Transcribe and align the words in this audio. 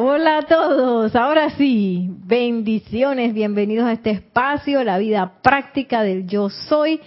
Hola 0.00 0.38
a 0.38 0.42
todos, 0.42 1.16
ahora 1.16 1.50
sí, 1.56 2.08
bendiciones, 2.24 3.34
bienvenidos 3.34 3.84
a 3.84 3.94
este 3.94 4.10
espacio, 4.10 4.84
la 4.84 4.96
vida 4.96 5.40
práctica 5.42 6.04
del 6.04 6.28
yo 6.28 6.50
soy. 6.50 7.00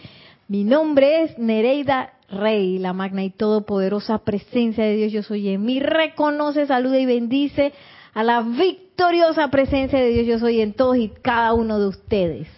Mi 0.49 0.65
nombre 0.65 1.23
es 1.23 1.39
Nereida 1.39 2.11
Rey, 2.27 2.79
la 2.79 2.91
magna 2.91 3.23
y 3.23 3.29
todopoderosa 3.29 4.17
presencia 4.25 4.83
de 4.83 4.97
Dios 4.97 5.13
yo 5.13 5.23
soy 5.23 5.47
en 5.47 5.63
mí. 5.63 5.79
Reconoce, 5.79 6.67
saluda 6.67 6.99
y 6.99 7.05
bendice 7.05 7.71
a 8.13 8.23
la 8.25 8.41
victoriosa 8.41 9.47
presencia 9.47 9.97
de 9.97 10.09
Dios 10.09 10.27
yo 10.27 10.39
soy 10.39 10.59
en 10.59 10.73
todos 10.73 10.97
y 10.97 11.13
cada 11.21 11.53
uno 11.53 11.79
de 11.79 11.87
ustedes. 11.87 12.49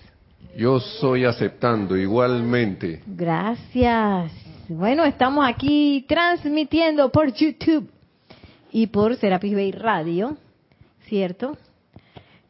Yo 0.58 0.80
soy 0.80 1.26
aceptando 1.26 1.96
igualmente. 1.96 3.04
Gracias. 3.06 4.32
Bueno, 4.68 5.04
estamos 5.04 5.48
aquí 5.48 6.04
transmitiendo 6.08 7.12
por 7.12 7.32
YouTube 7.32 7.88
y 8.74 8.88
por 8.88 9.16
Serapis 9.18 9.54
Bay 9.54 9.72
Radio, 9.72 10.36
¿cierto? 11.08 11.56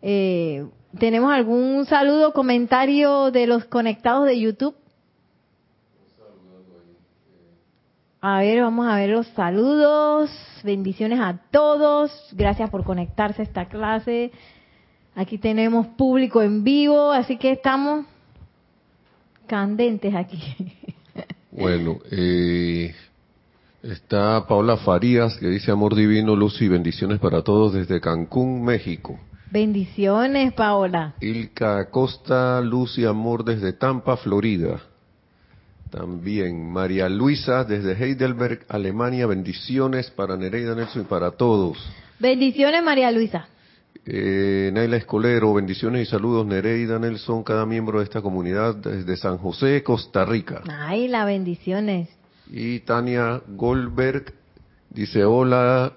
Eh, 0.02 0.66
¿Tenemos 0.97 1.34
algún 1.34 1.85
saludo, 1.85 2.31
comentario 2.31 3.30
de 3.30 3.45
los 3.45 3.66
conectados 3.66 4.25
de 4.25 4.39
YouTube? 4.39 4.73
A 8.21 8.39
ver, 8.39 8.61
vamos 8.61 8.88
a 8.88 8.95
ver 8.95 9.09
los 9.09 9.27
saludos. 9.27 10.31
Bendiciones 10.63 11.20
a 11.20 11.41
todos. 11.52 12.09
Gracias 12.31 12.69
por 12.69 12.85
conectarse 12.85 13.41
a 13.41 13.45
esta 13.45 13.67
clase. 13.67 14.31
Aquí 15.16 15.38
tenemos 15.38 15.88
público 15.88 16.41
en 16.41 16.63
vivo, 16.63 17.11
así 17.11 17.38
que 17.38 17.52
estamos 17.52 18.05
candentes 19.45 20.16
aquí. 20.16 20.39
Bueno, 21.52 21.99
eh, 22.09 22.95
está 23.83 24.45
Paula 24.47 24.77
Farías 24.77 25.37
que 25.37 25.47
dice 25.47 25.71
amor 25.71 25.95
divino, 25.95 26.35
luz 26.35 26.61
y 26.61 26.67
bendiciones 26.67 27.19
para 27.19 27.41
todos 27.43 27.73
desde 27.73 27.99
Cancún, 27.99 28.63
México. 28.63 29.19
Bendiciones, 29.51 30.53
Paola. 30.53 31.13
Ilka 31.21 31.77
Acosta, 31.77 32.59
luz 32.61 32.97
y 32.97 33.05
amor 33.05 33.43
desde 33.43 33.73
Tampa, 33.73 34.17
Florida. 34.17 34.81
También 35.91 36.71
María 36.71 37.08
Luisa 37.08 37.63
desde 37.63 37.93
Heidelberg, 37.93 38.66
Alemania, 38.67 39.27
bendiciones 39.27 40.09
para 40.09 40.36
Nereida 40.36 40.73
Nelson 40.73 41.03
y 41.03 41.05
para 41.05 41.30
todos. 41.31 41.77
Bendiciones, 42.17 42.83
María 42.83 43.11
Luisa. 43.11 43.47
Eh, 44.05 44.71
Naila 44.73 44.97
Escolero, 44.97 45.53
bendiciones 45.53 46.08
y 46.08 46.09
saludos 46.09 46.47
Nereida 46.47 46.97
Nelson, 46.97 47.43
cada 47.43 47.65
miembro 47.67 47.99
de 47.99 48.05
esta 48.05 48.23
comunidad 48.23 48.75
desde 48.75 49.15
San 49.17 49.38
José, 49.38 49.83
Costa 49.83 50.25
Rica. 50.25 50.63
Ay, 50.67 51.08
la 51.08 51.25
bendiciones. 51.25 52.09
Y 52.47 52.81
Tania 52.81 53.41
Goldberg 53.47 54.33
dice 54.89 55.25
hola, 55.25 55.94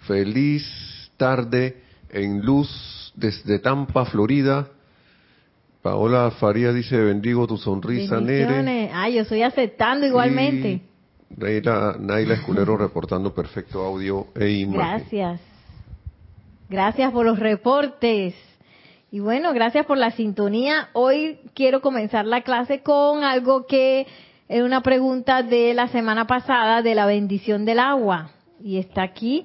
feliz 0.00 0.64
tarde 1.16 1.82
en 2.10 2.44
luz 2.44 3.12
desde 3.14 3.58
Tampa, 3.58 4.04
Florida. 4.04 4.68
Paola 5.82 6.32
Faría 6.32 6.72
dice 6.72 6.96
bendigo 6.96 7.46
tu 7.46 7.56
sonrisa, 7.56 8.20
Nere. 8.20 8.90
Ay, 8.92 9.14
yo 9.14 9.22
estoy 9.22 9.42
aceptando 9.42 10.04
igualmente. 10.06 10.68
Y 10.68 10.82
Naila, 11.36 11.96
Naila 11.98 12.34
Esculero 12.34 12.76
reportando 12.78 13.32
perfecto 13.32 13.84
audio 13.84 14.26
e 14.34 14.50
imagen. 14.50 14.80
Gracias. 14.80 15.40
Gracias 16.68 17.12
por 17.12 17.24
los 17.24 17.38
reportes. 17.38 18.34
Y 19.12 19.20
bueno, 19.20 19.52
gracias 19.54 19.86
por 19.86 19.96
la 19.96 20.10
sintonía. 20.10 20.88
Hoy 20.92 21.38
quiero 21.54 21.80
comenzar 21.80 22.26
la 22.26 22.42
clase 22.42 22.80
con 22.82 23.22
algo 23.22 23.66
que 23.66 24.06
es 24.48 24.62
una 24.62 24.82
pregunta 24.82 25.42
de 25.42 25.74
la 25.74 25.88
semana 25.88 26.26
pasada 26.26 26.82
de 26.82 26.94
la 26.94 27.06
bendición 27.06 27.64
del 27.64 27.80
agua. 27.80 28.30
Y 28.62 28.78
está 28.78 29.02
aquí 29.02 29.44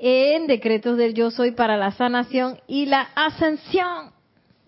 en 0.00 0.46
Decretos 0.46 0.98
del 0.98 1.14
Yo 1.14 1.30
Soy 1.30 1.52
para 1.52 1.76
la 1.76 1.92
sanación 1.92 2.58
y 2.66 2.86
la 2.86 3.08
ascensión. 3.14 4.10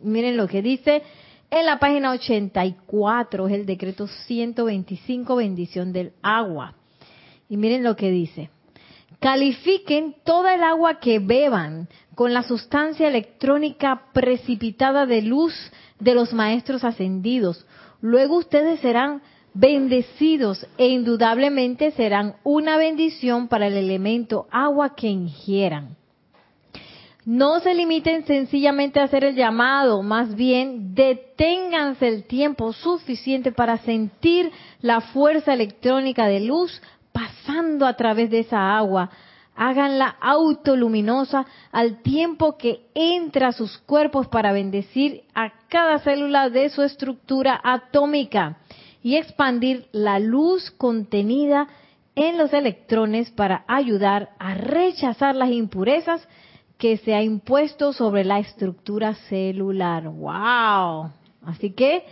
Miren 0.00 0.36
lo 0.36 0.48
que 0.48 0.62
dice 0.62 1.02
en 1.50 1.66
la 1.66 1.78
página 1.78 2.10
84, 2.12 3.46
es 3.48 3.55
el 3.55 3.67
decreto 3.67 4.06
125, 4.06 5.36
bendición 5.36 5.92
del 5.92 6.12
agua. 6.23 6.74
Y 7.48 7.56
miren 7.56 7.84
lo 7.84 7.94
que 7.94 8.11
dice. 8.11 8.50
Califiquen 9.20 10.17
toda 10.24 10.55
el 10.55 10.62
agua 10.62 10.98
que 10.98 11.18
beban 11.18 11.89
con 12.14 12.33
la 12.33 12.42
sustancia 12.42 13.06
electrónica 13.06 14.06
precipitada 14.12 15.06
de 15.06 15.23
luz 15.23 15.55
de 16.00 16.14
los 16.14 16.33
maestros 16.33 16.84
ascendidos. 16.84 17.67
Luego 18.00 18.36
ustedes 18.36 18.80
serán 18.80 19.23
bendecidos 19.55 20.67
e 20.77 20.89
indudablemente 20.89 21.92
serán 21.92 22.35
una 22.42 22.77
bendición 22.77 23.47
para 23.48 23.69
el 23.69 23.77
elemento 23.77 24.47
agua 24.51 24.95
que 24.97 25.07
ingieran. 25.07 25.97
No 27.25 27.61
se 27.61 27.73
limiten 27.73 28.27
sencillamente 28.27 29.01
a 29.01 29.05
hacer 29.05 29.25
el 29.25 29.35
llamado, 29.35 30.03
más 30.03 30.35
bien 30.35 30.95
deténganse 30.95 32.07
el 32.07 32.25
tiempo 32.25 32.75
suficiente 32.75 33.51
para 33.51 33.79
sentir 33.79 34.51
la 34.83 35.01
fuerza 35.01 35.55
electrónica 35.55 36.27
de 36.27 36.41
luz 36.41 36.83
pasando 37.13 37.86
a 37.86 37.95
través 37.95 38.29
de 38.29 38.41
esa 38.41 38.77
agua. 38.77 39.09
Háganla 39.57 40.17
autoluminosa 40.21 41.47
al 41.73 42.03
tiempo 42.03 42.59
que 42.59 42.89
entra 42.92 43.48
a 43.48 43.53
sus 43.53 43.79
cuerpos 43.79 44.27
para 44.27 44.53
bendecir 44.53 45.23
a 45.35 45.53
cada 45.69 46.01
célula 46.01 46.51
de 46.51 46.69
su 46.69 46.83
estructura 46.83 47.59
atómica 47.63 48.59
y 49.05 49.17
expandir 49.17 49.87
la 49.92 50.19
luz 50.19 50.70
contenida 50.70 51.69
en 52.15 52.39
los 52.39 52.55
electrones 52.55 53.31
para 53.31 53.63
ayudar 53.69 54.31
a 54.39 54.55
rechazar 54.55 55.37
las 55.37 55.51
impurezas 55.51 56.27
que 56.79 56.97
se 56.97 57.15
ha 57.15 57.23
impuesto 57.23 57.92
sobre 57.92 58.25
la 58.25 58.39
estructura 58.39 59.15
celular. 59.29 60.09
¡Wow! 60.09 61.11
Así 61.42 61.73
que 61.73 62.05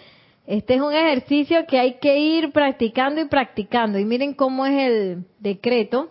este 0.47 0.75
es 0.75 0.83
un 0.83 0.93
ejercicio 0.93 1.67
que 1.67 1.79
hay 1.79 1.95
que 1.95 2.19
ir 2.19 2.53
practicando 2.53 3.23
y 3.23 3.25
practicando. 3.25 3.99
Y 3.99 4.05
miren 4.05 4.35
cómo 4.35 4.67
es 4.67 4.75
el 4.75 5.25
decreto. 5.41 6.11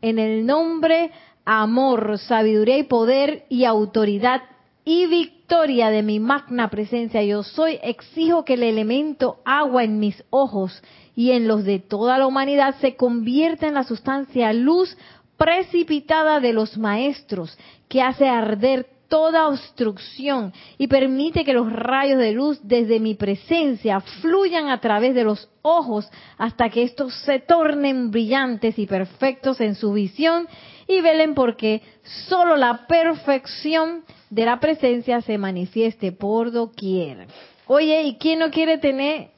En 0.00 0.18
el 0.18 0.46
nombre, 0.46 1.10
amor, 1.44 2.16
sabiduría 2.16 2.78
y 2.78 2.84
poder 2.84 3.44
y 3.50 3.66
autoridad 3.66 4.40
y 4.88 5.06
victoria 5.06 5.90
de 5.90 6.02
mi 6.02 6.18
magna 6.18 6.70
presencia. 6.70 7.22
Yo 7.22 7.42
soy, 7.42 7.78
exijo 7.82 8.46
que 8.46 8.54
el 8.54 8.62
elemento 8.62 9.36
agua 9.44 9.84
en 9.84 10.00
mis 10.00 10.24
ojos 10.30 10.82
y 11.14 11.32
en 11.32 11.46
los 11.46 11.64
de 11.64 11.78
toda 11.78 12.16
la 12.16 12.26
humanidad 12.26 12.74
se 12.80 12.96
convierta 12.96 13.66
en 13.66 13.74
la 13.74 13.84
sustancia 13.84 14.50
luz 14.54 14.96
precipitada 15.36 16.40
de 16.40 16.54
los 16.54 16.78
maestros 16.78 17.58
que 17.86 18.00
hace 18.00 18.28
arder 18.28 18.86
toda 19.08 19.48
obstrucción 19.48 20.52
y 20.76 20.86
permite 20.86 21.44
que 21.44 21.54
los 21.54 21.72
rayos 21.72 22.18
de 22.18 22.32
luz 22.32 22.60
desde 22.62 23.00
mi 23.00 23.14
presencia 23.14 24.00
fluyan 24.00 24.68
a 24.68 24.80
través 24.80 25.14
de 25.14 25.24
los 25.24 25.48
ojos 25.62 26.08
hasta 26.36 26.68
que 26.68 26.82
estos 26.82 27.14
se 27.22 27.40
tornen 27.40 28.10
brillantes 28.10 28.78
y 28.78 28.86
perfectos 28.86 29.60
en 29.60 29.74
su 29.74 29.92
visión 29.92 30.46
y 30.86 31.00
velen 31.00 31.34
porque 31.34 31.82
solo 32.28 32.56
la 32.56 32.86
perfección 32.86 34.04
de 34.30 34.44
la 34.44 34.60
presencia 34.60 35.20
se 35.22 35.38
manifieste 35.38 36.12
por 36.12 36.52
doquier. 36.52 37.26
Oye, 37.66 38.02
¿y 38.02 38.16
quién 38.16 38.38
no 38.38 38.50
quiere 38.50 38.78
tener 38.78 39.30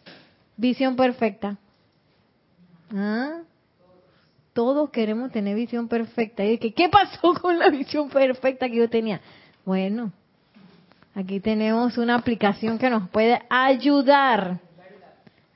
visión 0.57 0.97
perfecta? 0.97 1.59
¿Ah? 2.95 3.41
Todos 4.53 4.91
queremos 4.91 5.31
tener 5.31 5.55
visión 5.55 5.89
perfecta. 5.89 6.45
Y 6.45 6.59
que, 6.59 6.73
¿qué 6.73 6.89
pasó 6.89 7.35
con 7.41 7.59
la 7.59 7.69
visión 7.71 8.09
perfecta 8.09 8.69
que 8.69 8.77
yo 8.77 8.91
tenía? 8.91 9.21
Bueno, 9.65 10.13
aquí 11.15 11.41
tenemos 11.41 11.99
una 11.99 12.15
aplicación 12.15 12.79
que 12.79 12.91
nos 12.91 13.09
puede 13.11 13.41
ayudar 13.49 14.59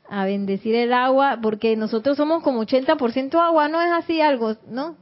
a 0.09 0.25
bendecir 0.27 0.75
el 0.75 0.93
agua, 0.93 1.39
porque 1.43 1.77
nosotros 1.77 2.17
somos 2.17 2.43
como 2.43 2.63
80% 2.63 3.35
agua, 3.41 3.69
no 3.69 3.81
es 3.81 3.91
así 3.91 4.21
algo, 4.21 4.55
¿no? 4.69 4.97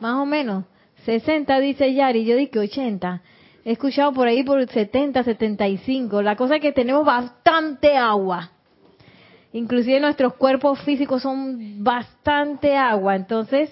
Más 0.00 0.14
o 0.14 0.26
menos. 0.26 0.64
60 1.04 1.58
dice 1.60 1.92
Yari, 1.92 2.24
yo 2.24 2.36
dije 2.36 2.58
80. 2.58 3.22
He 3.64 3.72
escuchado 3.72 4.12
por 4.12 4.28
ahí 4.28 4.42
por 4.42 4.66
70, 4.66 5.22
75. 5.22 6.22
La 6.22 6.36
cosa 6.36 6.56
es 6.56 6.62
que 6.62 6.72
tenemos 6.72 7.04
bastante 7.04 7.96
agua. 7.96 8.50
Inclusive 9.52 10.00
nuestros 10.00 10.34
cuerpos 10.34 10.80
físicos 10.80 11.22
son 11.22 11.82
bastante 11.82 12.76
agua. 12.76 13.16
Entonces, 13.16 13.70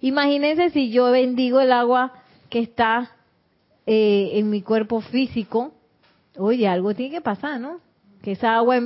imagínense 0.00 0.70
si 0.70 0.90
yo 0.90 1.10
bendigo 1.10 1.60
el 1.60 1.72
agua 1.72 2.12
que 2.50 2.60
está 2.60 3.10
eh, 3.86 4.30
en 4.34 4.50
mi 4.50 4.62
cuerpo 4.62 5.00
físico. 5.00 5.72
Oye, 6.36 6.66
algo 6.66 6.94
tiene 6.94 7.16
que 7.16 7.20
pasar, 7.20 7.60
¿no? 7.60 7.80
Que 8.22 8.32
esa 8.32 8.56
agua 8.56 8.80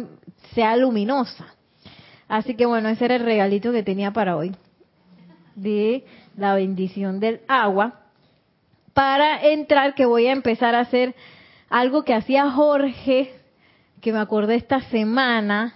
sea 0.55 0.77
luminosa. 0.77 1.55
Así 2.29 2.55
que 2.55 2.67
bueno, 2.67 2.89
ese 2.89 3.07
era 3.07 3.17
el 3.17 3.25
regalito 3.25 3.73
que 3.73 3.83
tenía 3.83 4.13
para 4.13 4.37
hoy. 4.37 4.55
De 5.55 6.05
la 6.37 6.55
bendición 6.55 7.21
del 7.21 7.41
agua. 7.49 8.01
Para 8.93 9.43
entrar, 9.43 9.95
que 9.95 10.07
voy 10.07 10.27
a 10.27 10.33
empezar 10.33 10.75
a 10.75 10.81
hacer 10.81 11.15
algo 11.71 12.05
que 12.05 12.15
hacía 12.15 12.51
Jorge, 12.51 13.33
que 14.01 14.13
me 14.13 14.19
acordé 14.19 14.57
esta 14.57 14.81
semana, 14.91 15.75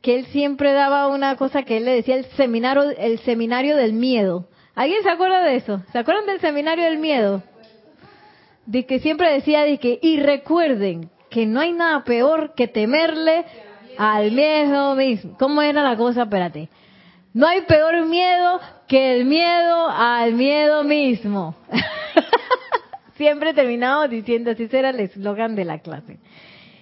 que 0.00 0.18
él 0.18 0.26
siempre 0.26 0.72
daba 0.72 1.08
una 1.08 1.36
cosa 1.36 1.62
que 1.62 1.78
él 1.78 1.84
le 1.84 1.94
decía 1.94 2.16
el 2.16 2.24
seminario, 2.36 2.82
el 2.96 3.18
seminario 3.20 3.76
del 3.76 3.92
miedo. 3.92 4.48
¿Alguien 4.74 5.02
se 5.02 5.10
acuerda 5.10 5.42
de 5.42 5.56
eso? 5.56 5.82
¿Se 5.92 5.98
acuerdan 5.98 6.26
del 6.26 6.40
seminario 6.40 6.84
del 6.84 6.98
miedo? 6.98 7.42
De 8.66 8.86
que 8.86 8.98
siempre 8.98 9.32
decía 9.32 9.62
de 9.62 9.78
que, 9.78 9.98
y 10.02 10.20
recuerden 10.20 11.10
que 11.30 11.46
no 11.46 11.60
hay 11.60 11.72
nada 11.72 12.04
peor 12.04 12.52
que 12.54 12.68
temerle 12.68 13.46
al 13.98 14.30
miedo 14.32 14.94
mismo. 14.94 15.36
¿Cómo 15.38 15.62
era 15.62 15.82
la 15.82 15.96
cosa? 15.96 16.24
Espérate. 16.24 16.68
No 17.32 17.46
hay 17.46 17.62
peor 17.62 18.04
miedo 18.06 18.60
que 18.88 19.16
el 19.16 19.24
miedo 19.26 19.88
al 19.88 20.34
miedo 20.34 20.84
mismo. 20.84 21.54
siempre 23.16 23.54
terminamos 23.54 24.10
diciendo, 24.10 24.50
así 24.50 24.68
será 24.68 24.90
el 24.90 25.00
eslogan 25.00 25.56
de 25.56 25.64
la 25.64 25.78
clase. 25.80 26.18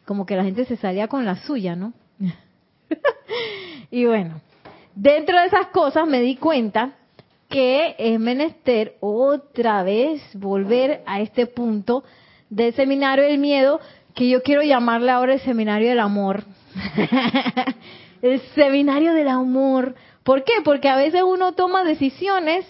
como 0.06 0.26
que 0.26 0.36
la 0.36 0.44
gente 0.44 0.66
se 0.66 0.78
salía 0.78 1.08
con 1.08 1.24
la 1.24 1.36
suya, 1.36 1.76
¿no? 1.76 1.94
y 3.92 4.06
bueno, 4.06 4.42
dentro 4.96 5.40
de 5.40 5.46
esas 5.46 5.68
cosas 5.68 6.08
me 6.08 6.20
di 6.22 6.36
cuenta 6.36 6.94
que 7.48 7.96
es 7.98 8.20
menester 8.20 8.96
otra 9.02 9.84
vez 9.84 10.22
volver 10.34 11.02
a 11.06 11.22
este 11.22 11.46
punto 11.46 12.04
del 12.50 12.74
seminario 12.74 13.26
del 13.26 13.38
miedo, 13.38 13.80
que 14.16 14.28
yo 14.28 14.42
quiero 14.42 14.64
llamarle 14.64 15.12
ahora 15.12 15.34
el 15.34 15.42
seminario 15.42 15.90
del 15.90 16.00
amor. 16.00 16.44
el 18.22 18.40
seminario 18.56 19.14
del 19.14 19.28
amor. 19.28 19.96
¿Por 20.30 20.44
qué? 20.44 20.54
Porque 20.64 20.88
a 20.88 20.96
veces 20.96 21.24
uno 21.24 21.54
toma 21.54 21.84
decisiones 21.84 22.64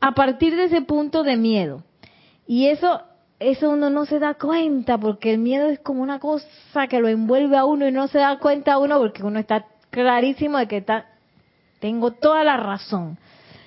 a 0.00 0.12
partir 0.12 0.56
de 0.56 0.64
ese 0.64 0.80
punto 0.80 1.24
de 1.24 1.36
miedo. 1.36 1.82
Y 2.46 2.68
eso 2.68 3.02
eso 3.38 3.68
uno 3.68 3.90
no 3.90 4.06
se 4.06 4.18
da 4.18 4.32
cuenta 4.32 4.96
porque 4.96 5.30
el 5.30 5.38
miedo 5.38 5.68
es 5.68 5.78
como 5.78 6.02
una 6.02 6.18
cosa 6.18 6.46
que 6.88 7.00
lo 7.00 7.08
envuelve 7.08 7.58
a 7.58 7.66
uno 7.66 7.86
y 7.86 7.92
no 7.92 8.08
se 8.08 8.16
da 8.16 8.38
cuenta 8.38 8.72
a 8.72 8.78
uno 8.78 8.98
porque 8.98 9.22
uno 9.24 9.38
está 9.38 9.66
clarísimo 9.90 10.56
de 10.56 10.68
que 10.68 10.78
está, 10.78 11.04
tengo 11.80 12.12
toda 12.12 12.44
la 12.44 12.56
razón. 12.56 13.18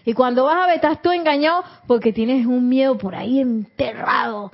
Y 0.06 0.14
cuando 0.14 0.46
vas 0.46 0.64
a 0.64 0.66
ver, 0.66 0.78
estás 0.78 1.04
tú 1.04 1.12
engañado 1.12 1.64
porque 1.86 2.14
tienes 2.14 2.48
un 2.48 2.68
miedo 2.68 2.98
por 2.98 3.14
ahí 3.14 3.40
enterrado. 3.40 4.54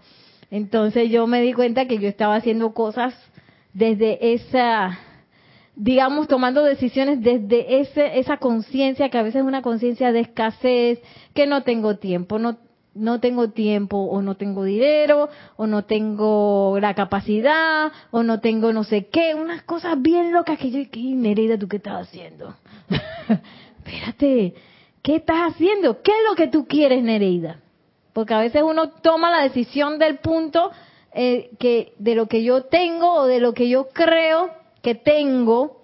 Entonces 0.50 1.10
yo 1.10 1.28
me 1.28 1.42
di 1.42 1.54
cuenta 1.54 1.88
que 1.88 1.98
yo 1.98 2.10
estaba 2.10 2.36
haciendo 2.36 2.74
cosas 2.74 3.14
desde 3.74 4.34
esa, 4.34 5.00
digamos, 5.76 6.28
tomando 6.28 6.64
decisiones 6.64 7.22
desde 7.22 7.82
ese, 7.82 8.20
esa 8.20 8.38
conciencia, 8.38 9.10
que 9.10 9.18
a 9.18 9.24
veces 9.24 9.42
es 9.42 9.48
una 9.48 9.62
conciencia 9.62 10.12
de 10.12 10.22
escasez, 10.22 11.00
que 11.34 11.48
no 11.48 11.64
tengo 11.64 11.98
tiempo, 11.98 12.40
no, 12.40 12.58
no 12.94 13.20
tengo 13.20 13.50
tiempo 13.50 13.98
o 13.98 14.22
no 14.22 14.36
tengo 14.36 14.64
dinero 14.64 15.30
o 15.56 15.68
no 15.68 15.86
tengo 15.86 16.78
la 16.80 16.94
capacidad 16.94 17.92
o 18.12 18.24
no 18.24 18.42
tengo 18.42 18.74
no 18.74 18.84
sé 18.84 19.08
qué, 19.08 19.34
unas 19.34 19.64
cosas 19.64 20.02
bien 20.02 20.32
locas 20.32 20.60
que 20.60 20.72
yo, 20.72 20.80
¿qué 20.92 21.00
Nereida 21.00 21.58
tú 21.58 21.68
qué 21.68 21.78
estás 21.78 22.08
haciendo? 22.08 22.56
Espérate, 23.86 24.54
¿qué 25.02 25.16
estás 25.16 25.54
haciendo? 25.54 26.02
¿Qué 26.02 26.12
es 26.12 26.30
lo 26.30 26.36
que 26.36 26.48
tú 26.48 26.68
quieres 26.68 27.02
Nereida? 27.02 27.60
Porque 28.14 28.34
a 28.34 28.40
veces 28.40 28.62
uno 28.62 28.90
toma 28.90 29.32
la 29.32 29.44
decisión 29.44 29.98
del 29.98 30.18
punto 30.18 30.72
eh, 31.14 31.52
que 31.60 31.94
de 31.98 32.16
lo 32.16 32.28
que 32.28 32.44
yo 32.44 32.64
tengo 32.64 33.14
o 33.14 33.26
de 33.26 33.40
lo 33.40 33.54
que 33.54 33.70
yo 33.70 33.88
creo 33.94 34.61
que 34.82 34.96
tengo 34.96 35.82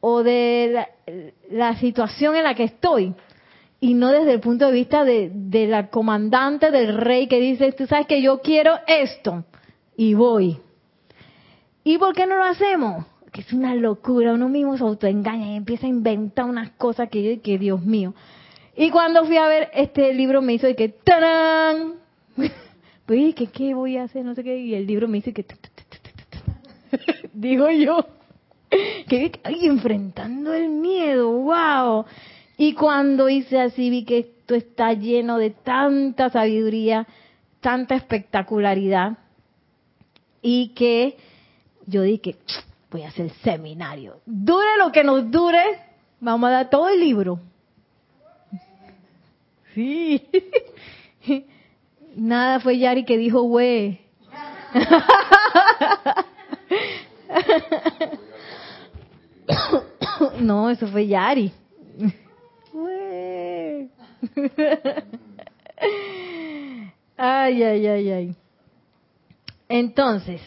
o 0.00 0.22
de 0.22 0.86
la 1.50 1.76
situación 1.76 2.36
en 2.36 2.44
la 2.44 2.54
que 2.54 2.64
estoy 2.64 3.14
y 3.80 3.94
no 3.94 4.10
desde 4.10 4.32
el 4.34 4.40
punto 4.40 4.66
de 4.66 4.72
vista 4.72 5.04
de, 5.04 5.66
la 5.68 5.88
comandante 5.88 6.70
del 6.70 6.96
rey 6.96 7.28
que 7.28 7.40
dice, 7.40 7.72
tú 7.72 7.86
sabes 7.86 8.06
que 8.06 8.20
yo 8.20 8.40
quiero 8.40 8.74
esto 8.86 9.44
y 9.96 10.14
voy. 10.14 10.58
¿Y 11.84 11.98
por 11.98 12.14
qué 12.14 12.26
no 12.26 12.36
lo 12.36 12.44
hacemos? 12.44 13.06
Que 13.32 13.42
es 13.42 13.52
una 13.52 13.74
locura, 13.74 14.34
uno 14.34 14.48
mismo 14.48 14.76
se 14.76 14.82
autoengaña 14.82 15.52
y 15.52 15.56
empieza 15.56 15.86
a 15.86 15.90
inventar 15.90 16.46
unas 16.46 16.70
cosas 16.72 17.08
que 17.08 17.40
que 17.40 17.58
Dios 17.58 17.82
mío. 17.84 18.14
Y 18.76 18.90
cuando 18.90 19.24
fui 19.24 19.36
a 19.36 19.46
ver 19.46 19.70
este 19.74 20.12
libro 20.12 20.42
me 20.42 20.54
hizo 20.54 20.66
de 20.66 20.76
que 20.76 20.88
¡tarán! 20.88 21.94
Pues 23.06 23.34
que 23.34 23.46
qué 23.46 23.72
voy 23.72 23.96
a 23.96 24.02
hacer, 24.02 24.22
no 24.22 24.34
sé 24.34 24.44
qué, 24.44 24.58
y 24.58 24.74
el 24.74 24.86
libro 24.86 25.08
me 25.08 25.16
dice 25.16 25.32
que 25.32 25.42
digo 27.32 27.70
yo 27.70 28.06
que 29.08 29.32
enfrentando 29.44 30.52
el 30.52 30.68
miedo, 30.68 31.30
wow. 31.30 32.04
Y 32.56 32.74
cuando 32.74 33.28
hice 33.28 33.60
así 33.60 33.88
vi 33.90 34.04
que 34.04 34.18
esto 34.18 34.54
está 34.54 34.92
lleno 34.92 35.38
de 35.38 35.50
tanta 35.50 36.28
sabiduría, 36.30 37.06
tanta 37.60 37.94
espectacularidad, 37.94 39.18
y 40.42 40.68
que 40.70 41.16
yo 41.86 42.02
dije, 42.02 42.36
voy 42.90 43.02
a 43.02 43.08
hacer 43.08 43.30
seminario. 43.42 44.20
Dure 44.26 44.76
lo 44.78 44.92
que 44.92 45.04
nos 45.04 45.30
dure, 45.30 45.62
vamos 46.20 46.48
a 46.48 46.52
dar 46.52 46.70
todo 46.70 46.88
el 46.88 47.00
libro. 47.00 47.40
Sí. 49.74 50.28
Nada 52.16 52.60
fue 52.60 52.78
Yari 52.78 53.04
que 53.04 53.16
dijo, 53.16 53.42
güey. 53.42 54.00
no, 60.40 60.70
eso 60.70 60.86
fue 60.88 61.06
Yari. 61.06 61.52
ay, 67.16 67.62
ay, 67.62 67.86
ay, 67.86 68.10
ay. 68.10 68.34
Entonces, 69.68 70.40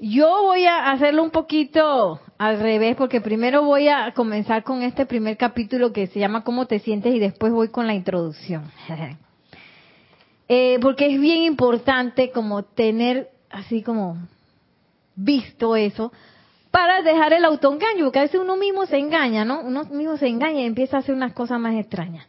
yo 0.00 0.42
voy 0.42 0.64
a 0.64 0.90
hacerlo 0.90 1.22
un 1.22 1.30
poquito 1.30 2.20
al 2.38 2.58
revés, 2.58 2.96
porque 2.96 3.20
primero 3.20 3.62
voy 3.62 3.88
a 3.88 4.12
comenzar 4.12 4.64
con 4.64 4.82
este 4.82 5.06
primer 5.06 5.36
capítulo 5.36 5.92
que 5.92 6.06
se 6.06 6.18
llama 6.18 6.42
¿Cómo 6.42 6.66
te 6.66 6.78
sientes? 6.78 7.14
y 7.14 7.18
después 7.18 7.52
voy 7.52 7.68
con 7.68 7.86
la 7.86 7.94
introducción. 7.94 8.64
eh, 10.48 10.78
porque 10.80 11.14
es 11.14 11.20
bien 11.20 11.42
importante 11.42 12.30
como 12.30 12.62
tener 12.62 13.28
así 13.50 13.82
como 13.82 14.16
visto 15.24 15.76
eso, 15.76 16.12
para 16.70 17.02
dejar 17.02 17.32
el 17.32 17.44
autoengaño, 17.44 18.04
porque 18.04 18.20
a 18.20 18.22
veces 18.22 18.40
uno 18.40 18.56
mismo 18.56 18.86
se 18.86 18.98
engaña, 18.98 19.44
¿no? 19.44 19.60
Uno 19.60 19.84
mismo 19.84 20.16
se 20.16 20.28
engaña 20.28 20.60
y 20.60 20.66
empieza 20.66 20.96
a 20.96 21.00
hacer 21.00 21.14
unas 21.14 21.32
cosas 21.32 21.58
más 21.58 21.74
extrañas. 21.74 22.26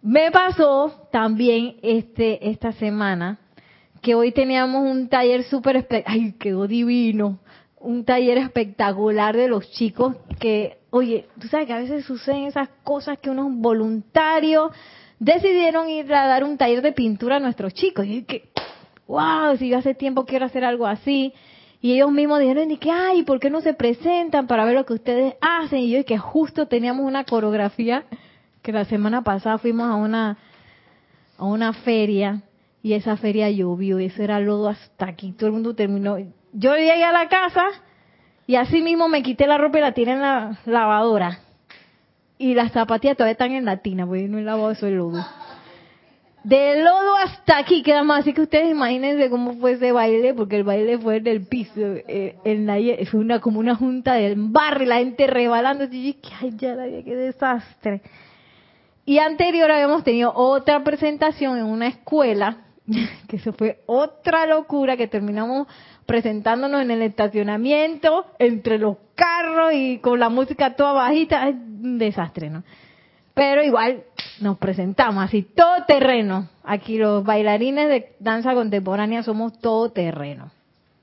Me 0.00 0.30
pasó 0.30 1.08
también 1.12 1.76
este 1.82 2.50
esta 2.50 2.72
semana 2.72 3.38
que 4.00 4.16
hoy 4.16 4.32
teníamos 4.32 4.82
un 4.82 5.08
taller 5.08 5.44
súper 5.44 5.86
ay 6.06 6.32
quedó 6.32 6.66
divino 6.66 7.38
un 7.78 8.04
taller 8.04 8.38
espectacular 8.38 9.36
de 9.36 9.46
los 9.46 9.70
chicos 9.70 10.16
que 10.40 10.78
oye 10.90 11.28
tú 11.40 11.46
sabes 11.46 11.68
que 11.68 11.72
a 11.72 11.78
veces 11.78 12.04
suceden 12.04 12.44
esas 12.44 12.68
cosas 12.82 13.18
que 13.20 13.30
unos 13.30 13.46
voluntarios 13.50 14.72
decidieron 15.20 15.88
ir 15.88 16.12
a 16.12 16.26
dar 16.26 16.42
un 16.42 16.58
taller 16.58 16.82
de 16.82 16.90
pintura 16.90 17.36
a 17.36 17.40
nuestros 17.40 17.72
chicos 17.72 18.04
y 18.04 18.24
que 18.24 18.50
wow 19.06 19.56
si 19.56 19.68
yo 19.68 19.78
hace 19.78 19.94
tiempo 19.94 20.24
quiero 20.24 20.46
hacer 20.46 20.64
algo 20.64 20.84
así 20.88 21.32
y 21.82 21.94
ellos 21.94 22.12
mismos 22.12 22.38
dijeron, 22.38 22.70
y 22.70 22.76
que, 22.76 22.92
ay, 22.92 23.24
¿por 23.24 23.40
qué 23.40 23.50
no 23.50 23.60
se 23.60 23.74
presentan 23.74 24.46
para 24.46 24.64
ver 24.64 24.76
lo 24.76 24.86
que 24.86 24.92
ustedes 24.92 25.34
hacen? 25.40 25.80
Y 25.80 25.90
yo, 25.90 25.98
y 25.98 26.04
que 26.04 26.16
justo 26.16 26.68
teníamos 26.68 27.04
una 27.04 27.24
coreografía, 27.24 28.04
que 28.62 28.70
la 28.70 28.84
semana 28.84 29.22
pasada 29.22 29.58
fuimos 29.58 29.90
a 29.90 29.96
una, 29.96 30.38
a 31.36 31.44
una 31.44 31.72
feria, 31.72 32.42
y 32.84 32.92
esa 32.92 33.16
feria 33.16 33.50
llovió, 33.50 33.98
y 33.98 34.04
eso 34.04 34.22
era 34.22 34.38
lodo 34.38 34.68
hasta 34.68 35.06
aquí, 35.06 35.32
todo 35.32 35.48
el 35.48 35.54
mundo 35.54 35.74
terminó. 35.74 36.18
Yo 36.52 36.76
llegué 36.76 37.02
a 37.02 37.10
la 37.10 37.28
casa, 37.28 37.64
y 38.46 38.54
así 38.54 38.80
mismo 38.80 39.08
me 39.08 39.24
quité 39.24 39.48
la 39.48 39.58
ropa 39.58 39.78
y 39.78 39.80
la 39.80 39.92
tiré 39.92 40.12
en 40.12 40.20
la 40.20 40.60
lavadora. 40.64 41.40
Y 42.38 42.54
las 42.54 42.70
zapatillas 42.70 43.16
todavía 43.16 43.32
están 43.32 43.50
en 43.50 43.64
la 43.64 43.78
tina, 43.78 44.06
porque 44.06 44.28
no 44.28 44.38
he 44.38 44.42
lavado 44.42 44.70
eso 44.70 44.86
el 44.86 44.98
lodo. 44.98 45.24
De 46.44 46.82
lodo 46.82 47.16
hasta 47.18 47.58
aquí 47.58 47.82
queda 47.82 48.02
más, 48.02 48.20
así 48.20 48.32
que 48.32 48.40
ustedes 48.40 48.68
imagínense 48.70 49.30
cómo 49.30 49.54
fue 49.54 49.72
ese 49.72 49.92
baile, 49.92 50.34
porque 50.34 50.56
el 50.56 50.64
baile 50.64 50.98
fue 50.98 51.20
del 51.20 51.46
piso, 51.46 51.80
eh, 51.80 52.36
en 52.44 52.66
fue 53.06 53.20
una 53.20 53.40
como 53.40 53.60
una 53.60 53.76
junta 53.76 54.14
del 54.14 54.34
barrio, 54.36 54.88
la 54.88 54.96
gente 54.96 55.28
rebalando, 55.28 55.84
y 55.84 56.14
que 56.14 56.30
ay 56.40 56.52
ya 56.56 56.76
qué 57.04 57.14
desastre. 57.14 58.02
Y 59.04 59.18
anterior 59.18 59.70
habíamos 59.70 60.02
tenido 60.02 60.32
otra 60.34 60.82
presentación 60.82 61.58
en 61.58 61.64
una 61.64 61.86
escuela, 61.86 62.58
que 63.28 63.36
eso 63.36 63.52
fue 63.52 63.80
otra 63.86 64.46
locura, 64.46 64.96
que 64.96 65.06
terminamos 65.06 65.68
presentándonos 66.06 66.82
en 66.82 66.90
el 66.90 67.02
estacionamiento, 67.02 68.26
entre 68.40 68.78
los 68.78 68.96
carros 69.14 69.72
y 69.74 69.98
con 69.98 70.18
la 70.18 70.28
música 70.28 70.74
toda 70.74 70.92
bajita, 70.92 71.48
un 71.48 71.98
desastre, 71.98 72.50
¿no? 72.50 72.64
Pero 73.34 73.62
igual 73.62 74.04
nos 74.42 74.58
presentamos 74.58 75.24
así, 75.24 75.42
todo 75.42 75.84
terreno. 75.86 76.48
Aquí 76.64 76.98
los 76.98 77.24
bailarines 77.24 77.88
de 77.88 78.12
danza 78.18 78.54
contemporánea 78.54 79.22
somos 79.22 79.58
todo 79.60 79.90
terreno. 79.90 80.50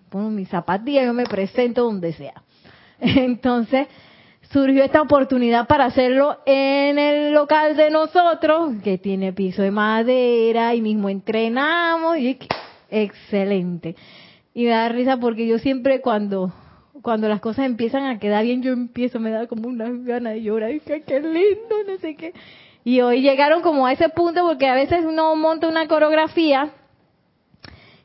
Pongo 0.10 0.30
mis 0.30 0.50
zapatillas, 0.50 1.06
yo 1.06 1.14
me 1.14 1.26
presento 1.26 1.84
donde 1.84 2.14
sea. 2.14 2.42
Entonces 3.00 3.88
surgió 4.52 4.84
esta 4.84 5.02
oportunidad 5.02 5.68
para 5.68 5.86
hacerlo 5.86 6.40
en 6.46 6.98
el 6.98 7.34
local 7.34 7.78
de 7.78 7.90
nosotros, 7.90 8.74
que 8.84 8.98
tiene 8.98 9.34
piso 9.34 9.62
de 9.62 9.72
madera 9.72 10.76
y 10.76 10.82
mismo 10.82 11.10
entrenamos 11.10 12.18
y 12.18 12.38
excelente. 12.90 13.96
Y 14.54 14.66
me 14.66 14.72
da 14.72 14.90
risa 14.90 15.18
porque 15.18 15.48
yo 15.48 15.60
siempre 15.60 16.02
cuando 16.02 16.52
cuando 17.02 17.30
las 17.30 17.40
cosas 17.40 17.66
empiezan 17.66 18.04
a 18.04 18.20
quedar 18.20 18.44
bien, 18.44 18.62
yo 18.62 18.74
empiezo, 18.74 19.20
me 19.20 19.32
da 19.32 19.48
como 19.48 19.68
una 19.68 19.90
gana 19.90 20.32
de 20.32 20.42
llorar, 20.42 20.72
y 20.72 20.80
que 20.80 21.02
qué 21.02 21.20
lindo, 21.20 21.76
no 21.88 21.98
sé 21.98 22.16
qué. 22.16 22.34
Y 22.84 23.02
hoy 23.02 23.22
llegaron 23.22 23.62
como 23.62 23.86
a 23.86 23.92
ese 23.92 24.10
punto 24.10 24.46
porque 24.48 24.68
a 24.68 24.74
veces 24.74 25.04
uno 25.06 25.36
monta 25.36 25.68
una 25.68 25.88
coreografía 25.88 26.72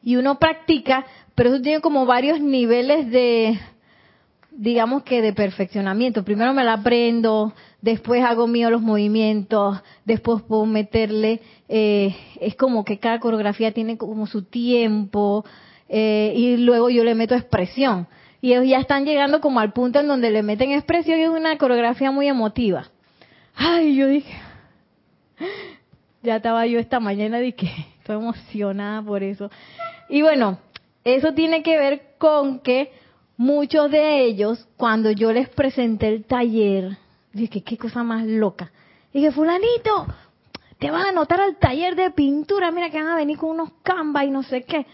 y 0.03 0.17
uno 0.17 0.39
practica, 0.39 1.07
pero 1.35 1.51
eso 1.51 1.63
tiene 1.63 1.81
como 1.81 2.07
varios 2.07 2.41
niveles 2.41 3.11
de, 3.11 3.59
digamos 4.51 5.03
que 5.03 5.23
de 5.23 5.33
perfeccionamiento. 5.33 6.25
Primero 6.25 6.53
me 6.53 6.65
la 6.65 6.75
aprendo, 6.75 7.55
después 7.81 8.23
hago 8.23 8.47
mío 8.47 8.71
los 8.71 8.83
movimientos, 8.83 9.81
después 10.05 10.43
puedo 10.43 10.67
meterle, 10.67 11.41
eh, 11.69 12.15
es 12.41 12.55
como 12.57 12.85
que 12.85 12.99
cada 12.99 13.21
coreografía 13.21 13.73
tiene 13.73 13.97
como 13.97 14.27
su 14.27 14.43
tiempo 14.43 15.45
eh, 15.89 16.33
y 16.37 16.57
luego 16.59 16.91
yo 16.91 17.05
le 17.05 17.15
meto 17.15 17.35
expresión. 17.35 18.07
Y 18.41 18.53
ellos 18.53 18.67
ya 18.69 18.79
están 18.79 19.07
llegando 19.07 19.41
como 19.41 19.61
al 19.61 19.73
punto 19.73 20.01
en 20.01 20.07
donde 20.09 20.31
le 20.31 20.43
meten 20.43 20.73
expresión 20.73 21.19
y 21.19 21.23
es 21.23 21.31
una 21.31 21.57
coreografía 21.57 22.11
muy 22.11 22.29
emotiva. 22.29 22.91
Ay, 23.57 23.97
yo 23.97 24.07
dije, 24.07 24.35
ya 26.25 26.37
estaba 26.37 26.67
yo 26.67 26.79
esta 26.79 26.99
mañana 27.01 27.39
de 27.39 27.55
que 27.55 27.67
estoy 27.99 28.17
emocionada 28.17 29.03
por 29.03 29.23
eso. 29.23 29.51
Y 30.09 30.23
bueno, 30.23 30.59
eso 31.05 31.35
tiene 31.35 31.63
que 31.63 31.79
ver 31.79 32.15
con 32.19 32.61
que 32.61 32.93
muchos 33.37 33.91
de 33.91 34.25
ellos, 34.25 34.67
cuando 34.77 35.11
yo 35.11 35.33
les 35.33 35.49
presenté 35.51 36.09
el 36.09 36.25
taller, 36.25 36.97
dije, 37.33 37.63
qué 37.63 37.77
cosa 37.77 38.03
más 38.03 38.25
loca. 38.27 38.73
Dije, 39.13 39.31
fulanito, 39.31 40.07
te 40.79 40.91
vas 40.91 41.05
a 41.05 41.09
anotar 41.11 41.41
al 41.41 41.57
taller 41.57 41.95
de 41.95 42.11
pintura, 42.11 42.71
mira 42.71 42.91
que 42.91 42.99
van 42.99 43.13
a 43.13 43.17
venir 43.17 43.39
con 43.39 43.51
unos 43.51 43.71
canvas 43.83 44.25
y 44.25 44.31
no 44.31 44.43
sé 44.43 44.63
qué. 44.63 44.87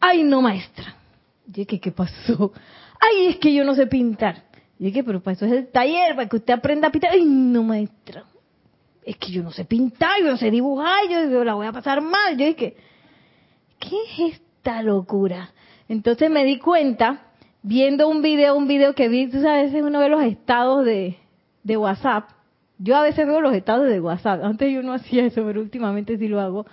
Ay, 0.00 0.24
no, 0.24 0.42
maestra. 0.42 0.96
Dije, 1.46 1.80
¿qué 1.80 1.92
pasó? 1.92 2.52
Ay, 3.00 3.26
es 3.28 3.36
que 3.36 3.54
yo 3.54 3.64
no 3.64 3.74
sé 3.74 3.86
pintar. 3.86 4.44
Dije, 4.78 5.04
pero 5.04 5.20
para 5.20 5.36
eso 5.36 5.46
es 5.46 5.52
el 5.52 5.68
taller, 5.68 6.16
para 6.16 6.28
que 6.28 6.36
usted 6.36 6.54
aprenda 6.54 6.88
a 6.88 6.90
pintar. 6.90 7.12
Ay, 7.12 7.24
no, 7.24 7.62
maestra 7.62 8.24
es 9.04 9.16
que 9.16 9.32
yo 9.32 9.42
no 9.42 9.50
sé 9.50 9.64
pintar, 9.64 10.20
yo 10.20 10.30
no 10.30 10.36
sé 10.36 10.50
dibujar, 10.50 11.08
yo, 11.10 11.44
la 11.44 11.54
voy 11.54 11.66
a 11.66 11.72
pasar 11.72 12.00
mal. 12.00 12.36
Yo 12.36 12.46
dije, 12.46 12.76
¿qué 13.78 13.96
es 13.96 14.34
esta 14.34 14.82
locura? 14.82 15.50
Entonces 15.88 16.30
me 16.30 16.44
di 16.44 16.58
cuenta, 16.58 17.32
viendo 17.62 18.08
un 18.08 18.22
video, 18.22 18.56
un 18.56 18.68
video 18.68 18.94
que 18.94 19.08
vi, 19.08 19.28
tú 19.28 19.42
sabes, 19.42 19.72
veces 19.72 19.84
uno 19.84 19.98
ve 19.98 20.08
los 20.08 20.22
estados 20.22 20.84
de, 20.84 21.16
de 21.64 21.76
WhatsApp. 21.76 22.30
Yo 22.78 22.96
a 22.96 23.02
veces 23.02 23.26
veo 23.26 23.40
los 23.40 23.54
estados 23.54 23.88
de 23.88 24.00
WhatsApp. 24.00 24.44
Antes 24.44 24.72
yo 24.72 24.82
no 24.82 24.92
hacía 24.92 25.24
eso, 25.24 25.44
pero 25.44 25.60
últimamente 25.60 26.16
sí 26.18 26.28
lo 26.28 26.40
hago. 26.40 26.66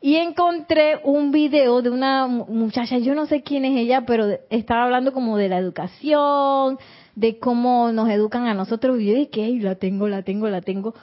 Y 0.00 0.16
encontré 0.16 1.00
un 1.02 1.30
video 1.30 1.80
de 1.80 1.88
una 1.88 2.26
muchacha, 2.26 2.98
yo 2.98 3.14
no 3.14 3.24
sé 3.24 3.42
quién 3.42 3.64
es 3.64 3.74
ella, 3.74 4.04
pero 4.04 4.26
estaba 4.50 4.84
hablando 4.84 5.12
como 5.12 5.38
de 5.38 5.48
la 5.48 5.56
educación, 5.56 6.78
de 7.14 7.38
cómo 7.38 7.90
nos 7.90 8.10
educan 8.10 8.46
a 8.46 8.52
nosotros. 8.52 9.00
Y 9.00 9.06
yo 9.06 9.14
dije, 9.14 9.58
la 9.62 9.76
tengo, 9.76 10.06
la 10.08 10.22
tengo, 10.22 10.48
la 10.50 10.60
tengo 10.60 10.94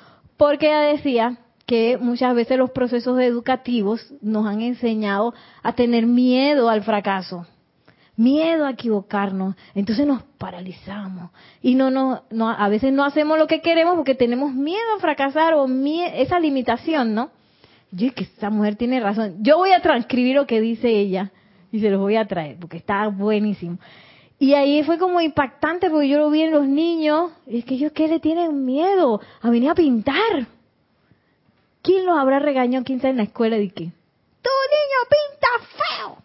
porque 0.42 0.66
ella 0.70 0.82
decía 0.82 1.38
que 1.68 2.00
muchas 2.00 2.34
veces 2.34 2.58
los 2.58 2.72
procesos 2.72 3.20
educativos 3.20 4.12
nos 4.24 4.48
han 4.48 4.62
enseñado 4.62 5.36
a 5.62 5.74
tener 5.74 6.08
miedo 6.08 6.68
al 6.68 6.82
fracaso, 6.82 7.46
miedo 8.18 8.66
a 8.66 8.72
equivocarnos, 8.72 9.56
entonces 9.76 10.08
nos 10.08 10.24
paralizamos 10.40 11.30
y 11.62 11.76
no, 11.76 11.92
no, 11.92 12.24
no 12.32 12.50
a 12.50 12.70
veces 12.70 12.92
no 12.92 13.06
hacemos 13.06 13.38
lo 13.38 13.46
que 13.46 13.62
queremos 13.62 13.94
porque 13.94 14.16
tenemos 14.16 14.52
miedo 14.52 14.82
a 14.98 15.00
fracasar 15.00 15.54
o 15.54 15.68
esa 16.16 16.40
limitación, 16.40 17.14
¿no? 17.14 17.30
Yo 17.92 18.12
que 18.12 18.24
esta 18.24 18.50
mujer 18.50 18.78
tiene 18.78 19.00
razón. 19.00 19.36
Yo 19.44 19.58
voy 19.58 19.74
a 19.74 19.82
transcribir 19.84 20.38
lo 20.38 20.48
que 20.48 20.60
dice 20.60 20.90
ella 20.90 21.32
y 21.72 21.82
se 21.82 21.92
los 21.92 22.00
voy 22.00 22.16
a 22.16 22.26
traer 22.26 22.58
porque 22.60 22.78
está 22.78 23.08
buenísimo. 23.10 23.78
Y 24.42 24.56
ahí 24.56 24.82
fue 24.82 24.98
como 24.98 25.22
impactante 25.22 25.88
porque 25.92 26.10
yo 26.10 26.18
lo 26.18 26.32
vi 26.32 26.42
en 26.42 26.50
los 26.50 26.66
niños. 26.66 27.32
Y 27.46 27.60
es 27.60 27.66
que 27.66 27.76
ellos, 27.76 27.92
¿qué 27.92 28.08
le 28.08 28.20
tienen 28.20 28.66
miedo? 28.66 29.22
A 29.40 29.52
venir 29.52 29.70
a 29.70 29.76
pintar. 29.76 30.48
¿Quién 31.84 32.08
los 32.08 32.18
habrá 32.18 32.40
regañado? 32.40 32.84
¿Quién 32.84 32.96
está 32.96 33.10
en 33.10 33.18
la 33.18 33.24
escuela 33.24 33.58
de 33.58 33.70
qué? 33.70 33.92
¡Tu 34.42 34.50
niño 34.74 35.00
pinta 35.12 35.48
feo! 35.78 36.18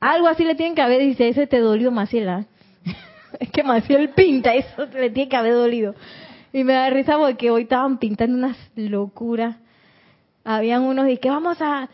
Algo 0.00 0.26
así 0.26 0.42
le 0.42 0.54
tienen 0.54 0.74
que 0.74 0.80
haber, 0.80 1.02
dice, 1.02 1.28
ese 1.28 1.46
te 1.46 1.58
dolió, 1.58 1.90
Maciel. 1.90 2.46
es 3.40 3.50
que 3.50 3.62
Maciel 3.62 4.08
pinta, 4.14 4.54
eso 4.54 4.86
le 4.86 5.10
tiene 5.10 5.28
que 5.28 5.36
haber 5.36 5.52
dolido. 5.52 5.94
Y 6.54 6.64
me 6.64 6.72
da 6.72 6.88
risa 6.88 7.18
porque 7.18 7.50
hoy 7.50 7.64
estaban 7.64 7.98
pintando 7.98 8.38
unas 8.38 8.56
locuras. 8.74 9.56
Habían 10.44 10.80
unos 10.84 11.10
y 11.10 11.18
que 11.18 11.28
vamos 11.28 11.60
a... 11.60 11.90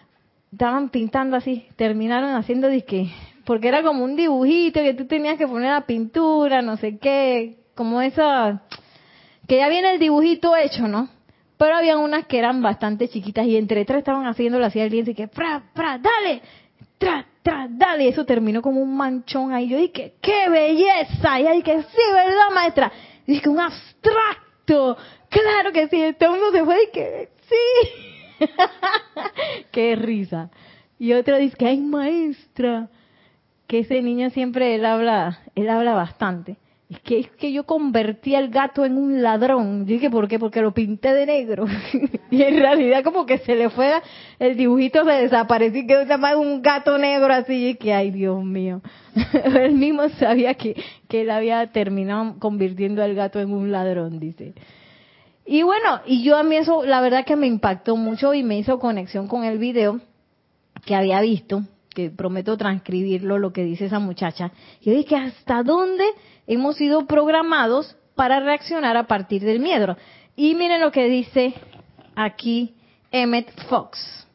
Estaban 0.52 0.90
pintando 0.90 1.36
así, 1.36 1.66
terminaron 1.74 2.36
haciendo 2.36 2.68
disque 2.68 3.10
porque 3.44 3.68
era 3.68 3.82
como 3.82 4.04
un 4.04 4.16
dibujito 4.16 4.80
que 4.80 4.94
tú 4.94 5.06
tenías 5.06 5.36
que 5.36 5.46
poner 5.46 5.70
la 5.70 5.86
pintura, 5.86 6.62
no 6.62 6.76
sé 6.76 6.98
qué, 6.98 7.58
como 7.74 8.00
esa, 8.00 8.62
que 9.48 9.56
ya 9.56 9.68
viene 9.68 9.92
el 9.94 9.98
dibujito 9.98 10.56
hecho, 10.56 10.88
¿no? 10.88 11.08
Pero 11.56 11.76
había 11.76 11.98
unas 11.98 12.26
que 12.26 12.38
eran 12.38 12.62
bastante 12.62 13.08
chiquitas 13.08 13.46
y 13.46 13.56
entre 13.56 13.84
tres 13.84 13.98
estaban 13.98 14.26
haciéndolo 14.26 14.66
así 14.66 14.80
al 14.80 14.90
lienzo 14.90 15.12
y 15.12 15.14
que, 15.14 15.28
fra, 15.28 15.62
fra, 15.74 15.98
dale, 15.98 16.42
tra, 16.98 17.26
tra, 17.42 17.68
dale, 17.70 18.04
y 18.04 18.08
eso 18.08 18.24
terminó 18.24 18.62
como 18.62 18.80
un 18.80 18.96
manchón 18.96 19.52
ahí. 19.52 19.68
Yo 19.68 19.78
dije, 19.78 20.14
¡qué 20.20 20.48
belleza! 20.48 21.40
Y 21.40 21.46
ahí 21.46 21.62
que, 21.62 21.82
sí, 21.82 22.02
¿verdad, 22.12 22.50
maestra? 22.54 22.92
Y 23.26 23.34
dije, 23.34 23.48
un 23.48 23.60
abstracto. 23.60 24.96
Claro 25.28 25.72
que 25.72 25.88
sí, 25.88 26.16
todo 26.18 26.34
el 26.34 26.40
mundo 26.40 26.58
se 26.58 26.64
fue 26.64 26.82
y 26.82 26.90
que, 26.92 27.28
sí. 27.48 28.46
¡Qué 29.70 29.96
risa! 29.96 30.50
Y 30.98 31.12
otro 31.12 31.36
dice, 31.38 31.56
¡ay, 31.64 31.80
maestra! 31.80 32.88
Que 33.72 33.78
ese 33.78 34.02
niño 34.02 34.28
siempre 34.28 34.74
él 34.74 34.84
habla, 34.84 35.38
él 35.54 35.70
habla 35.70 35.94
bastante. 35.94 36.58
Es 36.90 37.00
que 37.00 37.20
es 37.20 37.30
que 37.30 37.52
yo 37.52 37.64
convertí 37.64 38.34
al 38.34 38.50
gato 38.50 38.84
en 38.84 38.98
un 38.98 39.22
ladrón. 39.22 39.86
dije, 39.86 40.10
¿por 40.10 40.28
qué? 40.28 40.38
Porque 40.38 40.60
lo 40.60 40.74
pinté 40.74 41.14
de 41.14 41.24
negro. 41.24 41.64
y 42.30 42.42
en 42.42 42.58
realidad 42.58 43.02
como 43.02 43.24
que 43.24 43.38
se 43.38 43.56
le 43.56 43.70
fue 43.70 43.94
el 44.38 44.58
dibujito 44.58 45.06
se 45.06 45.12
desapareció 45.12 45.80
y 45.80 45.86
quedó 45.86 46.18
más 46.18 46.36
un 46.36 46.60
gato 46.60 46.98
negro 46.98 47.32
así 47.32 47.68
y 47.68 47.74
que 47.76 47.94
ay 47.94 48.10
Dios 48.10 48.44
mío. 48.44 48.82
él 49.54 49.72
mismo 49.72 50.06
sabía 50.18 50.52
que, 50.52 50.76
que 51.08 51.22
él 51.22 51.30
había 51.30 51.66
terminado 51.68 52.38
convirtiendo 52.40 53.02
al 53.02 53.14
gato 53.14 53.40
en 53.40 53.54
un 53.54 53.72
ladrón, 53.72 54.20
dice. 54.20 54.52
Y 55.46 55.62
bueno, 55.62 56.02
y 56.04 56.22
yo 56.22 56.36
a 56.36 56.42
mí 56.42 56.56
eso, 56.56 56.84
la 56.84 57.00
verdad 57.00 57.24
que 57.24 57.36
me 57.36 57.46
impactó 57.46 57.96
mucho 57.96 58.34
y 58.34 58.42
me 58.42 58.58
hizo 58.58 58.78
conexión 58.78 59.28
con 59.28 59.44
el 59.44 59.56
video 59.56 59.98
que 60.84 60.94
había 60.94 61.22
visto, 61.22 61.62
que 61.94 62.10
prometo 62.10 62.56
transcribirlo, 62.56 63.38
lo 63.38 63.52
que 63.52 63.64
dice 63.64 63.86
esa 63.86 63.98
muchacha. 63.98 64.52
Y 64.80 64.90
yo 64.90 64.96
dije, 64.96 65.16
¿hasta 65.16 65.62
dónde 65.62 66.04
hemos 66.46 66.76
sido 66.76 67.06
programados 67.06 67.96
para 68.14 68.40
reaccionar 68.40 68.96
a 68.96 69.06
partir 69.06 69.42
del 69.42 69.60
miedo? 69.60 69.96
Y 70.36 70.54
miren 70.54 70.80
lo 70.80 70.92
que 70.92 71.08
dice 71.08 71.54
aquí 72.14 72.74
Emmett 73.10 73.50
Fox 73.68 74.26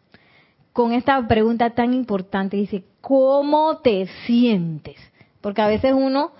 con 0.77 0.93
esta 0.93 1.27
pregunta 1.27 1.71
tan 1.71 1.95
importante. 1.95 2.55
Dice, 2.55 2.83
¿cómo 3.01 3.77
te 3.77 4.07
sientes? 4.27 4.97
Porque 5.41 5.63
a 5.63 5.67
veces 5.67 5.91
uno 5.91 6.33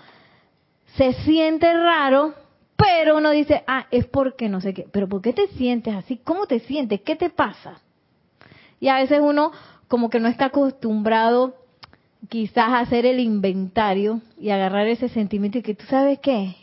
se 0.95 1.13
siente 1.23 1.73
raro, 1.73 2.35
pero 2.75 3.17
uno 3.17 3.31
dice, 3.31 3.63
ah, 3.65 3.87
es 3.89 4.05
porque 4.05 4.47
no 4.47 4.61
sé 4.61 4.75
qué. 4.75 4.87
Pero 4.91 5.09
¿por 5.09 5.23
qué 5.23 5.33
te 5.33 5.47
sientes 5.47 5.95
así? 5.95 6.17
¿Cómo 6.17 6.45
te 6.45 6.59
sientes? 6.59 7.01
¿Qué 7.01 7.15
te 7.15 7.31
pasa? 7.31 7.81
Y 8.79 8.89
a 8.89 8.97
veces 8.97 9.21
uno 9.23 9.51
como 9.87 10.09
que 10.09 10.19
no 10.19 10.27
está 10.27 10.45
acostumbrado 10.45 11.55
quizás 12.29 12.69
a 12.69 12.79
hacer 12.79 13.05
el 13.05 13.19
inventario 13.19 14.21
y 14.39 14.49
agarrar 14.49 14.87
ese 14.87 15.09
sentimiento 15.09 15.59
y 15.59 15.61
que 15.61 15.75
tú 15.75 15.85
sabes 15.85 16.19
qué, 16.19 16.55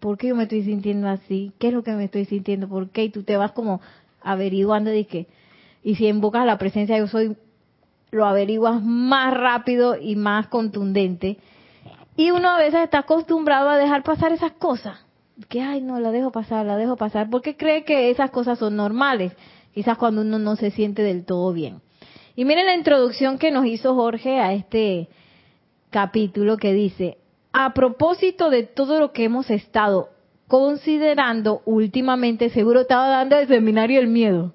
¿por 0.00 0.18
qué 0.18 0.28
yo 0.28 0.36
me 0.36 0.44
estoy 0.44 0.64
sintiendo 0.64 1.08
así? 1.08 1.52
¿Qué 1.58 1.68
es 1.68 1.74
lo 1.74 1.82
que 1.82 1.92
me 1.92 2.04
estoy 2.04 2.24
sintiendo? 2.24 2.68
¿Por 2.68 2.90
qué? 2.90 3.04
Y 3.04 3.10
tú 3.10 3.22
te 3.22 3.36
vas 3.36 3.52
como 3.52 3.80
averiguando 4.22 4.90
de 4.90 5.06
que 5.06 5.26
y 5.82 5.94
si 5.94 6.06
invocas 6.06 6.44
la 6.44 6.58
presencia 6.58 6.98
yo 6.98 7.06
soy, 7.06 7.36
lo 8.10 8.26
averiguas 8.26 8.82
más 8.82 9.32
rápido 9.34 9.96
y 9.96 10.16
más 10.16 10.48
contundente. 10.48 11.38
Y 12.16 12.32
uno 12.32 12.50
a 12.50 12.58
veces 12.58 12.80
está 12.82 12.98
acostumbrado 12.98 13.70
a 13.70 13.78
dejar 13.78 14.02
pasar 14.02 14.32
esas 14.32 14.52
cosas. 14.52 14.98
Que, 15.48 15.62
ay, 15.62 15.80
no, 15.80 15.98
la 16.00 16.10
dejo 16.10 16.30
pasar, 16.30 16.66
la 16.66 16.76
dejo 16.76 16.96
pasar, 16.96 17.30
porque 17.30 17.56
cree 17.56 17.84
que 17.84 18.10
esas 18.10 18.30
cosas 18.30 18.58
son 18.58 18.76
normales, 18.76 19.32
quizás 19.72 19.96
cuando 19.96 20.20
uno 20.20 20.38
no 20.38 20.56
se 20.56 20.70
siente 20.70 21.02
del 21.02 21.24
todo 21.24 21.52
bien. 21.54 21.80
Y 22.36 22.44
miren 22.44 22.66
la 22.66 22.74
introducción 22.74 23.38
que 23.38 23.50
nos 23.50 23.66
hizo 23.66 23.94
Jorge 23.94 24.38
a 24.38 24.52
este 24.52 25.08
capítulo 25.90 26.56
que 26.56 26.72
dice, 26.72 27.18
a 27.52 27.74
propósito 27.74 28.50
de 28.50 28.62
todo 28.62 28.98
lo 29.00 29.12
que 29.12 29.24
hemos 29.24 29.50
estado 29.50 30.10
considerando 30.46 31.62
últimamente, 31.64 32.50
seguro 32.50 32.80
estaba 32.80 33.08
dando 33.08 33.38
el 33.38 33.48
seminario 33.48 34.00
el 34.00 34.08
miedo. 34.08 34.52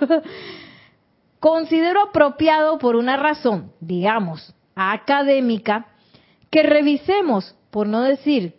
Considero 1.40 2.02
apropiado 2.02 2.78
por 2.78 2.96
una 2.96 3.16
razón, 3.16 3.72
digamos, 3.80 4.54
académica, 4.74 5.86
que 6.50 6.62
revisemos, 6.62 7.56
por 7.70 7.86
no 7.86 8.02
decir, 8.02 8.54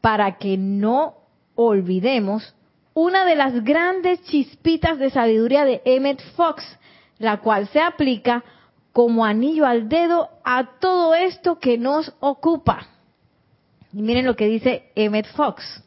para 0.00 0.38
que 0.38 0.56
no 0.56 1.16
olvidemos, 1.56 2.54
una 2.94 3.24
de 3.24 3.36
las 3.36 3.64
grandes 3.64 4.22
chispitas 4.22 4.98
de 4.98 5.10
sabiduría 5.10 5.64
de 5.64 5.82
Emmett 5.84 6.22
Fox, 6.36 6.64
la 7.20 7.36
cual 7.36 7.68
se 7.68 7.80
aplica 7.80 8.42
como 8.92 9.24
anillo 9.24 9.66
al 9.66 9.88
dedo 9.88 10.30
a 10.42 10.78
todo 10.80 11.14
esto 11.14 11.60
que 11.60 11.78
nos 11.78 12.12
ocupa. 12.18 12.88
Y 13.92 14.02
miren 14.02 14.26
lo 14.26 14.34
que 14.34 14.46
dice 14.46 14.90
Emmett 14.96 15.26
Fox. 15.36 15.84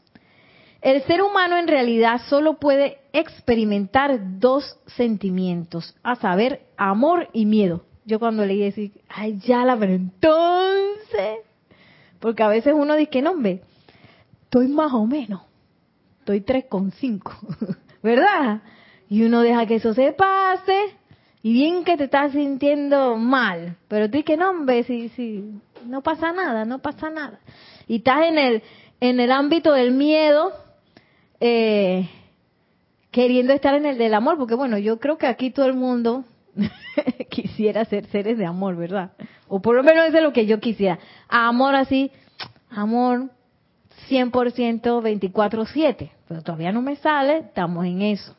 El 0.82 1.02
ser 1.04 1.24
humano 1.24 1.58
en 1.58 1.68
realidad 1.68 2.22
solo 2.30 2.60
puede 2.60 3.00
experimentar 3.14 4.40
dos 4.40 4.78
sentimientos, 4.86 5.96
a 6.04 6.16
saber, 6.16 6.62
amor 6.78 7.30
y 7.34 7.46
miedo. 7.46 7.84
Yo 8.06 8.20
cuando 8.20 8.46
leí 8.46 8.60
decir, 8.60 8.92
ay, 9.10 9.40
ya 9.40 9.66
la, 9.66 9.78
pero 9.78 9.94
entonces, 9.94 11.40
porque 12.20 12.44
a 12.44 12.48
veces 12.48 12.74
uno 12.76 12.96
dice, 12.96 13.22
no, 13.22 13.32
hombre, 13.32 13.62
estoy 14.44 14.68
más 14.68 14.94
o 14.94 15.08
menos, 15.08 15.42
estoy 16.20 16.42
3,5, 16.42 17.78
¿verdad? 18.04 18.62
Y 19.10 19.24
uno 19.24 19.42
deja 19.42 19.66
que 19.66 19.76
eso 19.76 19.94
se 19.94 20.12
pase, 20.12 20.98
y 21.46 21.52
bien 21.52 21.84
que 21.84 21.98
te 21.98 22.06
estás 22.06 22.32
sintiendo 22.32 23.18
mal, 23.18 23.76
pero 23.90 24.10
tú 24.10 24.16
dices, 24.16 24.38
no, 24.38 24.52
hombre, 24.52 24.84
si, 24.86 25.10
si, 25.10 25.44
no 25.86 26.02
pasa 26.02 26.32
nada, 26.32 26.64
no 26.64 26.80
pasa 26.80 27.10
nada. 27.10 27.38
Y 27.86 27.98
estás 27.98 28.28
en 28.28 28.38
el, 28.38 28.64
en 29.02 29.20
el 29.20 29.30
ámbito 29.30 29.74
del 29.74 29.92
miedo, 29.92 30.54
eh, 31.42 32.10
queriendo 33.12 33.52
estar 33.52 33.76
en 33.76 33.86
el 33.86 33.98
del 33.98 34.14
amor, 34.14 34.38
porque 34.38 34.56
bueno, 34.56 34.78
yo 34.78 35.02
creo 35.02 35.18
que 35.18 35.28
aquí 35.28 35.52
todo 35.52 35.66
el 35.66 35.74
mundo 35.74 36.24
quisiera 37.30 37.84
ser 37.84 38.06
seres 38.06 38.38
de 38.38 38.46
amor, 38.46 38.78
¿verdad? 38.78 39.12
O 39.50 39.62
por 39.62 39.76
lo 39.76 39.84
menos 39.84 40.06
eso 40.06 40.18
es 40.20 40.24
lo 40.24 40.32
que 40.32 40.46
yo 40.46 40.62
quisiera. 40.62 40.98
Amor 41.28 41.76
así, 41.76 42.10
amor 42.70 43.30
100% 44.10 44.32
24/7, 44.82 46.10
pero 46.26 46.42
todavía 46.42 46.72
no 46.72 46.82
me 46.82 46.96
sale, 46.96 47.40
estamos 47.40 47.86
en 47.86 48.02
eso. 48.02 48.34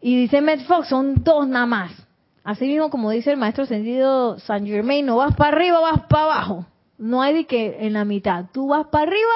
Y 0.00 0.16
dice 0.16 0.40
Matt 0.40 0.60
Fox, 0.60 0.88
son 0.88 1.24
dos 1.24 1.48
nada 1.48 1.66
más. 1.66 2.11
Así 2.44 2.66
mismo 2.66 2.90
como 2.90 3.10
dice 3.10 3.30
el 3.30 3.36
maestro 3.36 3.66
sentido 3.66 4.38
San 4.40 4.66
Germain, 4.66 5.06
no 5.06 5.16
vas 5.16 5.34
para 5.36 5.56
arriba, 5.56 5.80
vas 5.80 6.02
para 6.08 6.24
abajo. 6.24 6.66
No 6.98 7.22
hay 7.22 7.34
de 7.34 7.44
que 7.46 7.78
en 7.86 7.94
la 7.94 8.04
mitad. 8.04 8.46
Tú 8.52 8.68
vas 8.68 8.86
para 8.88 9.04
arriba 9.04 9.32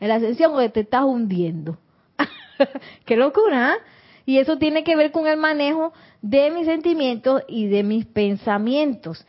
en 0.00 0.08
la 0.08 0.16
ascensión 0.16 0.52
porque 0.52 0.68
te 0.68 0.80
estás 0.80 1.04
hundiendo. 1.04 1.78
Qué 3.04 3.16
locura. 3.16 3.72
¿ah? 3.72 3.76
Y 4.26 4.38
eso 4.38 4.58
tiene 4.58 4.84
que 4.84 4.96
ver 4.96 5.12
con 5.12 5.26
el 5.26 5.36
manejo 5.36 5.92
de 6.22 6.50
mis 6.50 6.66
sentimientos 6.66 7.42
y 7.48 7.66
de 7.66 7.82
mis 7.82 8.06
pensamientos. 8.06 9.26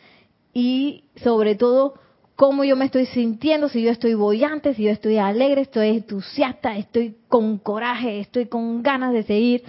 Y 0.53 1.03
sobre 1.17 1.55
todo, 1.55 1.95
cómo 2.35 2.63
yo 2.63 2.75
me 2.75 2.85
estoy 2.85 3.05
sintiendo, 3.05 3.69
si 3.69 3.81
yo 3.81 3.91
estoy 3.91 4.13
bollante, 4.13 4.73
si 4.73 4.83
yo 4.83 4.91
estoy 4.91 5.17
alegre, 5.17 5.61
estoy 5.61 5.89
entusiasta, 5.89 6.77
estoy 6.77 7.17
con 7.27 7.57
coraje, 7.57 8.19
estoy 8.19 8.45
con 8.45 8.83
ganas 8.83 9.13
de 9.13 9.23
seguir. 9.23 9.63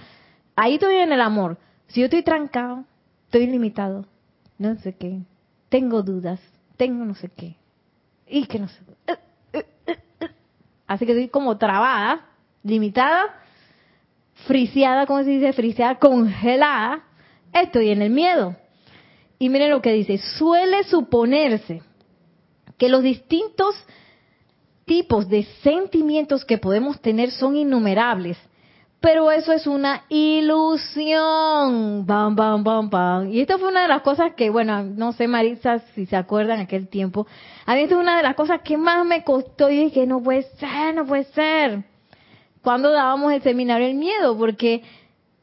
Ahí 0.55 0.75
estoy 0.75 0.95
en 0.95 1.11
el 1.11 1.21
amor. 1.21 1.57
Si 1.87 2.01
yo 2.01 2.05
estoy 2.05 2.23
trancado, 2.23 2.85
estoy 3.27 3.47
limitado, 3.47 4.05
no 4.57 4.75
sé 4.77 4.95
qué, 4.95 5.19
tengo 5.69 6.01
dudas, 6.01 6.39
tengo 6.77 7.05
no 7.05 7.13
sé 7.13 7.29
qué, 7.29 7.55
y 8.25 8.45
que 8.45 8.59
no 8.59 8.67
sé. 8.69 8.79
Así 10.87 11.05
que 11.05 11.11
estoy 11.11 11.27
como 11.27 11.57
trabada, 11.57 12.25
limitada, 12.63 13.35
friseada, 14.45 15.05
¿cómo 15.05 15.23
se 15.23 15.31
dice? 15.31 15.51
Friseada, 15.51 15.99
congelada, 15.99 17.03
estoy 17.53 17.89
en 17.89 18.01
el 18.01 18.11
miedo. 18.11 18.55
Y 19.39 19.49
miren 19.49 19.71
lo 19.71 19.81
que 19.81 19.91
dice, 19.91 20.17
suele 20.17 20.83
suponerse 20.85 21.81
que 22.77 22.87
los 22.87 23.03
distintos 23.03 23.75
tipos 24.85 25.27
de 25.27 25.43
sentimientos 25.61 26.45
que 26.45 26.57
podemos 26.57 27.01
tener 27.01 27.31
son 27.31 27.57
innumerables, 27.57 28.37
pero 28.99 29.31
eso 29.31 29.53
es 29.53 29.67
una 29.67 30.03
ilusión. 30.09 31.15
Bam, 32.05 32.35
bam, 32.35 32.63
bam, 32.63 32.89
bam. 32.89 33.31
Y 33.31 33.41
esto 33.41 33.59
fue 33.59 33.69
una 33.69 33.83
de 33.83 33.87
las 33.87 34.01
cosas 34.01 34.33
que, 34.35 34.49
bueno, 34.49 34.83
no 34.83 35.13
sé, 35.13 35.27
Marisa, 35.27 35.79
si 35.93 36.05
se 36.05 36.15
acuerdan 36.15 36.59
aquel 36.59 36.87
tiempo. 36.87 37.27
A 37.65 37.75
mí 37.75 37.81
esto 37.81 37.95
es 37.95 38.01
una 38.01 38.17
de 38.17 38.23
las 38.23 38.35
cosas 38.35 38.61
que 38.61 38.77
más 38.77 39.05
me 39.05 39.23
costó 39.23 39.69
y 39.69 39.85
dije, 39.85 40.07
no 40.07 40.21
puede 40.21 40.43
ser, 40.57 40.95
no 40.95 41.05
puede 41.05 41.25
ser 41.25 41.83
cuando 42.67 42.91
dábamos 42.91 43.31
el 43.31 43.41
seminario 43.43 43.87
el 43.87 43.95
miedo, 43.95 44.37
porque 44.37 44.83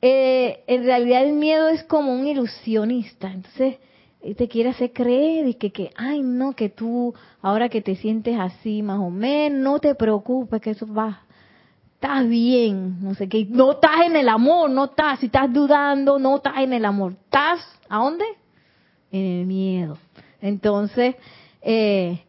eh, 0.03 0.63
en 0.67 0.85
realidad 0.85 1.23
el 1.23 1.33
miedo 1.33 1.69
es 1.69 1.83
como 1.85 2.13
un 2.13 2.27
ilusionista, 2.27 3.33
entonces 3.33 3.77
eh, 4.21 4.35
te 4.35 4.47
quiere 4.47 4.69
hacer 4.69 4.93
creer 4.93 5.49
y 5.49 5.55
que, 5.55 5.73
que, 5.73 5.91
ay 5.97 6.21
no, 6.21 6.53
que 6.53 6.69
tú 6.69 7.15
ahora 7.41 7.71
que 7.71 7.81
te 7.81 7.97
sientes 7.97 8.39
así 8.39 8.83
más 8.83 8.99
o 9.01 9.09
menos, 9.09 9.59
no 9.59 9.79
te 9.79 9.95
preocupes, 9.95 10.61
que 10.61 10.73
eso 10.73 10.87
va, 10.87 11.23
estás 12.05 12.29
bien, 12.29 12.99
no 13.01 13.15
sé 13.15 13.31
qué, 13.31 13.47
no 13.49 13.73
estás 13.73 14.03
en 14.05 14.15
el 14.15 14.29
amor, 14.29 14.69
no 14.69 14.85
estás, 14.85 15.21
si 15.21 15.27
estás 15.27 15.51
dudando, 15.51 16.19
no 16.19 16.37
estás 16.37 16.59
en 16.59 16.75
el 16.75 16.85
amor, 16.85 17.13
estás, 17.13 17.61
¿a 17.89 17.97
dónde? 17.97 18.27
En 19.11 19.41
el 19.41 19.47
miedo. 19.47 19.97
Entonces, 20.43 21.17
eh, 21.63 22.23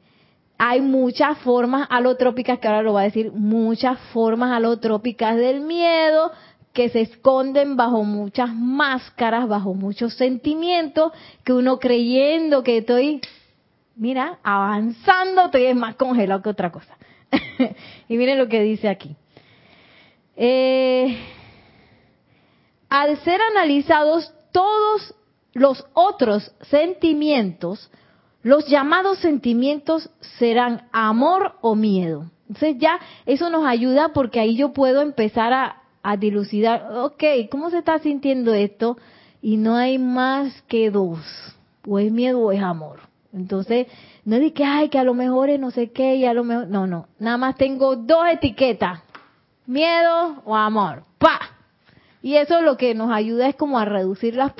hay 0.57 0.79
muchas 0.79 1.37
formas 1.39 1.87
alotrópicas, 1.89 2.57
que 2.59 2.69
ahora 2.69 2.83
lo 2.83 2.93
va 2.93 3.01
a 3.01 3.03
decir, 3.03 3.33
muchas 3.33 3.99
formas 4.13 4.53
alotrópicas 4.53 5.35
del 5.35 5.59
miedo 5.59 6.31
que 6.71 6.87
se 6.87 7.01
esconden 7.01 7.75
bajo 7.75 8.05
muchas 8.05 8.55
máscaras, 8.55 9.45
bajo 9.49 9.73
muchos 9.73 10.13
sentimientos, 10.13 11.11
que 11.43 11.51
uno 11.51 11.79
creyendo 11.79 12.63
que 12.63 12.77
estoy, 12.77 13.19
mira, 13.97 14.39
avanzando, 14.41 15.47
estoy 15.47 15.73
más 15.73 15.95
congelado 15.95 16.41
que 16.41 16.49
otra 16.49 16.71
cosa. 16.71 16.97
y 18.07 18.15
miren 18.15 18.37
lo 18.37 18.47
que 18.47 18.61
dice 18.61 18.87
aquí. 18.87 19.17
Eh, 20.35 21.17
al 22.89 23.17
ser 23.23 23.39
analizados 23.51 24.33
todos 24.51 25.15
los 25.53 25.85
otros 25.93 26.51
sentimientos, 26.69 27.89
los 28.43 28.67
llamados 28.67 29.17
sentimientos 29.19 30.09
serán 30.37 30.87
amor 30.91 31.53
o 31.61 31.75
miedo. 31.75 32.29
Entonces 32.47 32.77
ya 32.77 32.99
eso 33.25 33.49
nos 33.49 33.65
ayuda 33.65 34.09
porque 34.13 34.39
ahí 34.39 34.55
yo 34.55 34.71
puedo 34.71 35.01
empezar 35.01 35.51
a, 35.51 35.81
dilucidar, 36.19 36.91
ok, 36.97 37.23
¿cómo 37.49 37.71
se 37.71 37.79
está 37.79 37.97
sintiendo 37.97 38.53
esto? 38.53 38.97
Y 39.41 39.57
no 39.57 39.75
hay 39.75 39.97
más 39.97 40.61
que 40.67 40.91
dos, 40.91 41.19
o 41.87 41.97
es 41.97 42.11
miedo 42.11 42.41
o 42.41 42.51
es 42.51 42.61
amor. 42.61 42.99
Entonces, 43.33 43.87
no 44.23 44.35
es 44.35 44.53
que, 44.53 44.63
ay, 44.63 44.89
que 44.89 44.99
a 44.99 45.03
lo 45.03 45.15
mejor 45.15 45.49
es 45.49 45.59
no 45.59 45.71
sé 45.71 45.91
qué 45.91 46.15
y 46.17 46.25
a 46.25 46.33
lo 46.35 46.43
mejor, 46.43 46.67
no, 46.67 46.85
no, 46.85 47.07
nada 47.17 47.37
más 47.37 47.55
tengo 47.55 47.95
dos 47.95 48.27
etiquetas. 48.31 49.01
Miedo 49.67 50.41
o 50.45 50.55
amor. 50.55 51.03
¡Pa! 51.17 51.39
Y 52.21 52.37
eso 52.37 52.61
lo 52.61 52.77
que 52.77 52.95
nos 52.95 53.11
ayuda 53.11 53.47
es 53.47 53.55
como 53.55 53.77
a 53.77 53.85
reducir 53.85 54.35
las 54.35 54.53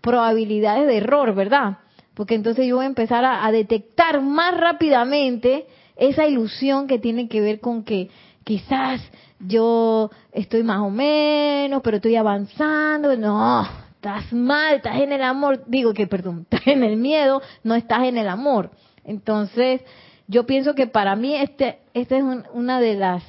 probabilidades 0.00 0.86
de 0.86 0.96
error, 0.96 1.34
¿verdad? 1.34 1.78
Porque 2.14 2.34
entonces 2.34 2.66
yo 2.66 2.76
voy 2.76 2.84
a 2.84 2.88
empezar 2.88 3.24
a, 3.24 3.50
detectar 3.52 4.20
más 4.22 4.56
rápidamente 4.56 5.66
esa 5.96 6.26
ilusión 6.26 6.86
que 6.86 6.98
tiene 6.98 7.28
que 7.28 7.40
ver 7.40 7.60
con 7.60 7.84
que 7.84 8.10
quizás 8.42 9.00
yo 9.38 10.10
estoy 10.32 10.62
más 10.62 10.80
o 10.80 10.90
menos, 10.90 11.82
pero 11.84 11.98
estoy 11.98 12.16
avanzando. 12.16 13.14
No, 13.16 13.68
estás 13.94 14.32
mal, 14.32 14.76
estás 14.76 14.96
en 14.96 15.12
el 15.12 15.22
amor. 15.22 15.62
Digo 15.66 15.92
que, 15.92 16.06
perdón, 16.06 16.46
estás 16.50 16.66
en 16.66 16.82
el 16.82 16.96
miedo, 16.96 17.42
no 17.62 17.74
estás 17.74 18.04
en 18.04 18.18
el 18.18 18.28
amor. 18.28 18.70
Entonces, 19.04 19.82
yo 20.26 20.46
pienso 20.46 20.74
que 20.74 20.86
para 20.86 21.14
mí 21.16 21.36
este, 21.36 21.78
esta 21.94 22.16
es 22.16 22.24
una 22.52 22.80
de 22.80 22.94
las 22.94 23.22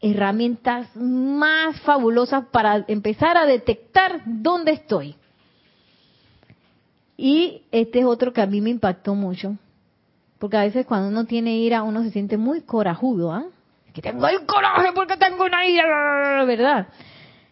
herramientas 0.00 0.88
más 0.96 1.80
fabulosas 1.82 2.46
para 2.46 2.84
empezar 2.88 3.36
a 3.36 3.46
detectar 3.46 4.22
dónde 4.24 4.72
estoy. 4.72 5.16
Y 7.16 7.62
este 7.70 8.00
es 8.00 8.06
otro 8.06 8.32
que 8.32 8.40
a 8.40 8.46
mí 8.46 8.60
me 8.60 8.70
impactó 8.70 9.14
mucho, 9.14 9.56
porque 10.38 10.56
a 10.56 10.62
veces 10.62 10.86
cuando 10.86 11.08
uno 11.08 11.26
tiene 11.26 11.58
ira 11.58 11.82
uno 11.82 12.02
se 12.02 12.10
siente 12.10 12.38
muy 12.38 12.62
corajudo, 12.62 13.32
¿ah? 13.32 13.44
Que 13.92 14.00
tengo 14.00 14.26
el 14.28 14.46
coraje 14.46 14.92
porque 14.94 15.16
tengo 15.16 15.44
una 15.44 15.66
ira, 15.66 16.44
¿verdad? 16.44 16.86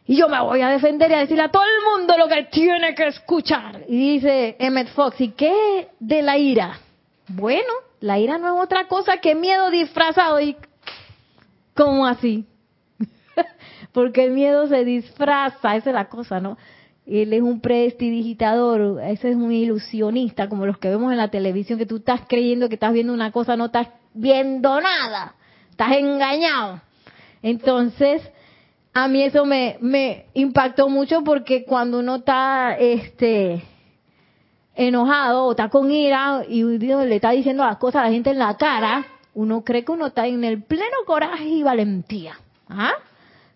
Y 0.06 0.16
yo 0.16 0.28
me 0.28 0.40
voy 0.40 0.62
a 0.62 0.70
defender 0.70 1.10
y 1.10 1.14
a 1.14 1.18
decirle 1.18 1.42
a 1.42 1.50
todo 1.50 1.64
el 1.64 1.98
mundo 1.98 2.16
lo 2.16 2.28
que 2.28 2.44
tiene 2.44 2.94
que 2.94 3.08
escuchar. 3.08 3.84
Y 3.88 4.14
dice 4.14 4.56
Emmett 4.58 4.88
Fox, 4.94 5.20
¿y 5.20 5.32
qué 5.32 5.88
de 6.00 6.22
la 6.22 6.38
ira? 6.38 6.80
Bueno, 7.26 7.70
la 8.00 8.18
ira 8.18 8.38
no 8.38 8.56
es 8.56 8.64
otra 8.64 8.88
cosa 8.88 9.18
que 9.18 9.34
miedo 9.34 9.70
disfrazado. 9.70 10.40
¿Y 10.40 10.56
cómo 11.78 12.06
así? 12.06 12.44
Porque 13.92 14.24
el 14.24 14.32
miedo 14.32 14.66
se 14.66 14.84
disfraza, 14.84 15.76
esa 15.76 15.90
es 15.90 15.94
la 15.94 16.08
cosa, 16.08 16.40
¿no? 16.40 16.58
Él 17.06 17.32
es 17.32 17.40
un 17.40 17.60
prestidigitador, 17.60 19.00
ese 19.04 19.30
es 19.30 19.36
un 19.36 19.52
ilusionista, 19.52 20.48
como 20.48 20.66
los 20.66 20.78
que 20.78 20.88
vemos 20.88 21.12
en 21.12 21.18
la 21.18 21.28
televisión, 21.28 21.78
que 21.78 21.86
tú 21.86 21.98
estás 21.98 22.22
creyendo 22.28 22.68
que 22.68 22.74
estás 22.74 22.92
viendo 22.92 23.14
una 23.14 23.30
cosa, 23.30 23.56
no 23.56 23.66
estás 23.66 23.88
viendo 24.12 24.80
nada, 24.80 25.36
estás 25.70 25.92
engañado. 25.92 26.82
Entonces, 27.42 28.28
a 28.92 29.06
mí 29.06 29.22
eso 29.22 29.44
me, 29.44 29.78
me 29.80 30.26
impactó 30.34 30.88
mucho 30.88 31.22
porque 31.22 31.64
cuando 31.64 32.00
uno 32.00 32.16
está, 32.16 32.76
este, 32.76 33.62
enojado 34.74 35.44
o 35.44 35.50
está 35.52 35.68
con 35.68 35.90
ira 35.92 36.42
y 36.46 36.64
le 36.64 37.14
está 37.14 37.30
diciendo 37.30 37.64
las 37.64 37.78
cosas 37.78 38.02
a 38.02 38.06
la 38.06 38.12
gente 38.12 38.30
en 38.30 38.38
la 38.38 38.56
cara, 38.56 39.06
uno 39.38 39.62
cree 39.62 39.84
que 39.84 39.92
uno 39.92 40.08
está 40.08 40.26
en 40.26 40.42
el 40.42 40.64
pleno 40.64 40.96
coraje 41.06 41.44
y 41.44 41.62
valentía. 41.62 42.40
¿Ah? 42.68 42.94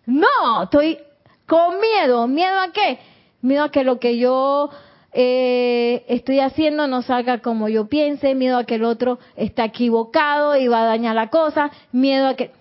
No, 0.05 0.63
estoy 0.63 0.97
con 1.45 1.75
miedo. 1.81 2.25
¿Miedo 2.25 2.57
a 2.57 2.71
qué? 2.71 2.99
Miedo 3.41 3.65
a 3.65 3.69
que 3.69 3.83
lo 3.83 3.99
que 3.99 4.17
yo 4.17 4.69
eh, 5.11 6.05
estoy 6.07 6.39
haciendo 6.39 6.87
no 6.87 7.01
salga 7.01 7.39
como 7.39 7.67
yo 7.67 7.87
piense, 7.87 8.33
miedo 8.33 8.59
a 8.59 8.63
que 8.63 8.75
el 8.75 8.85
otro 8.85 9.19
está 9.35 9.65
equivocado 9.65 10.55
y 10.55 10.69
va 10.69 10.83
a 10.83 10.85
dañar 10.85 11.15
la 11.15 11.29
cosa, 11.29 11.69
miedo 11.91 12.29
a 12.29 12.35
que 12.35 12.51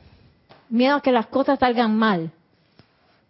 miedo 0.68 0.96
a 0.96 1.00
que 1.00 1.12
las 1.12 1.28
cosas 1.28 1.60
salgan 1.60 1.96
mal. 1.96 2.32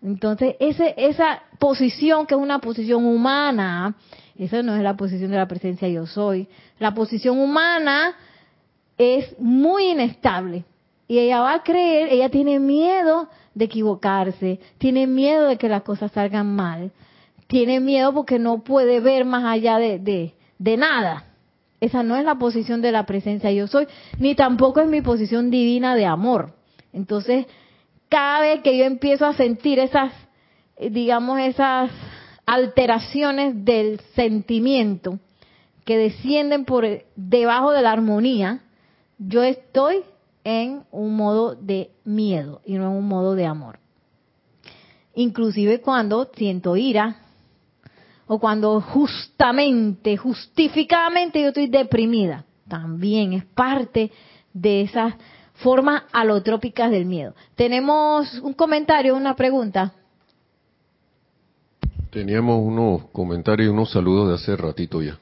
Entonces, 0.02 0.56
ese, 0.58 0.94
esa 0.96 1.42
posición 1.58 2.26
que 2.26 2.34
es 2.34 2.40
una 2.40 2.60
posición 2.60 3.04
humana, 3.04 3.94
esa 4.38 4.62
no 4.62 4.74
es 4.74 4.82
la 4.82 4.96
posición 4.96 5.30
de 5.30 5.36
la 5.36 5.46
presencia 5.46 5.86
yo 5.86 6.06
soy. 6.06 6.48
La 6.78 6.94
posición 6.94 7.38
humana 7.38 8.16
es 8.98 9.38
muy 9.38 9.90
inestable. 9.90 10.64
Y 11.08 11.18
ella 11.18 11.40
va 11.40 11.54
a 11.54 11.62
creer, 11.62 12.08
ella 12.10 12.30
tiene 12.30 12.58
miedo 12.58 13.28
de 13.54 13.66
equivocarse, 13.66 14.60
tiene 14.78 15.06
miedo 15.06 15.46
de 15.46 15.56
que 15.58 15.68
las 15.68 15.82
cosas 15.82 16.12
salgan 16.12 16.54
mal, 16.54 16.90
tiene 17.46 17.80
miedo 17.80 18.14
porque 18.14 18.38
no 18.38 18.62
puede 18.62 19.00
ver 19.00 19.24
más 19.24 19.44
allá 19.44 19.78
de, 19.78 20.32
de, 20.58 20.76
nada. 20.76 21.26
Esa 21.80 22.02
no 22.02 22.16
es 22.16 22.24
la 22.24 22.36
posición 22.36 22.80
de 22.80 22.92
la 22.92 23.04
presencia 23.04 23.50
yo 23.50 23.66
soy, 23.66 23.86
ni 24.18 24.34
tampoco 24.34 24.80
es 24.80 24.88
mi 24.88 25.02
posición 25.02 25.50
divina 25.50 25.94
de 25.96 26.06
amor. 26.06 26.54
Entonces, 26.92 27.46
cada 28.08 28.40
vez 28.40 28.62
que 28.62 28.78
yo 28.78 28.84
empiezo 28.84 29.26
a 29.26 29.34
sentir 29.34 29.78
esas, 29.80 30.12
digamos, 30.78 31.40
esas 31.40 31.90
alteraciones 32.46 33.64
del 33.64 34.00
sentimiento 34.14 35.18
que 35.84 35.98
descienden 35.98 36.64
por 36.64 36.86
debajo 37.16 37.72
de 37.72 37.82
la 37.82 37.92
armonía, 37.92 38.60
yo 39.28 39.42
estoy 39.42 40.02
en 40.44 40.84
un 40.90 41.16
modo 41.16 41.54
de 41.54 41.90
miedo 42.04 42.60
y 42.64 42.74
no 42.74 42.90
en 42.90 42.96
un 42.96 43.06
modo 43.06 43.34
de 43.34 43.46
amor. 43.46 43.78
Inclusive 45.14 45.80
cuando 45.80 46.30
siento 46.34 46.76
ira 46.76 47.16
o 48.26 48.38
cuando 48.38 48.80
justamente, 48.80 50.16
justificadamente 50.16 51.40
yo 51.40 51.48
estoy 51.48 51.66
deprimida, 51.66 52.44
también 52.66 53.34
es 53.34 53.44
parte 53.44 54.10
de 54.52 54.82
esas 54.82 55.14
formas 55.54 56.04
alotrópicas 56.12 56.90
del 56.90 57.04
miedo. 57.04 57.34
Tenemos 57.54 58.38
un 58.40 58.54
comentario, 58.54 59.14
una 59.14 59.36
pregunta. 59.36 59.92
Teníamos 62.10 62.60
unos 62.60 63.04
comentarios 63.12 63.68
y 63.68 63.72
unos 63.72 63.90
saludos 63.90 64.28
de 64.28 64.34
hace 64.34 64.56
ratito 64.56 65.02
ya. 65.02 65.18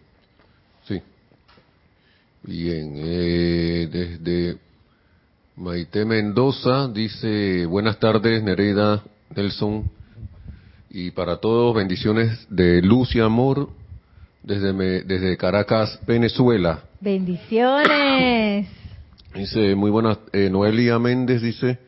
Bien, 2.42 2.94
eh, 2.96 3.88
desde 3.90 4.58
Maite 5.56 6.04
Mendoza 6.04 6.88
dice, 6.88 7.66
buenas 7.66 7.98
tardes 7.98 8.42
Nereida, 8.42 9.02
Nelson, 9.34 9.90
y 10.88 11.10
para 11.10 11.36
todos 11.36 11.74
bendiciones 11.74 12.46
de 12.48 12.82
luz 12.82 13.14
y 13.14 13.20
amor 13.20 13.68
desde, 14.42 14.72
desde 15.04 15.36
Caracas, 15.36 16.00
Venezuela. 16.06 16.84
Bendiciones. 17.00 18.68
Dice, 19.34 19.74
muy 19.74 19.90
buenas, 19.90 20.18
eh, 20.32 20.48
Noelia 20.50 20.98
Méndez 20.98 21.42
dice, 21.42 21.78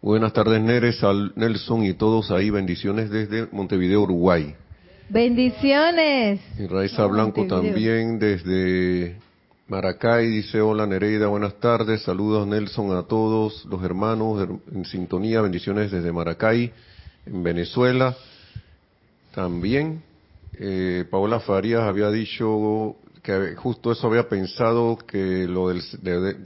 Buenas 0.00 0.32
tardes, 0.32 0.62
Neres, 0.62 1.00
Nelson 1.34 1.84
y 1.84 1.92
todos 1.92 2.30
ahí. 2.30 2.50
Bendiciones 2.50 3.10
desde 3.10 3.48
Montevideo, 3.50 4.02
Uruguay. 4.02 4.54
Bendiciones. 5.08 6.40
Y 6.56 6.66
Raiza 6.68 7.04
Blanco 7.06 7.46
también 7.48 8.20
desde 8.20 9.16
Maracay 9.68 10.26
dice, 10.26 10.60
hola 10.60 10.86
Nereida, 10.86 11.26
buenas 11.26 11.54
tardes. 11.60 12.02
Saludos, 12.02 12.46
Nelson, 12.46 12.96
a 12.96 13.02
todos 13.02 13.64
los 13.66 13.82
hermanos 13.84 14.48
en 14.72 14.84
sintonía. 14.84 15.42
Bendiciones 15.42 15.90
desde 15.90 16.10
Maracay, 16.10 16.72
en 17.26 17.42
Venezuela. 17.42 18.16
También, 19.34 20.02
eh, 20.58 21.04
Paola 21.10 21.40
Farías 21.40 21.82
había 21.82 22.10
dicho 22.10 22.96
que 23.22 23.54
justo 23.56 23.92
eso 23.92 24.06
había 24.06 24.28
pensado 24.28 24.96
que 24.96 25.46
lo 25.46 25.68
del, 25.68 25.82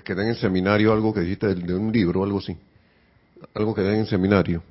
que 0.04 0.14
den 0.14 0.28
en 0.28 0.34
seminario 0.34 0.92
algo 0.92 1.14
que 1.14 1.20
dijiste 1.20 1.54
de 1.54 1.74
un 1.74 1.92
libro, 1.92 2.24
algo 2.24 2.38
así 2.38 2.56
algo 3.54 3.74
que 3.74 3.82
den 3.82 4.00
en 4.00 4.06
seminario. 4.06 4.62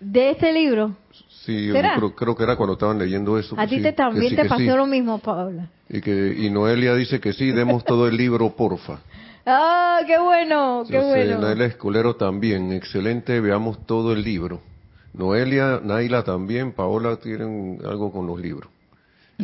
¿De 0.00 0.30
este 0.30 0.52
libro? 0.52 0.96
Sí, 1.44 1.68
yo 1.68 1.74
creo, 2.16 2.36
que 2.36 2.42
era 2.42 2.56
cuando 2.56 2.74
estaban 2.74 2.98
leyendo 2.98 3.38
eso. 3.38 3.54
A 3.58 3.66
ti 3.66 3.80
te 3.80 3.92
también 3.92 4.36
te 4.36 4.44
pasó 4.44 4.76
lo 4.76 4.86
mismo, 4.86 5.18
Paula. 5.18 5.70
Y 5.88 6.00
que 6.02 6.34
y 6.38 6.50
Noelia 6.50 6.94
dice 6.94 7.18
que 7.18 7.32
sí, 7.32 7.50
demos 7.50 7.82
todo 7.84 8.06
el 8.06 8.16
libro, 8.16 8.54
porfa. 8.54 9.00
¡Ah, 9.46 10.00
qué 10.06 10.18
bueno, 10.18 10.84
qué 10.86 10.98
bueno! 10.98 11.38
Noelia 11.38 11.66
Escolero 11.66 12.14
también, 12.16 12.72
excelente, 12.72 13.40
veamos 13.40 13.86
todo 13.86 14.12
el 14.12 14.22
libro. 14.22 14.60
Noelia, 15.14 15.80
Naila 15.82 16.22
también, 16.24 16.72
Paola 16.72 17.16
tienen 17.16 17.78
algo 17.84 18.12
con 18.12 18.26
los 18.26 18.38
libros. 18.38 18.70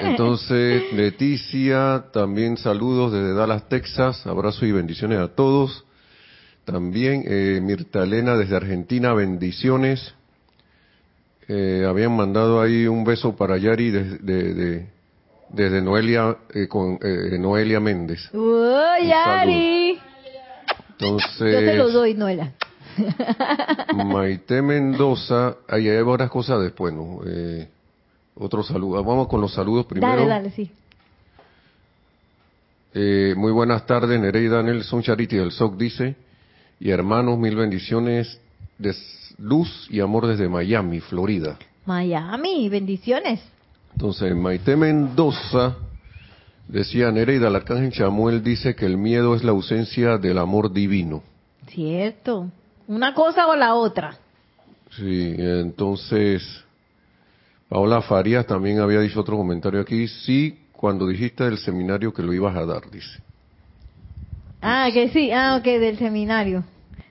Entonces, 0.00 0.92
Leticia, 0.92 2.04
también 2.12 2.56
saludos 2.56 3.12
desde 3.12 3.34
Dallas, 3.34 3.68
Texas, 3.68 4.24
abrazo 4.24 4.64
y 4.64 4.70
bendiciones 4.70 5.18
a 5.18 5.34
todos. 5.34 5.84
También 6.64 7.24
eh, 7.26 7.60
Mirtalena 7.60 8.36
desde 8.36 8.54
Argentina, 8.54 9.12
bendiciones. 9.14 10.14
Eh, 11.48 11.84
habían 11.88 12.14
mandado 12.14 12.60
ahí 12.60 12.86
un 12.86 13.04
beso 13.04 13.34
para 13.34 13.56
Yari 13.56 13.90
desde, 13.90 14.86
desde 15.48 15.80
Noelia, 15.80 16.36
eh, 16.54 16.68
con 16.68 16.98
eh, 17.02 17.38
Noelia 17.38 17.80
Méndez. 17.80 18.28
¡Oh, 18.34 18.94
Yari! 19.02 19.98
Entonces, 20.90 21.52
Yo 21.52 21.58
te 21.58 21.74
lo 21.74 21.90
doy, 21.90 22.14
Noelia. 22.14 22.52
Maite 23.94 24.60
Mendoza, 24.60 25.56
ahí 25.68 25.88
hay 25.88 26.02
varias 26.02 26.30
cosas 26.30 26.60
después, 26.60 26.92
¿no? 26.92 27.20
Eh, 27.26 27.68
otro 28.34 28.62
saludo. 28.62 29.02
Vamos 29.02 29.28
con 29.28 29.40
los 29.40 29.52
saludos 29.54 29.86
primero. 29.86 30.16
Dale, 30.16 30.28
dale, 30.28 30.50
sí. 30.50 30.70
Eh, 32.94 33.34
muy 33.36 33.52
buenas 33.52 33.86
tardes, 33.86 34.18
Nereida 34.18 34.62
Nelson 34.62 35.02
Charity 35.02 35.36
del 35.36 35.52
SOC 35.52 35.76
dice, 35.76 36.16
y 36.80 36.90
hermanos, 36.90 37.38
mil 37.38 37.54
bendiciones 37.54 38.40
de 38.78 38.94
luz 39.38 39.86
y 39.90 40.00
amor 40.00 40.26
desde 40.26 40.48
Miami, 40.48 41.00
Florida. 41.00 41.58
Miami, 41.86 42.68
bendiciones. 42.68 43.40
Entonces, 43.92 44.34
Maite 44.36 44.76
Mendoza 44.76 45.76
decía, 46.68 47.10
Nereida, 47.10 47.48
el 47.48 47.56
arcángel 47.56 47.92
Chamuel 47.92 48.42
dice 48.42 48.74
que 48.74 48.86
el 48.86 48.98
miedo 48.98 49.34
es 49.34 49.42
la 49.42 49.52
ausencia 49.52 50.18
del 50.18 50.38
amor 50.38 50.72
divino. 50.72 51.22
Cierto. 51.68 52.50
Una 52.86 53.14
cosa 53.14 53.46
o 53.46 53.56
la 53.56 53.74
otra. 53.74 54.18
Sí, 54.96 55.34
entonces, 55.38 56.42
Paola 57.68 58.00
Farías 58.02 58.46
también 58.46 58.80
había 58.80 59.00
dicho 59.00 59.20
otro 59.20 59.36
comentario 59.36 59.80
aquí. 59.80 60.08
Sí, 60.08 60.58
cuando 60.72 61.06
dijiste 61.06 61.44
del 61.44 61.58
seminario 61.58 62.12
que 62.12 62.22
lo 62.22 62.32
ibas 62.32 62.56
a 62.56 62.64
dar, 62.64 62.90
dice. 62.90 63.20
Ah, 64.60 64.88
que 64.92 65.08
sí, 65.10 65.30
ah, 65.30 65.56
ok, 65.58 65.64
del 65.64 65.98
seminario. 65.98 66.64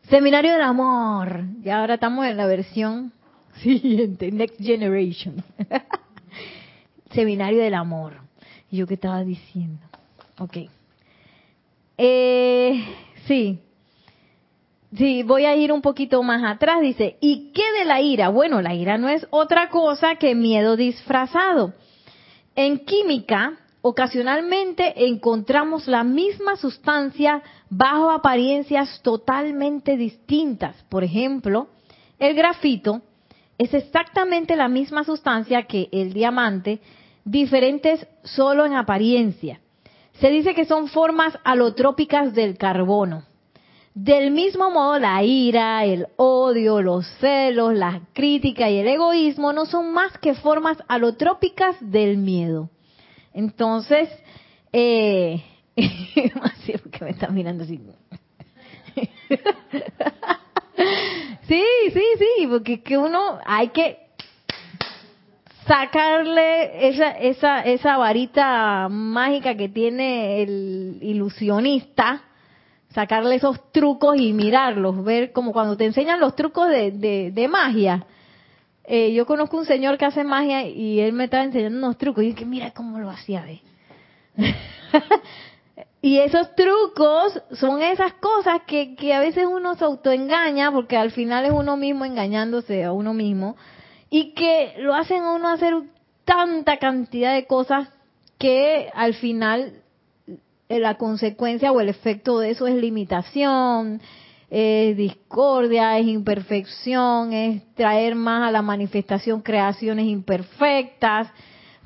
Seminario 0.09 0.53
del 0.53 0.61
amor. 0.61 1.43
Y 1.63 1.69
ahora 1.69 1.95
estamos 1.95 2.25
en 2.25 2.37
la 2.37 2.45
versión 2.45 3.11
siguiente, 3.61 4.31
Next 4.31 4.59
Generation. 4.61 5.43
Seminario 7.11 7.61
del 7.61 7.73
amor. 7.73 8.13
¿Y 8.71 8.77
yo 8.77 8.87
qué 8.87 8.93
estaba 8.93 9.23
diciendo? 9.23 9.81
Ok. 10.39 10.57
Eh, 11.97 12.85
sí. 13.25 13.59
Sí, 14.95 15.23
voy 15.23 15.43
a 15.43 15.55
ir 15.55 15.73
un 15.73 15.81
poquito 15.81 16.23
más 16.23 16.41
atrás. 16.43 16.79
Dice, 16.81 17.17
¿y 17.19 17.51
qué 17.51 17.63
de 17.77 17.85
la 17.85 17.99
ira? 17.99 18.29
Bueno, 18.29 18.61
la 18.61 18.73
ira 18.73 18.97
no 18.97 19.09
es 19.09 19.27
otra 19.29 19.69
cosa 19.69 20.15
que 20.15 20.35
miedo 20.35 20.77
disfrazado. 20.77 21.73
En 22.55 22.79
química, 22.85 23.57
ocasionalmente 23.81 25.05
encontramos 25.07 25.87
la 25.87 26.03
misma 26.03 26.55
sustancia 26.55 27.41
bajo 27.69 28.11
apariencias 28.11 29.01
totalmente 29.01 29.97
distintas. 29.97 30.75
Por 30.89 31.03
ejemplo, 31.03 31.67
el 32.19 32.35
grafito 32.35 33.01
es 33.57 33.73
exactamente 33.73 34.55
la 34.55 34.67
misma 34.67 35.03
sustancia 35.03 35.63
que 35.63 35.89
el 35.91 36.13
diamante, 36.13 36.79
diferentes 37.25 38.07
solo 38.23 38.65
en 38.65 38.73
apariencia. 38.73 39.59
Se 40.19 40.29
dice 40.29 40.53
que 40.55 40.65
son 40.65 40.87
formas 40.87 41.37
alotrópicas 41.43 42.33
del 42.33 42.57
carbono. 42.57 43.23
Del 43.93 44.29
mismo 44.29 44.69
modo, 44.69 44.99
la 44.99 45.23
ira, 45.23 45.83
el 45.83 46.07
odio, 46.17 46.81
los 46.83 47.07
celos, 47.19 47.73
la 47.73 48.01
crítica 48.13 48.69
y 48.69 48.77
el 48.77 48.87
egoísmo 48.87 49.53
no 49.53 49.65
son 49.65 49.91
más 49.91 50.17
que 50.19 50.35
formas 50.35 50.77
alotrópicas 50.87 51.75
del 51.81 52.17
miedo. 52.17 52.69
Entonces, 53.33 54.09
eh, 54.73 55.43
porque 56.83 57.05
me 57.05 57.11
está 57.11 57.27
mirando 57.29 57.63
así. 57.63 57.79
sí, 61.47 61.63
sí, 61.93 62.03
sí, 62.17 62.47
porque 62.49 62.81
que 62.81 62.97
uno 62.97 63.39
hay 63.45 63.69
que 63.69 64.07
sacarle 65.67 66.87
esa, 66.89 67.11
esa, 67.11 67.59
esa 67.61 67.97
varita 67.97 68.87
mágica 68.89 69.55
que 69.55 69.69
tiene 69.69 70.41
el 70.41 70.97
ilusionista, 71.01 72.23
sacarle 72.89 73.35
esos 73.35 73.71
trucos 73.71 74.17
y 74.17 74.31
mirarlos, 74.33 75.03
ver 75.03 75.33
como 75.33 75.51
cuando 75.51 75.75
te 75.75 75.85
enseñan 75.85 76.19
los 76.19 76.35
trucos 76.35 76.69
de, 76.69 77.31
de, 77.31 77.47
magia. 77.47 78.05
Eh, 78.89 79.11
yo 79.13 79.25
conozco 79.25 79.57
un 79.57 79.65
señor 79.65 79.97
que 79.97 80.05
hace 80.05 80.23
magia 80.23 80.65
y 80.65 81.01
él 81.01 81.11
me 81.11 81.25
estaba 81.25 81.43
enseñando 81.43 81.77
unos 81.77 81.97
trucos 81.97 82.23
y 82.23 82.33
que 82.33 82.45
mira 82.45 82.71
cómo 82.71 82.99
lo 82.99 83.09
hacía, 83.09 83.43
ve. 83.43 83.61
y 86.01 86.19
esos 86.19 86.55
trucos 86.55 87.41
son 87.51 87.81
esas 87.81 88.13
cosas 88.13 88.61
que, 88.65 88.95
que 88.95 89.13
a 89.13 89.19
veces 89.19 89.45
uno 89.45 89.75
se 89.75 89.83
autoengaña 89.83 90.71
porque 90.71 90.95
al 90.95 91.11
final 91.11 91.43
es 91.43 91.51
uno 91.51 91.75
mismo 91.75 92.05
engañándose 92.05 92.85
a 92.85 92.93
uno 92.93 93.13
mismo 93.13 93.57
y 94.09 94.33
que 94.33 94.75
lo 94.77 94.95
hacen 94.95 95.23
a 95.23 95.33
uno 95.33 95.49
hacer 95.49 95.73
tanta 96.23 96.77
cantidad 96.77 97.33
de 97.33 97.45
cosas 97.45 97.89
que 98.37 98.89
al 98.93 99.15
final 99.15 99.81
eh, 100.69 100.79
la 100.79 100.95
consecuencia 100.95 101.73
o 101.73 101.81
el 101.81 101.89
efecto 101.89 102.39
de 102.39 102.51
eso 102.51 102.67
es 102.67 102.75
limitación, 102.75 104.01
es 104.49 104.95
discordia, 104.95 105.97
es 105.97 106.07
imperfección, 106.07 107.33
es 107.33 107.63
traer 107.75 108.15
más 108.15 108.47
a 108.47 108.51
la 108.51 108.61
manifestación 108.61 109.41
creaciones 109.41 110.07
imperfectas, 110.07 111.29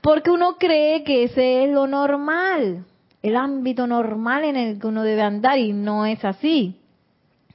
porque 0.02 0.32
uno 0.32 0.58
cree 0.58 1.04
que 1.04 1.24
ese 1.24 1.64
es 1.64 1.72
lo 1.72 1.88
normal, 1.88 2.86
el 3.22 3.36
ámbito 3.36 3.88
normal 3.88 4.44
en 4.46 4.56
el 4.56 4.80
que 4.80 4.88
uno 4.88 5.04
debe 5.04 5.22
andar 5.22 5.60
y 5.60 5.74
no 5.74 6.06
es 6.06 6.24
así. 6.26 6.78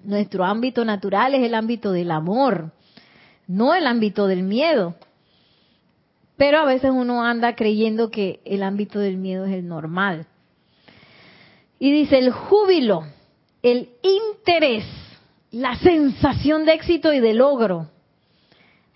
Nuestro 0.04 0.44
ámbito 0.44 0.84
natural 0.84 1.34
es 1.34 1.42
el 1.42 1.54
ámbito 1.54 1.90
del 1.90 2.12
amor 2.12 2.72
no 3.46 3.74
el 3.74 3.86
ámbito 3.86 4.26
del 4.26 4.42
miedo. 4.42 4.94
Pero 6.36 6.58
a 6.58 6.64
veces 6.66 6.90
uno 6.90 7.24
anda 7.24 7.54
creyendo 7.54 8.10
que 8.10 8.40
el 8.44 8.62
ámbito 8.62 8.98
del 8.98 9.16
miedo 9.16 9.46
es 9.46 9.52
el 9.52 9.66
normal. 9.66 10.26
Y 11.78 11.92
dice 11.92 12.18
el 12.18 12.30
júbilo, 12.30 13.04
el 13.66 13.88
interés, 14.02 14.84
la 15.50 15.74
sensación 15.76 16.64
de 16.64 16.74
éxito 16.74 17.12
y 17.12 17.18
de 17.18 17.34
logro, 17.34 17.88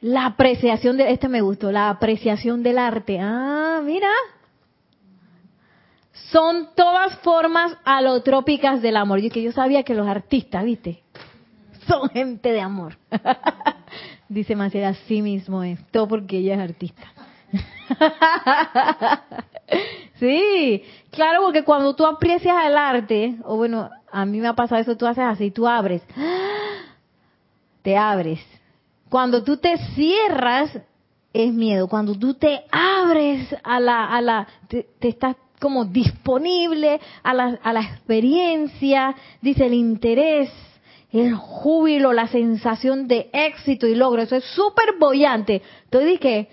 la 0.01 0.27
apreciación 0.27 0.97
de, 0.97 1.11
este 1.11 1.29
me 1.29 1.41
gustó, 1.41 1.73
la 1.73 1.91
apreciación 1.91 2.63
del 2.63 2.79
arte. 2.79 3.19
Ah, 3.21 3.81
mira. 3.85 4.09
Son 6.31 6.69
todas 6.77 7.19
formas 7.19 7.77
alotrópicas 7.85 8.81
del 8.81 8.97
amor. 8.97 9.19
Y 9.19 9.31
que 9.31 9.43
yo 9.43 9.51
sabía 9.51 9.83
que 9.83 9.95
los 9.95 10.07
artistas, 10.07 10.65
viste, 10.65 11.03
son 11.89 12.09
gente 12.11 12.53
de 12.53 12.61
amor. 12.61 12.97
Dice 14.29 14.55
Maciel, 14.55 14.85
así 14.85 15.21
mismo 15.21 15.65
es, 15.65 15.85
todo 15.91 16.07
porque 16.07 16.39
ella 16.39 16.55
es 16.55 16.61
artista. 16.61 17.13
sí, 20.21 20.85
claro, 21.11 21.43
porque 21.43 21.65
cuando 21.65 21.97
tú 21.97 22.07
aprecias 22.07 22.57
el 22.67 22.77
arte, 22.77 23.37
o 23.45 23.57
bueno, 23.57 23.91
a 24.13 24.25
mí 24.25 24.39
me 24.39 24.49
ha 24.49 24.55
pasado 24.55 24.81
eso, 24.81 24.97
tú 24.97 25.07
haces 25.07 25.25
así, 25.25 25.51
tú 25.51 25.67
abres, 25.67 26.03
te 27.83 27.97
abres. 27.97 28.41
Cuando 29.09 29.43
tú 29.43 29.57
te 29.57 29.77
cierras, 29.95 30.79
es 31.33 31.53
miedo. 31.53 31.89
Cuando 31.89 32.15
tú 32.15 32.35
te 32.35 32.63
abres 32.71 33.55
a 33.63 33.81
la, 33.81 34.05
a 34.07 34.21
la, 34.21 34.47
te, 34.69 34.87
estás 35.01 35.37
como 35.61 35.85
disponible 35.85 37.01
a 37.23 37.35
la, 37.35 37.59
a 37.63 37.73
la 37.73 37.83
experiencia, 37.83 39.15
dice 39.43 39.67
el 39.67 39.75
interés, 39.75 40.51
el 41.13 41.35
júbilo, 41.35 42.13
la 42.13 42.29
sensación 42.29 43.09
de 43.09 43.29
éxito 43.33 43.87
y 43.87 43.95
logro, 43.95 44.23
eso 44.23 44.37
es 44.37 44.45
súper 44.45 44.97
bollante. 44.99 45.61
Entonces 45.85 46.11
dije, 46.11 46.49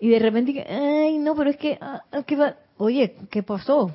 y 0.00 0.08
de 0.08 0.18
repente, 0.18 0.66
ay, 0.68 1.18
no, 1.18 1.34
pero 1.36 1.50
es 1.50 1.56
que, 1.56 1.78
ah, 1.80 2.02
oye, 2.76 3.16
¿qué 3.30 3.42
pasó? 3.42 3.94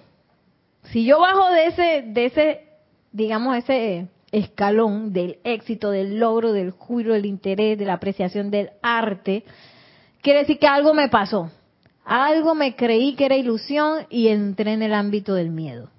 Si 0.84 1.06
yo 1.06 1.20
bajo 1.20 1.50
de 1.50 1.66
ese, 1.68 2.04
de 2.08 2.26
ese, 2.26 2.68
digamos, 3.12 3.58
ese 3.58 4.08
escalón 4.32 5.14
del 5.14 5.40
éxito, 5.44 5.92
del 5.92 6.20
logro, 6.20 6.52
del 6.54 6.72
júbilo, 6.72 7.14
del 7.14 7.26
interés, 7.26 7.78
de 7.78 7.86
la 7.86 7.94
apreciación 7.94 8.52
del 8.52 8.72
arte, 8.82 9.44
quiere 10.22 10.40
decir 10.40 10.60
que 10.60 10.68
algo 10.68 10.94
me 10.94 11.10
pasó. 11.10 11.52
Algo 12.06 12.56
me 12.56 12.76
creí 12.76 13.16
que 13.16 13.26
era 13.26 13.36
ilusión 13.36 14.08
y 14.10 14.30
entré 14.30 14.74
en 14.74 14.82
el 14.82 14.94
ámbito 14.94 15.36
del 15.36 15.52
miedo. 15.52 15.90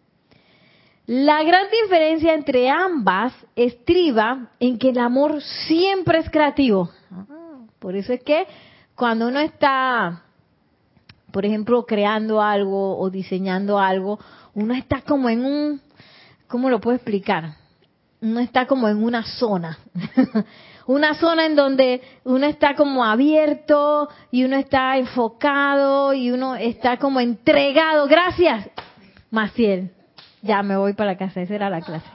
La 1.07 1.43
gran 1.43 1.66
diferencia 1.83 2.35
entre 2.35 2.69
ambas 2.69 3.33
estriba 3.57 4.51
en 4.61 4.79
que 4.79 4.90
el 4.90 4.99
amor 4.99 5.40
siempre 5.43 6.19
es 6.19 6.31
creativo. 6.31 6.90
Ah, 7.11 7.59
por 7.79 7.97
eso 7.97 8.12
es 8.12 8.23
que 8.23 8.47
cuando 8.95 9.29
uno 9.29 9.40
está, 9.40 10.25
por 11.33 11.45
ejemplo, 11.45 11.87
creando 11.87 12.43
algo 12.43 12.99
o 12.99 13.11
diseñando 13.11 13.79
algo, 13.79 14.19
uno 14.55 14.75
está 14.75 15.03
como 15.03 15.29
en 15.29 15.45
un, 15.45 15.81
¿cómo 16.49 16.71
lo 16.71 16.81
puedo 16.81 16.97
explicar? 16.97 17.55
Uno 18.21 18.40
está 18.40 18.66
como 18.66 18.88
en 18.88 19.03
una 19.03 19.23
zona. 19.25 19.79
una 20.87 21.14
zona 21.14 21.47
en 21.47 21.57
donde 21.57 22.03
uno 22.25 22.47
está 22.47 22.75
como 22.75 23.05
abierto 23.05 24.09
y 24.31 24.45
uno 24.45 24.57
está 24.57 24.99
enfocado 24.99 26.12
y 26.12 26.31
uno 26.31 26.57
está 26.57 26.99
como 26.99 27.21
entregado. 27.21 28.07
Gracias, 28.07 28.69
Maciel 29.31 29.93
ya 30.43 30.62
me 30.62 30.77
voy 30.77 30.95
para 30.95 31.16
casa, 31.16 31.40
esa 31.40 31.55
era 31.55 31.71
la 31.71 31.81
clase. 31.81 32.07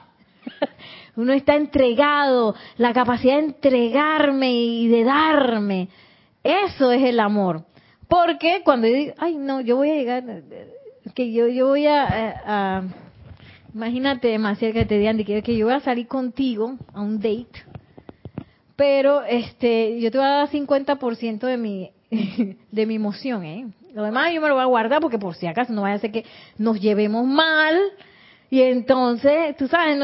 Uno 1.15 1.33
está 1.33 1.55
entregado, 1.55 2.55
la 2.77 2.93
capacidad 2.93 3.35
de 3.35 3.45
entregarme 3.45 4.53
y 4.53 4.87
de 4.87 5.03
darme. 5.03 5.89
Eso 6.43 6.91
es 6.91 7.03
el 7.03 7.19
amor. 7.19 7.63
Porque 8.07 8.61
cuando 8.63 8.87
yo 8.87 8.95
digo, 8.95 9.13
ay, 9.17 9.35
no, 9.35 9.61
yo 9.61 9.77
voy 9.77 9.89
a 9.89 9.95
llegar, 9.95 10.23
que 11.13 11.31
yo, 11.31 11.47
yo 11.47 11.67
voy 11.67 11.87
a, 11.87 12.83
imagínate, 13.73 14.27
demasiado 14.27 14.73
que 14.73 14.85
te 14.85 14.97
digan 14.97 15.17
que, 15.23 15.41
que 15.41 15.57
yo 15.57 15.65
voy 15.65 15.75
a 15.75 15.79
salir 15.79 16.07
contigo 16.07 16.77
a 16.93 17.01
un 17.01 17.17
date, 17.17 17.63
pero 18.75 19.23
este, 19.23 19.99
yo 19.99 20.11
te 20.11 20.17
voy 20.17 20.27
a 20.27 20.31
dar 20.31 20.49
50% 20.49 21.39
de 21.39 21.57
mi, 21.57 21.91
de 22.71 22.85
mi 22.85 22.95
emoción, 22.95 23.43
¿eh? 23.43 23.67
Lo 23.93 24.03
demás 24.03 24.33
yo 24.33 24.41
me 24.41 24.49
lo 24.49 24.55
voy 24.55 24.63
a 24.63 24.67
guardar 24.67 24.99
porque 24.99 25.17
por 25.17 25.35
si 25.35 25.47
acaso 25.47 25.71
no 25.71 25.83
vaya 25.83 25.95
a 25.95 25.99
ser 25.99 26.11
que 26.11 26.25
nos 26.57 26.79
llevemos 26.81 27.25
mal, 27.25 27.79
y 28.49 28.61
entonces, 28.61 29.57
tú 29.57 29.67
sabes, 29.67 29.99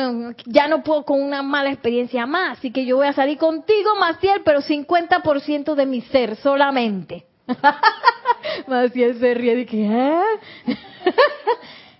ya 0.45 0.67
no 0.67 0.83
puedo 0.83 1.05
con 1.05 1.21
una 1.21 1.43
mala 1.43 1.71
experiencia 1.71 2.25
más, 2.25 2.57
así 2.57 2.71
que 2.71 2.85
yo 2.85 2.97
voy 2.97 3.07
a 3.07 3.13
salir 3.13 3.37
contigo, 3.37 3.95
Maciel, 3.99 4.41
pero 4.43 4.61
50% 4.61 5.75
de 5.75 5.85
mi 5.85 6.01
ser 6.01 6.35
solamente. 6.37 7.25
Maciel 8.67 9.19
se 9.19 9.33
ríe 9.33 9.59
y 9.59 9.65
que, 9.65 9.85
¿eh? 9.85 10.21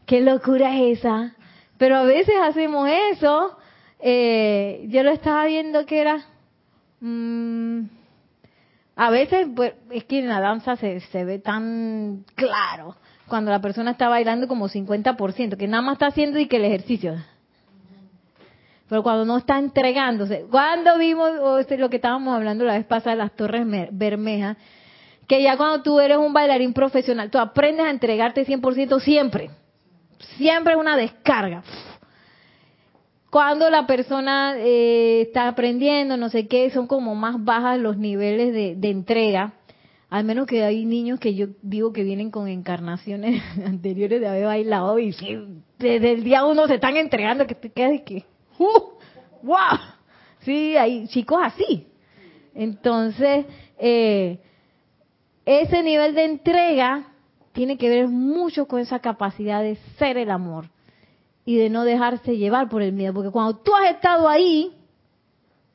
¿Qué 0.06 0.22
locura 0.22 0.78
es 0.78 1.00
esa? 1.00 1.34
Pero 1.78 1.98
a 1.98 2.04
veces 2.04 2.36
hacemos 2.42 2.90
eso 3.12 3.58
eh, 4.02 4.86
yo 4.90 5.04
lo 5.04 5.12
estaba 5.12 5.46
viendo 5.46 5.86
que 5.86 6.02
era... 6.02 6.26
Mm, 7.00 7.84
a 8.96 9.10
veces, 9.10 9.48
pues, 9.56 9.74
es 9.90 10.04
que 10.04 10.20
en 10.20 10.28
la 10.28 10.40
danza 10.40 10.76
se, 10.76 11.26
ve 11.26 11.40
tan 11.40 12.26
claro 12.36 12.96
cuando 13.28 13.50
la 13.50 13.62
persona 13.62 13.92
está 13.92 14.10
bailando 14.10 14.48
como 14.48 14.68
50%, 14.68 15.56
que 15.56 15.68
nada 15.68 15.82
más 15.82 15.94
está 15.94 16.08
haciendo 16.08 16.38
y 16.38 16.48
que 16.48 16.58
el 16.58 16.66
ejercicio. 16.66 17.16
Pero 18.90 19.04
cuando 19.04 19.24
no 19.24 19.38
está 19.38 19.58
entregándose, 19.58 20.46
cuando 20.52 20.98
vimos 20.98 21.32
lo 21.70 21.90
que 21.90 21.96
estábamos 21.96 22.36
hablando 22.36 22.66
la 22.66 22.74
vez 22.74 22.86
pasada 22.86 23.12
de 23.12 23.18
las 23.18 23.32
Torres 23.32 23.66
Bermejas, 23.92 24.58
que 25.32 25.42
ya 25.42 25.56
cuando 25.56 25.82
tú 25.82 25.98
eres 26.02 26.18
un 26.18 26.34
bailarín 26.34 26.74
profesional, 26.74 27.32
tú 27.32 27.38
aprendes 27.38 27.86
a 27.86 27.90
entregarte 27.90 28.46
100% 28.46 29.00
siempre. 29.00 29.50
Siempre 30.36 30.74
es 30.74 30.78
una 30.78 30.98
descarga. 30.98 31.64
Cuando 33.30 33.70
la 33.70 33.88
persona 33.88 34.56
eh, 34.58 35.22
está 35.22 35.48
aprendiendo, 35.48 36.18
no 36.18 36.28
sé 36.28 36.50
qué, 36.50 36.70
son 36.72 36.86
como 36.86 37.16
más 37.16 37.42
bajas 37.42 37.80
los 37.80 37.96
niveles 37.96 38.54
de, 38.54 38.90
entrega. 38.90 39.54
Al 40.10 40.26
menos 40.26 40.48
que 40.48 40.66
hay 40.66 40.84
niños 40.84 41.18
que 41.18 41.34
yo 41.34 41.48
digo 41.62 41.94
que 41.94 42.04
vienen 42.04 42.30
con 42.30 42.50
encarnaciones 42.50 43.42
anteriores 43.66 44.20
de 44.20 44.28
haber 44.28 44.48
bailado 44.48 45.00
y 45.00 45.16
desde 45.80 46.12
el 46.12 46.26
día 46.26 46.44
uno 46.44 46.68
se 46.68 46.76
están 46.76 46.98
entregando 46.98 47.48
que 47.48 47.56
te 47.56 47.70
quedas 47.70 48.02
que, 48.02 48.26
¡uh! 48.60 48.98
¡Wow! 49.44 49.80
Sí, 50.42 50.76
hay 50.76 51.08
chicos 51.08 51.40
así. 51.42 51.88
Entonces, 52.54 53.46
eh, 53.80 54.38
ese 55.46 55.84
nivel 55.84 56.16
de 56.16 56.26
entrega 56.26 57.08
tiene 57.54 57.78
que 57.78 57.90
ver 57.90 58.08
mucho 58.08 58.68
con 58.68 58.80
esa 58.80 59.00
capacidad 59.00 59.62
de 59.62 59.76
ser 59.98 60.18
el 60.18 60.32
amor 60.32 60.70
y 61.46 61.58
de 61.58 61.70
no 61.70 61.84
dejarse 61.84 62.38
llevar 62.38 62.70
por 62.70 62.82
el 62.82 62.94
miedo. 62.94 63.14
Porque 63.14 63.32
cuando 63.32 63.58
tú 63.58 63.76
has 63.76 63.92
estado 63.96 64.30
ahí 64.30 64.74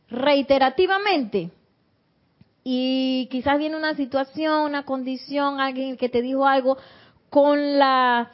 reiterativamente 0.09 1.51
y 2.63 3.29
quizás 3.31 3.59
viene 3.59 3.77
una 3.77 3.95
situación, 3.95 4.63
una 4.63 4.85
condición, 4.85 5.61
alguien 5.61 5.97
que 5.97 6.09
te 6.09 6.23
dijo 6.23 6.47
algo 6.47 6.77
con 7.31 7.79
la 7.79 8.31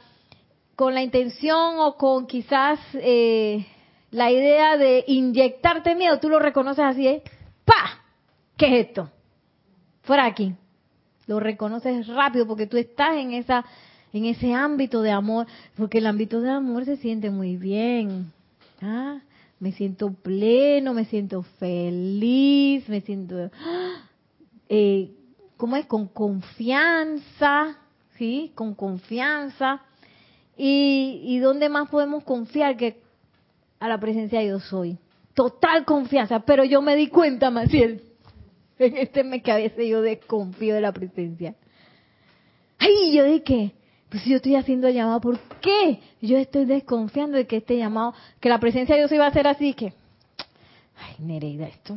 con 0.77 0.95
la 0.95 1.03
intención 1.03 1.79
o 1.79 1.97
con 1.97 2.27
quizás 2.27 2.79
eh, 2.95 3.67
la 4.11 4.31
idea 4.31 4.77
de 4.77 5.05
inyectarte 5.07 5.95
miedo, 5.95 6.19
tú 6.19 6.29
lo 6.29 6.39
reconoces 6.39 6.85
así, 6.85 7.07
¿eh? 7.07 7.23
¡Pa! 7.65 8.03
¿Qué 8.57 8.67
es 8.67 8.87
esto? 8.89 9.11
Fuera 10.03 10.25
aquí. 10.25 10.55
Lo 11.33 11.41
reconoces 11.41 12.09
rápido 12.09 12.47
porque 12.47 12.67
tú 12.67 12.77
estás 12.77 13.17
en 13.17 13.33
esa 13.33 13.65
en 14.13 14.27
ese 14.27 14.53
ámbito 14.53 15.01
de 15.01 15.11
amor, 15.11 15.47
porque 15.79 15.97
el 15.97 16.07
ámbito 16.07 16.43
de 16.43 16.51
amor 16.51 16.85
se 16.85 16.99
siente 16.99 17.31
muy 17.31 17.57
bien. 17.57 18.31
¿ah? 18.83 19.21
Me 19.59 19.73
siento 19.73 20.13
pleno, 20.13 20.93
me 20.93 21.07
siento 21.07 21.43
feliz, 21.59 22.87
me 22.87 23.01
siento, 23.01 23.51
eh, 24.69 25.11
¿cómo 25.57 25.77
es? 25.77 25.87
Con 25.87 26.07
confianza, 26.09 27.79
¿sí? 28.19 28.53
Con 28.55 28.75
confianza. 28.75 29.81
¿Y, 30.55 31.23
¿Y 31.25 31.39
dónde 31.39 31.71
más 31.71 31.89
podemos 31.89 32.25
confiar 32.25 32.77
que 32.77 33.01
a 33.81 33.89
la 33.89 33.99
presencia 33.99 34.41
de 34.41 34.49
yo 34.49 34.61
soy? 34.61 34.99
Total 35.33 35.87
confianza, 35.87 36.41
pero 36.41 36.63
yo 36.63 36.83
me 36.83 36.95
di 36.95 37.07
cuenta, 37.07 37.51
Maciel, 37.51 38.12
en 38.79 38.97
este 38.99 39.25
mes 39.25 39.43
que 39.43 39.53
a 39.53 39.57
veces 39.57 39.89
yo 39.89 40.03
desconfío 40.03 40.75
de 40.75 40.81
la 40.81 40.93
presencia. 40.93 41.55
Ay, 42.79 43.15
yo 43.15 43.25
dije, 43.25 43.73
pues 44.09 44.25
yo 44.25 44.37
estoy 44.37 44.57
haciendo 44.57 44.89
el 44.89 44.95
llamado, 44.95 45.21
¿por 45.21 45.39
qué? 45.61 46.01
Yo 46.21 46.37
estoy 46.37 46.65
desconfiando 46.65 47.37
de 47.37 47.47
que 47.47 47.59
este 47.59 47.77
llamado, 47.77 48.15
que 48.41 48.49
la 48.49 48.59
presencia 48.59 48.95
de 48.95 49.03
Dios 49.03 49.13
iba 49.13 49.27
a 49.27 49.33
ser 49.33 49.47
así, 49.47 49.75
que, 49.75 49.95
ay, 50.97 51.15
Nereida, 51.19 51.69
esto, 51.69 51.97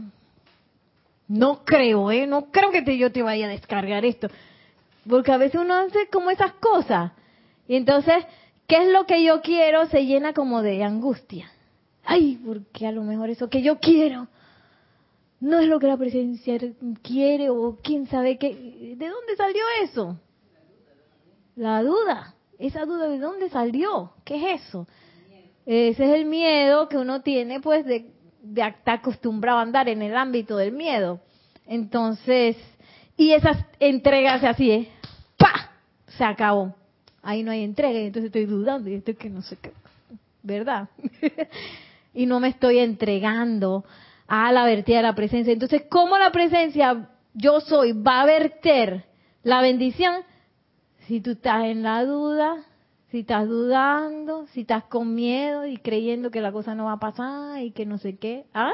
no 1.27 1.65
creo, 1.65 2.11
¿eh? 2.11 2.27
No 2.27 2.51
creo 2.51 2.71
que 2.71 2.83
te, 2.83 2.97
yo 2.97 3.11
te 3.11 3.23
vaya 3.23 3.47
a 3.47 3.49
descargar 3.49 4.05
esto. 4.05 4.27
Porque 5.09 5.31
a 5.31 5.37
veces 5.37 5.59
uno 5.59 5.73
hace 5.73 6.07
como 6.11 6.29
esas 6.29 6.53
cosas. 6.53 7.11
Y 7.67 7.75
entonces, 7.75 8.23
¿qué 8.67 8.83
es 8.83 8.89
lo 8.89 9.05
que 9.05 9.23
yo 9.23 9.41
quiero? 9.41 9.87
Se 9.87 10.05
llena 10.05 10.33
como 10.33 10.61
de 10.61 10.83
angustia. 10.83 11.51
Ay, 12.03 12.39
porque 12.45 12.85
a 12.85 12.91
lo 12.91 13.03
mejor 13.03 13.29
eso 13.29 13.49
que 13.49 13.63
yo 13.63 13.79
quiero 13.79 14.27
no 15.39 15.59
es 15.59 15.67
lo 15.67 15.79
que 15.79 15.87
la 15.87 15.97
presencia 15.97 16.57
quiere 17.01 17.49
o 17.49 17.79
quién 17.83 18.07
sabe 18.07 18.37
qué. 18.37 18.95
¿De 18.97 19.07
dónde 19.07 19.35
salió 19.37 19.61
eso? 19.83 20.19
La 21.55 21.83
duda. 21.83 22.35
Esa 22.57 22.85
duda 22.85 23.07
de 23.07 23.19
dónde 23.19 23.49
salió. 23.49 24.13
¿Qué 24.23 24.53
es 24.53 24.61
eso? 24.61 24.87
Ese 25.65 26.03
es 26.03 26.11
el 26.19 26.25
miedo 26.25 26.87
que 26.87 26.97
uno 26.97 27.21
tiene 27.21 27.59
pues 27.59 27.85
de, 27.85 28.11
estar 28.55 28.99
acostumbrado 28.99 29.59
a 29.59 29.63
andar 29.63 29.89
en 29.89 30.01
el 30.01 30.15
ámbito 30.15 30.57
del 30.57 30.71
miedo. 30.71 31.19
Entonces, 31.65 32.55
y 33.17 33.31
esas 33.31 33.57
entregas 33.79 34.43
así 34.43 34.71
es, 34.71 34.87
¡pa! 35.37 35.71
Se 36.07 36.23
acabó. 36.23 36.75
Ahí 37.23 37.41
no 37.41 37.51
hay 37.51 37.63
entrega, 37.63 37.99
entonces 37.99 38.27
estoy 38.27 38.45
dudando 38.45 38.89
y 38.89 38.95
estoy 38.95 39.15
que 39.15 39.31
no 39.31 39.41
sé 39.41 39.57
qué, 39.59 39.71
¿verdad? 40.43 40.89
y 42.13 42.27
no 42.27 42.39
me 42.39 42.49
estoy 42.49 42.77
entregando 42.77 43.83
a 44.27 44.51
la 44.51 44.65
vertida 44.65 44.97
de 44.97 45.03
la 45.03 45.15
presencia. 45.15 45.53
Entonces, 45.53 45.83
¿cómo 45.89 46.17
la 46.17 46.31
presencia 46.31 47.09
yo 47.33 47.61
soy 47.61 47.91
va 47.91 48.21
a 48.21 48.25
verter 48.25 49.05
la 49.43 49.61
bendición? 49.61 50.23
Si 51.07 51.21
tú 51.21 51.31
estás 51.31 51.65
en 51.65 51.83
la 51.83 52.03
duda, 52.05 52.65
si 53.11 53.19
estás 53.19 53.47
dudando, 53.47 54.47
si 54.47 54.61
estás 54.61 54.85
con 54.85 55.13
miedo 55.13 55.65
y 55.65 55.77
creyendo 55.77 56.31
que 56.31 56.41
la 56.41 56.51
cosa 56.51 56.75
no 56.75 56.85
va 56.85 56.93
a 56.93 56.99
pasar 56.99 57.61
y 57.61 57.71
que 57.71 57.85
no 57.85 57.97
sé 57.97 58.17
qué, 58.17 58.45
¿ah? 58.53 58.73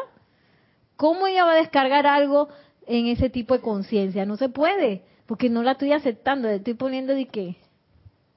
¿Cómo 0.96 1.28
ella 1.28 1.46
va 1.46 1.54
a 1.54 1.58
descargar 1.58 2.08
algo 2.08 2.48
en 2.88 3.08
ese 3.08 3.30
tipo 3.30 3.54
de 3.54 3.62
conciencia? 3.62 4.26
No 4.26 4.38
se 4.38 4.50
puede, 4.50 5.04
porque 5.26 5.50
no 5.50 5.64
la 5.64 5.74
estoy 5.74 5.92
aceptando, 5.94 6.48
le 6.48 6.56
estoy 6.56 6.76
poniendo 6.76 7.14
de 7.14 7.28
que 7.28 7.58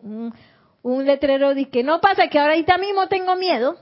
un, 0.00 0.35
un 0.83 1.05
letrero 1.07 1.55
de 1.55 1.68
que 1.70 1.83
no 1.83 2.00
pasa, 2.00 2.29
que 2.29 2.38
ahorita 2.38 2.79
mismo 2.79 3.07
tengo 3.09 3.37
miedo. 3.37 3.77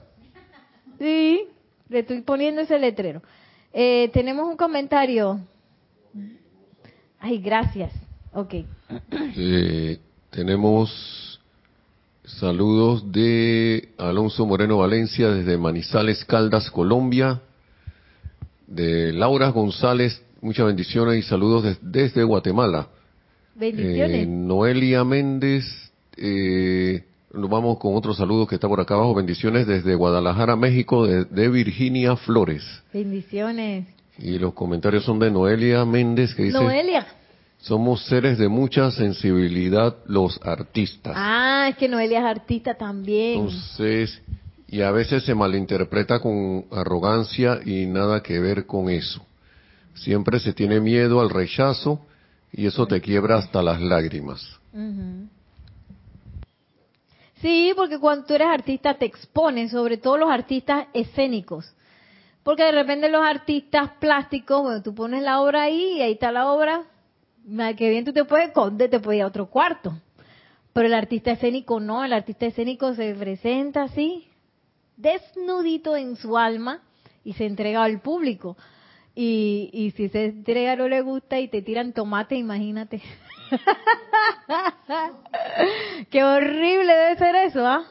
Sí, 0.99 1.47
le 1.93 1.99
estoy 1.99 2.21
poniendo 2.21 2.61
ese 2.61 2.79
letrero. 2.79 3.21
Eh, 3.71 4.09
tenemos 4.13 4.47
un 4.47 4.57
comentario. 4.57 5.39
Ay, 7.19 7.37
gracias. 7.37 7.91
Ok. 8.33 8.55
Eh, 9.37 9.99
tenemos 10.29 11.39
saludos 12.25 13.11
de 13.11 13.89
Alonso 13.97 14.45
Moreno 14.45 14.79
Valencia 14.79 15.29
desde 15.29 15.57
Manizales, 15.57 16.25
Caldas, 16.25 16.69
Colombia. 16.71 17.41
De 18.65 19.13
Laura 19.13 19.49
González, 19.49 20.23
muchas 20.41 20.65
bendiciones 20.65 21.19
y 21.19 21.21
saludos 21.21 21.77
desde 21.81 22.23
Guatemala. 22.23 22.87
Bendiciones. 23.53 24.23
Eh, 24.23 24.25
Noelia 24.25 25.03
Méndez, 25.03 25.63
eh, 26.17 27.03
nos 27.33 27.49
vamos 27.49 27.79
con 27.79 27.95
otro 27.95 28.13
saludo 28.13 28.45
que 28.45 28.55
está 28.55 28.67
por 28.67 28.79
acá 28.79 28.93
abajo. 28.93 29.15
Bendiciones 29.15 29.65
desde 29.65 29.95
Guadalajara, 29.95 30.55
México, 30.55 31.07
de, 31.07 31.49
Virginia 31.49 32.15
Flores. 32.15 32.63
Bendiciones. 32.93 33.87
Y 34.19 34.37
los 34.37 34.53
comentarios 34.53 35.03
son 35.03 35.17
de 35.17 35.31
Noelia 35.31 35.83
Méndez 35.83 36.35
que 36.35 36.43
dice... 36.43 36.57
Noelia. 36.57 37.07
Somos 37.57 38.05
seres 38.05 38.37
de 38.37 38.49
mucha 38.49 38.91
sensibilidad 38.91 39.95
los 40.05 40.39
artistas. 40.43 41.13
Ah, 41.15 41.67
es 41.69 41.77
que 41.77 41.87
Noelia 41.87 42.19
es 42.19 42.25
artista 42.25 42.75
también. 42.75 43.39
Entonces, 43.39 44.21
y 44.67 44.81
a 44.81 44.91
veces 44.91 45.23
se 45.23 45.33
malinterpreta 45.33 46.19
con 46.19 46.65
arrogancia 46.71 47.61
y 47.65 47.85
nada 47.87 48.21
que 48.21 48.39
ver 48.39 48.65
con 48.65 48.89
eso. 48.89 49.25
Siempre 49.95 50.39
se 50.39 50.53
tiene 50.53 50.79
miedo 50.79 51.21
al 51.21 51.29
rechazo 51.29 51.99
y 52.51 52.67
eso 52.67 52.85
te 52.85 53.01
quiebra 53.01 53.37
hasta 53.37 53.63
las 53.63 53.81
lágrimas. 53.81 54.59
Sí, 57.43 57.73
porque 57.75 57.99
cuando 57.99 58.25
tú 58.25 58.35
eres 58.35 58.47
artista 58.47 58.93
te 58.93 59.03
expones, 59.03 59.71
sobre 59.71 59.97
todo 59.97 60.17
los 60.17 60.29
artistas 60.29 60.87
escénicos. 60.93 61.75
Porque 62.41 62.63
de 62.63 62.71
repente 62.71 63.09
los 63.09 63.21
artistas 63.21 63.91
plásticos, 63.99 64.61
bueno, 64.61 64.81
tú 64.81 64.95
pones 64.95 65.21
la 65.23 65.41
obra 65.41 65.63
ahí 65.63 65.97
y 65.97 66.01
ahí 66.01 66.13
está 66.13 66.31
la 66.31 66.49
obra, 66.49 66.83
que 67.77 67.89
bien 67.89 68.05
tú 68.05 68.13
te 68.13 68.23
puedes 68.23 68.47
esconder, 68.47 68.89
te 68.89 69.01
puedes 69.01 69.17
ir 69.17 69.23
a 69.23 69.27
otro 69.27 69.47
cuarto. 69.47 69.93
Pero 70.71 70.87
el 70.87 70.93
artista 70.93 71.31
escénico 71.31 71.81
no, 71.81 72.05
el 72.05 72.13
artista 72.13 72.45
escénico 72.45 72.95
se 72.95 73.13
presenta 73.13 73.83
así, 73.83 74.25
desnudito 74.95 75.97
en 75.97 76.15
su 76.15 76.37
alma 76.37 76.81
y 77.25 77.33
se 77.33 77.45
entrega 77.45 77.83
al 77.83 77.99
público. 77.99 78.55
Y, 79.15 79.69
y 79.73 79.91
si 79.91 80.07
se 80.07 80.27
entrega 80.27 80.77
no 80.77 80.87
le 80.87 81.01
gusta 81.01 81.41
y 81.41 81.49
te 81.49 81.61
tiran 81.61 81.91
tomate, 81.91 82.37
imagínate. 82.37 83.01
Qué 86.09 86.23
horrible 86.23 86.93
debe 86.93 87.17
ser 87.17 87.35
eso, 87.35 87.65
¿ah? 87.65 87.85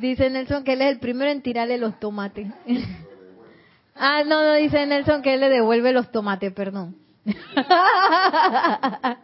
Dice 0.00 0.30
Nelson 0.30 0.64
que 0.64 0.72
él 0.72 0.80
es 0.82 0.92
el 0.92 1.00
primero 1.00 1.30
en 1.30 1.42
tirarle 1.42 1.78
los 1.78 1.98
tomates. 2.00 2.48
ah, 3.94 4.22
no, 4.24 4.42
no, 4.42 4.54
dice 4.54 4.84
Nelson 4.86 5.22
que 5.22 5.34
él 5.34 5.40
le 5.40 5.48
devuelve 5.48 5.92
los 5.92 6.10
tomates, 6.10 6.52
perdón. 6.52 6.96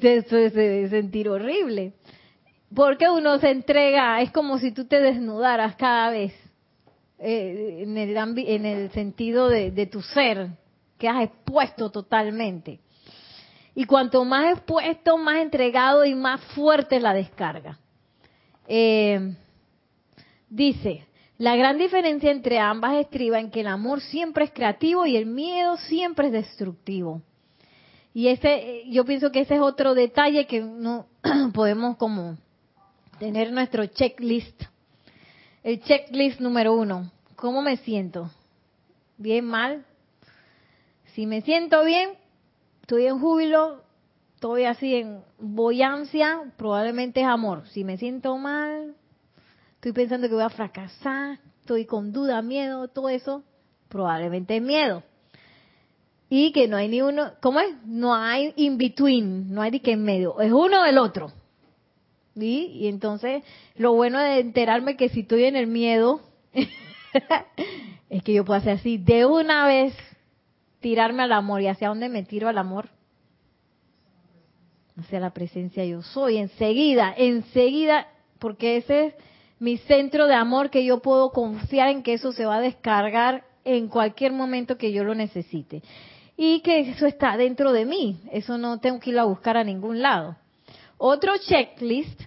Eso 0.00 0.36
es 0.36 0.52
sentir 0.90 1.28
horrible. 1.28 1.92
porque 2.74 3.08
uno 3.08 3.38
se 3.38 3.50
entrega, 3.50 4.20
es 4.20 4.32
como 4.32 4.58
si 4.58 4.72
tú 4.72 4.86
te 4.86 5.00
desnudaras 5.00 5.76
cada 5.76 6.10
vez 6.10 6.32
eh, 7.18 7.82
en, 7.82 7.96
el 7.98 8.16
en 8.16 8.66
el 8.66 8.90
sentido 8.90 9.48
de, 9.48 9.70
de 9.70 9.86
tu 9.86 10.02
ser, 10.02 10.48
que 11.02 11.08
has 11.08 11.24
expuesto 11.24 11.90
totalmente. 11.90 12.78
Y 13.74 13.86
cuanto 13.86 14.24
más 14.24 14.52
expuesto, 14.52 15.18
más 15.18 15.38
entregado 15.38 16.04
y 16.04 16.14
más 16.14 16.40
fuerte 16.54 17.00
la 17.00 17.12
descarga. 17.12 17.76
Eh, 18.68 19.34
dice, 20.48 21.04
la 21.38 21.56
gran 21.56 21.76
diferencia 21.76 22.30
entre 22.30 22.60
ambas 22.60 22.94
estriba 22.94 23.40
en 23.40 23.50
que 23.50 23.62
el 23.62 23.66
amor 23.66 24.00
siempre 24.00 24.44
es 24.44 24.52
creativo 24.52 25.04
y 25.04 25.16
el 25.16 25.26
miedo 25.26 25.76
siempre 25.76 26.28
es 26.28 26.34
destructivo. 26.34 27.20
Y 28.14 28.28
ese, 28.28 28.84
yo 28.88 29.04
pienso 29.04 29.32
que 29.32 29.40
ese 29.40 29.56
es 29.56 29.60
otro 29.60 29.94
detalle 29.94 30.46
que 30.46 30.60
no 30.60 31.06
podemos 31.52 31.96
como 31.96 32.38
tener 33.18 33.50
nuestro 33.50 33.86
checklist. 33.86 34.62
El 35.64 35.82
checklist 35.82 36.38
número 36.38 36.74
uno. 36.74 37.10
¿Cómo 37.34 37.60
me 37.60 37.76
siento? 37.78 38.30
¿Bien, 39.18 39.44
mal? 39.44 39.84
Si 41.14 41.26
me 41.26 41.42
siento 41.42 41.84
bien, 41.84 42.10
estoy 42.80 43.06
en 43.06 43.18
júbilo, 43.18 43.82
estoy 44.34 44.64
así 44.64 44.94
en 44.94 45.20
boyancia, 45.38 46.42
probablemente 46.56 47.20
es 47.20 47.26
amor. 47.26 47.68
Si 47.68 47.84
me 47.84 47.98
siento 47.98 48.38
mal, 48.38 48.94
estoy 49.74 49.92
pensando 49.92 50.28
que 50.28 50.34
voy 50.34 50.42
a 50.42 50.48
fracasar, 50.48 51.38
estoy 51.60 51.84
con 51.84 52.14
duda, 52.14 52.40
miedo, 52.40 52.88
todo 52.88 53.10
eso, 53.10 53.42
probablemente 53.90 54.56
es 54.56 54.62
miedo. 54.62 55.02
Y 56.30 56.50
que 56.52 56.66
no 56.66 56.78
hay 56.78 56.88
ni 56.88 57.02
uno, 57.02 57.32
¿cómo 57.42 57.60
es? 57.60 57.74
No 57.84 58.14
hay 58.14 58.54
in 58.56 58.78
between, 58.78 59.52
no 59.52 59.60
hay 59.60 59.70
ni 59.70 59.80
que 59.80 59.92
en 59.92 60.04
medio, 60.04 60.40
es 60.40 60.50
uno 60.50 60.82
del 60.82 60.96
otro. 60.96 61.30
Y 62.34 62.86
entonces, 62.88 63.44
lo 63.76 63.92
bueno 63.92 64.18
de 64.18 64.40
enterarme 64.40 64.96
que 64.96 65.10
si 65.10 65.20
estoy 65.20 65.44
en 65.44 65.56
el 65.56 65.66
miedo, 65.66 66.22
es 68.08 68.22
que 68.22 68.32
yo 68.32 68.46
puedo 68.46 68.58
hacer 68.58 68.78
así, 68.78 68.96
de 68.96 69.26
una 69.26 69.66
vez 69.66 69.94
tirarme 70.82 71.22
al 71.22 71.32
amor. 71.32 71.62
¿Y 71.62 71.68
hacia 71.68 71.88
dónde 71.88 72.10
me 72.10 72.24
tiro 72.24 72.48
al 72.48 72.58
amor? 72.58 72.90
Hacia 74.98 75.20
la 75.20 75.30
presencia 75.30 75.84
yo 75.86 76.02
soy, 76.02 76.36
enseguida, 76.36 77.14
enseguida, 77.16 78.08
porque 78.38 78.76
ese 78.76 79.06
es 79.06 79.14
mi 79.58 79.78
centro 79.78 80.26
de 80.26 80.34
amor 80.34 80.68
que 80.68 80.84
yo 80.84 81.00
puedo 81.00 81.30
confiar 81.30 81.88
en 81.88 82.02
que 82.02 82.14
eso 82.14 82.32
se 82.32 82.44
va 82.44 82.56
a 82.56 82.60
descargar 82.60 83.44
en 83.64 83.88
cualquier 83.88 84.32
momento 84.32 84.76
que 84.76 84.92
yo 84.92 85.04
lo 85.04 85.14
necesite. 85.14 85.82
Y 86.36 86.60
que 86.60 86.80
eso 86.80 87.06
está 87.06 87.36
dentro 87.36 87.72
de 87.72 87.86
mí, 87.86 88.18
eso 88.32 88.58
no 88.58 88.80
tengo 88.80 89.00
que 89.00 89.10
ir 89.10 89.18
a 89.18 89.24
buscar 89.24 89.56
a 89.56 89.64
ningún 89.64 90.02
lado. 90.02 90.36
Otro 90.98 91.32
checklist 91.38 92.20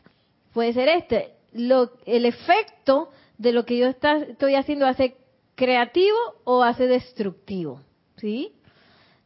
puede 0.53 0.73
ser 0.73 0.87
este, 0.89 1.33
lo, 1.53 1.91
el 2.05 2.25
efecto 2.25 3.09
de 3.37 3.51
lo 3.51 3.65
que 3.65 3.77
yo 3.77 3.87
está, 3.87 4.17
estoy 4.17 4.55
haciendo 4.55 4.87
hace 4.87 5.17
creativo 5.55 6.17
o 6.43 6.63
hace 6.63 6.87
destructivo. 6.87 7.81
¿Sí? 8.25 8.51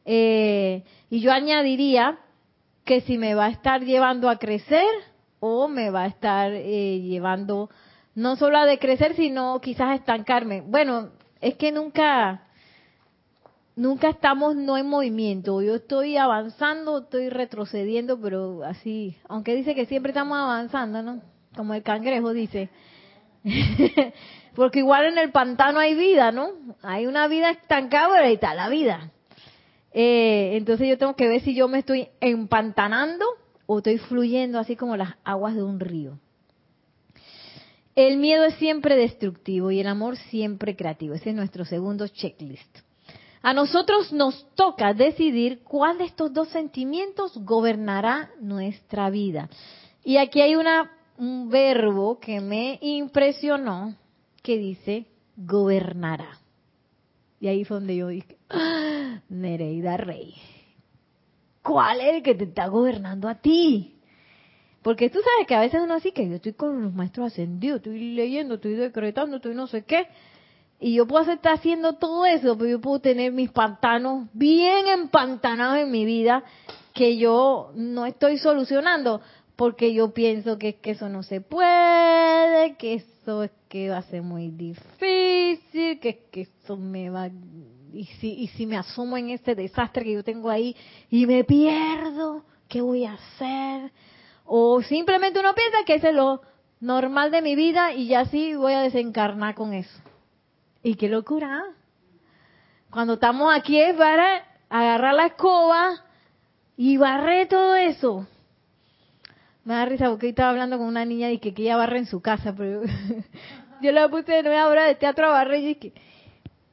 Eh, 0.03 0.83
y 1.09 1.21
yo 1.21 1.31
añadiría 1.31 2.19
que 2.83 2.99
si 3.01 3.17
me 3.17 3.33
va 3.33 3.45
a 3.45 3.49
estar 3.49 3.81
llevando 3.81 4.29
a 4.29 4.37
crecer 4.37 4.85
o 5.39 5.69
me 5.69 5.89
va 5.89 6.03
a 6.03 6.07
estar 6.07 6.51
eh, 6.51 6.99
llevando 6.99 7.69
no 8.13 8.35
solo 8.35 8.57
a 8.57 8.65
decrecer, 8.65 9.15
sino 9.15 9.61
quizás 9.61 9.87
a 9.87 9.95
estancarme. 9.95 10.59
Bueno, 10.59 11.11
es 11.39 11.55
que 11.55 11.71
nunca, 11.71 12.43
nunca 13.77 14.09
estamos 14.09 14.57
no 14.57 14.77
en 14.77 14.89
movimiento. 14.89 15.61
Yo 15.61 15.75
estoy 15.75 16.17
avanzando, 16.17 16.97
estoy 16.97 17.29
retrocediendo, 17.29 18.19
pero 18.19 18.65
así, 18.65 19.15
aunque 19.29 19.55
dice 19.55 19.75
que 19.75 19.85
siempre 19.85 20.11
estamos 20.11 20.37
avanzando, 20.37 21.01
¿no? 21.01 21.21
Como 21.55 21.73
el 21.73 21.83
cangrejo 21.83 22.33
dice. 22.33 22.69
Porque 24.55 24.79
igual 24.79 25.05
en 25.05 25.17
el 25.17 25.31
pantano 25.31 25.79
hay 25.79 25.95
vida, 25.95 26.31
¿no? 26.31 26.49
Hay 26.81 27.07
una 27.07 27.27
vida 27.27 27.51
estancada, 27.51 28.09
pero 28.13 28.25
ahí 28.25 28.33
está 28.33 28.53
la 28.53 28.69
vida. 28.69 29.11
Eh, 29.91 30.51
entonces 30.53 30.87
yo 30.87 30.97
tengo 30.97 31.15
que 31.15 31.27
ver 31.27 31.41
si 31.41 31.55
yo 31.55 31.67
me 31.67 31.79
estoy 31.79 32.09
empantanando 32.19 33.25
o 33.65 33.79
estoy 33.79 33.97
fluyendo 33.97 34.59
así 34.59 34.75
como 34.75 34.97
las 34.97 35.15
aguas 35.23 35.55
de 35.55 35.63
un 35.63 35.79
río. 35.79 36.19
El 37.95 38.17
miedo 38.17 38.45
es 38.45 38.55
siempre 38.55 38.95
destructivo 38.95 39.71
y 39.71 39.79
el 39.79 39.87
amor 39.87 40.15
siempre 40.15 40.75
creativo. 40.75 41.15
Ese 41.15 41.31
es 41.31 41.35
nuestro 41.35 41.65
segundo 41.65 42.07
checklist. 42.07 42.79
A 43.41 43.53
nosotros 43.53 44.11
nos 44.11 44.47
toca 44.55 44.93
decidir 44.93 45.63
cuál 45.63 45.97
de 45.97 46.05
estos 46.05 46.33
dos 46.33 46.49
sentimientos 46.49 47.37
gobernará 47.37 48.31
nuestra 48.41 49.09
vida. 49.09 49.49
Y 50.03 50.17
aquí 50.17 50.41
hay 50.41 50.55
una, 50.55 50.91
un 51.17 51.49
verbo 51.49 52.19
que 52.19 52.41
me 52.41 52.79
impresionó, 52.81 53.95
que 54.41 54.57
dice 54.57 55.05
gobernará. 55.37 56.37
Y 57.39 57.47
ahí 57.47 57.63
fue 57.63 57.77
donde 57.77 57.95
yo 57.95 58.07
dije, 58.07 58.37
¡Ah! 58.49 59.21
Nereida 59.29 59.97
Rey, 59.97 60.33
¿cuál 61.61 62.01
es 62.01 62.15
el 62.15 62.23
que 62.23 62.35
te 62.35 62.45
está 62.45 62.67
gobernando 62.67 63.27
a 63.27 63.35
ti? 63.35 63.95
Porque 64.81 65.09
tú 65.09 65.19
sabes 65.19 65.47
que 65.47 65.55
a 65.55 65.59
veces 65.59 65.81
uno 65.83 65.93
así 65.93 66.11
que 66.11 66.27
yo 66.27 66.35
estoy 66.35 66.53
con 66.53 66.81
los 66.81 66.93
maestros 66.93 67.27
ascendidos, 67.27 67.77
estoy 67.77 68.13
leyendo, 68.13 68.55
estoy 68.55 68.75
decretando, 68.75 69.37
estoy 69.37 69.53
no 69.53 69.67
sé 69.67 69.83
qué. 69.83 70.07
Y 70.79 70.93
yo 70.95 71.05
puedo 71.05 71.29
estar 71.29 71.53
haciendo 71.53 71.93
todo 71.93 72.25
eso, 72.25 72.57
pero 72.57 72.69
yo 72.69 72.81
puedo 72.81 72.99
tener 72.99 73.33
mis 73.33 73.51
pantanos 73.51 74.27
bien 74.33 74.87
empantanados 74.87 75.79
en 75.79 75.91
mi 75.91 76.05
vida 76.05 76.43
que 76.93 77.17
yo 77.17 77.71
no 77.75 78.05
estoy 78.05 78.37
solucionando 78.37 79.21
porque 79.59 79.93
yo 79.93 80.13
pienso 80.13 80.57
que, 80.57 80.75
que 80.75 80.91
eso 80.91 81.09
no 81.09 81.21
se 81.21 81.41
puede, 81.41 82.77
que 82.77 82.93
eso 82.93 83.43
es 83.43 83.51
que 83.67 83.89
va 83.89 83.97
a 83.97 84.03
ser 84.03 84.21
muy 84.21 84.51
difícil, 84.51 85.99
que, 85.99 86.27
que 86.31 86.47
eso 86.63 86.77
me 86.77 87.09
va... 87.09 87.27
Y 87.91 88.05
si, 88.21 88.35
y 88.35 88.47
si 88.47 88.65
me 88.65 88.77
asumo 88.77 89.17
en 89.17 89.31
este 89.31 89.55
desastre 89.55 90.05
que 90.05 90.13
yo 90.13 90.23
tengo 90.23 90.49
ahí 90.49 90.77
y 91.09 91.25
me 91.25 91.43
pierdo, 91.43 92.45
¿qué 92.69 92.79
voy 92.79 93.03
a 93.03 93.15
hacer? 93.15 93.91
O 94.45 94.81
simplemente 94.81 95.41
uno 95.41 95.53
piensa 95.53 95.79
que 95.85 95.95
ese 95.95 96.11
es 96.11 96.15
lo 96.15 96.41
normal 96.79 97.29
de 97.29 97.41
mi 97.41 97.55
vida 97.55 97.91
y 97.91 98.07
ya 98.07 98.23
sí 98.27 98.55
voy 98.55 98.71
a 98.71 98.81
desencarnar 98.81 99.55
con 99.55 99.73
eso. 99.73 99.99
Y 100.83 100.95
qué 100.95 101.09
locura. 101.09 101.63
¿ah? 101.65 101.73
Cuando 102.89 103.15
estamos 103.15 103.53
aquí 103.53 103.77
es 103.77 103.93
para 103.97 104.41
agarrar 104.69 105.15
la 105.15 105.25
escoba 105.25 106.01
y 106.77 106.95
barrer 106.95 107.49
todo 107.49 107.75
eso. 107.75 108.25
Me 109.65 109.73
da 109.73 109.85
risa 109.85 110.09
porque 110.09 110.29
estaba 110.29 110.49
hablando 110.51 110.77
con 110.77 110.87
una 110.87 111.05
niña 111.05 111.31
y 111.31 111.39
que, 111.39 111.53
ella 111.55 111.75
barre 111.75 111.99
en 111.99 112.05
su 112.05 112.21
casa, 112.21 112.53
pero 112.55 112.81
yo 113.81 113.91
le 113.91 114.09
puse 114.09 114.39
una 114.39 114.67
obra 114.67 114.85
de 114.85 114.95
teatro 114.95 115.27
a 115.27 115.31
barrer 115.31 115.59
y 115.59 115.67
dije, 115.75 115.93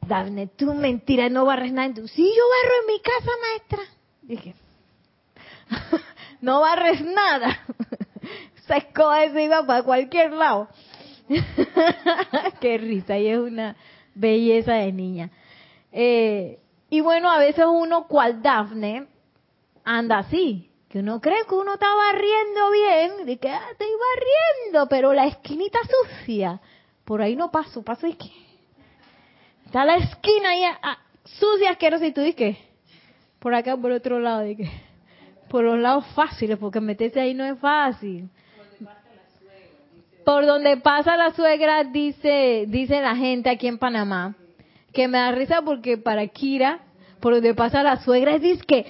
Dafne, 0.06 0.46
tú 0.46 0.72
mentira, 0.72 1.28
no 1.28 1.44
barres 1.44 1.72
nada 1.72 1.86
en. 1.86 2.08
Sí, 2.08 2.22
yo 2.22 2.42
barro 2.48 2.74
en 2.80 2.86
mi 2.86 3.00
casa, 3.00 3.30
maestra. 3.42 3.78
Dije, 4.22 4.54
no 6.40 6.60
barres 6.60 7.04
nada. 7.04 7.58
Esa 8.56 8.76
escoba 8.76 9.28
se 9.30 9.42
iba 9.42 9.66
para 9.66 9.82
cualquier 9.82 10.32
lado. 10.32 10.68
Qué 12.60 12.78
risa, 12.78 13.18
y 13.18 13.28
es 13.28 13.38
una 13.38 13.76
belleza 14.14 14.74
de 14.74 14.92
niña. 14.92 15.30
Eh, 15.90 16.60
y 16.88 17.00
bueno, 17.00 17.30
a 17.30 17.38
veces 17.38 17.64
uno, 17.68 18.06
cual 18.06 18.42
Dafne, 18.42 19.06
anda 19.84 20.18
así 20.18 20.70
que 20.88 21.00
uno 21.00 21.20
cree 21.20 21.44
que 21.48 21.54
uno 21.54 21.74
está 21.74 21.86
barriendo 21.94 22.70
bien, 22.70 23.26
de 23.26 23.38
que 23.38 23.50
ah, 23.50 23.62
estoy 23.72 23.88
barriendo, 23.88 24.88
pero 24.88 25.12
la 25.12 25.26
esquinita 25.26 25.78
sucia, 25.82 26.60
por 27.04 27.22
ahí 27.22 27.36
no 27.36 27.50
paso, 27.50 27.82
paso 27.82 28.06
y 28.06 28.14
que 28.14 28.30
está 29.64 29.84
la 29.84 29.96
esquina 29.96 30.50
ahí 30.50 30.62
ah, 30.64 30.98
sucia, 31.24 31.70
asquerosa 31.70 32.06
y 32.06 32.12
tú 32.12 32.20
dices 32.20 32.56
por 33.38 33.54
acá 33.54 33.76
por 33.76 33.92
otro 33.92 34.18
lado, 34.18 34.40
de 34.40 34.56
que 34.56 34.70
por 35.48 35.64
los 35.64 35.78
lados 35.78 36.04
fáciles, 36.14 36.58
porque 36.58 36.80
meterse 36.80 37.20
ahí 37.20 37.34
no 37.34 37.44
es 37.44 37.58
fácil. 37.58 38.28
Por 40.24 40.44
donde 40.44 40.76
pasa 40.78 41.16
la 41.16 41.32
suegra, 41.32 41.84
dice, 41.84 42.64
dice 42.66 43.00
la 43.00 43.14
gente 43.14 43.48
aquí 43.48 43.68
en 43.68 43.78
Panamá, 43.78 44.34
que 44.92 45.06
me 45.06 45.18
da 45.18 45.30
risa 45.30 45.62
porque 45.62 45.98
para 45.98 46.26
Kira, 46.26 46.80
por 47.20 47.34
donde 47.34 47.54
pasa 47.54 47.84
la 47.84 47.98
suegra, 47.98 48.34
es 48.34 48.62
que 48.64 48.86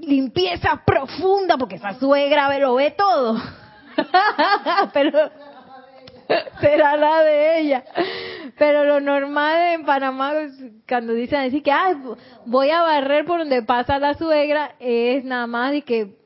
limpieza 0.00 0.82
profunda, 0.84 1.56
porque 1.56 1.76
esa 1.76 1.94
suegra 1.94 2.58
lo 2.58 2.74
ve 2.74 2.92
todo. 2.92 3.40
Pero 4.92 5.30
será 6.60 6.96
la 6.96 7.22
de 7.22 7.60
ella. 7.60 7.84
Pero 8.58 8.84
lo 8.84 9.00
normal 9.00 9.74
en 9.74 9.84
Panamá, 9.84 10.32
cuando 10.88 11.12
dicen 11.12 11.42
decir 11.42 11.62
que 11.62 11.72
voy 12.46 12.70
a 12.70 12.82
barrer 12.82 13.24
por 13.24 13.38
donde 13.38 13.62
pasa 13.62 13.98
la 13.98 14.14
suegra, 14.14 14.74
es 14.78 15.24
nada 15.24 15.46
más 15.46 15.72
de 15.72 15.82
que, 15.82 16.16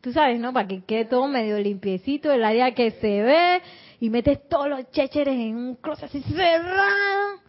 tú 0.00 0.12
sabes, 0.12 0.38
¿no? 0.38 0.52
Para 0.52 0.68
que 0.68 0.84
quede 0.84 1.04
todo 1.06 1.26
medio 1.28 1.58
limpiecito, 1.58 2.32
el 2.32 2.44
área 2.44 2.72
que 2.72 2.90
se 2.92 3.22
ve, 3.22 3.62
y 4.00 4.10
metes 4.10 4.48
todos 4.48 4.68
los 4.68 4.90
chécheres 4.90 5.34
en 5.34 5.56
un 5.56 5.74
closet 5.76 6.06
así 6.06 6.22
cerrado. 6.22 7.40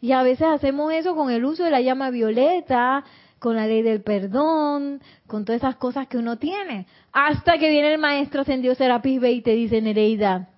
Y 0.00 0.12
a 0.12 0.22
veces 0.22 0.48
hacemos 0.48 0.92
eso 0.92 1.14
con 1.14 1.30
el 1.30 1.44
uso 1.44 1.62
de 1.64 1.70
la 1.70 1.80
llama 1.80 2.10
violeta, 2.10 3.04
con 3.42 3.56
la 3.56 3.66
ley 3.66 3.82
del 3.82 4.02
perdón, 4.02 5.02
con 5.26 5.44
todas 5.44 5.60
esas 5.60 5.74
cosas 5.74 6.06
que 6.06 6.16
uno 6.16 6.38
tiene. 6.38 6.86
Hasta 7.12 7.58
que 7.58 7.70
viene 7.70 7.92
el 7.92 7.98
maestro 7.98 8.42
ascendido 8.42 8.76
Serapis 8.76 9.20
Bey 9.20 9.38
y 9.38 9.42
te 9.42 9.50
dice, 9.50 9.82
Nereida, 9.82 10.48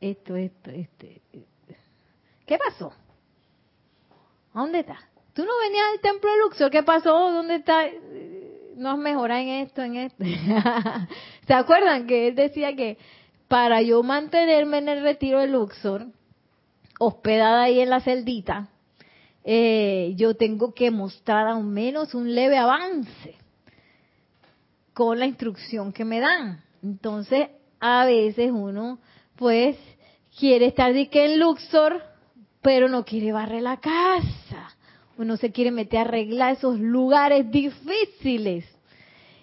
esto, 0.00 0.36
esto, 0.36 0.70
este. 0.70 1.20
¿Qué 2.46 2.58
pasó? 2.58 2.92
¿Dónde 4.54 4.80
está? 4.80 5.00
¿Tú 5.34 5.44
no 5.44 5.50
venías 5.64 5.84
al 5.94 6.00
templo 6.00 6.30
de 6.30 6.38
Luxor? 6.38 6.70
¿Qué 6.70 6.84
pasó? 6.84 7.32
¿Dónde 7.32 7.56
está? 7.56 7.86
No 8.76 8.92
has 8.92 8.98
mejorado 8.98 9.40
en 9.40 9.48
esto, 9.48 9.82
en 9.82 9.96
esto. 9.96 10.24
¿Se 11.48 11.54
acuerdan 11.54 12.06
que 12.06 12.28
él 12.28 12.36
decía 12.36 12.76
que 12.76 12.98
para 13.48 13.82
yo 13.82 14.04
mantenerme 14.04 14.78
en 14.78 14.88
el 14.90 15.02
retiro 15.02 15.40
de 15.40 15.48
Luxor, 15.48 16.06
hospedada 17.00 17.62
ahí 17.62 17.80
en 17.80 17.90
la 17.90 18.00
celdita, 18.00 18.68
eh, 19.48 20.14
yo 20.16 20.34
tengo 20.34 20.74
que 20.74 20.90
mostrar 20.90 21.46
al 21.46 21.62
menos 21.62 22.14
un 22.14 22.34
leve 22.34 22.58
avance 22.58 23.36
con 24.92 25.20
la 25.20 25.26
instrucción 25.26 25.92
que 25.92 26.04
me 26.04 26.18
dan. 26.18 26.64
Entonces, 26.82 27.50
a 27.78 28.04
veces 28.06 28.50
uno, 28.50 28.98
pues, 29.36 29.76
quiere 30.36 30.66
estar 30.66 30.92
de 30.92 31.08
que 31.08 31.26
en 31.26 31.38
Luxor, 31.38 32.02
pero 32.60 32.88
no 32.88 33.04
quiere 33.04 33.30
barrer 33.30 33.62
la 33.62 33.76
casa. 33.76 34.74
Uno 35.16 35.36
se 35.36 35.52
quiere 35.52 35.70
meter 35.70 36.00
a 36.00 36.02
arreglar 36.02 36.54
esos 36.54 36.80
lugares 36.80 37.48
difíciles. 37.48 38.64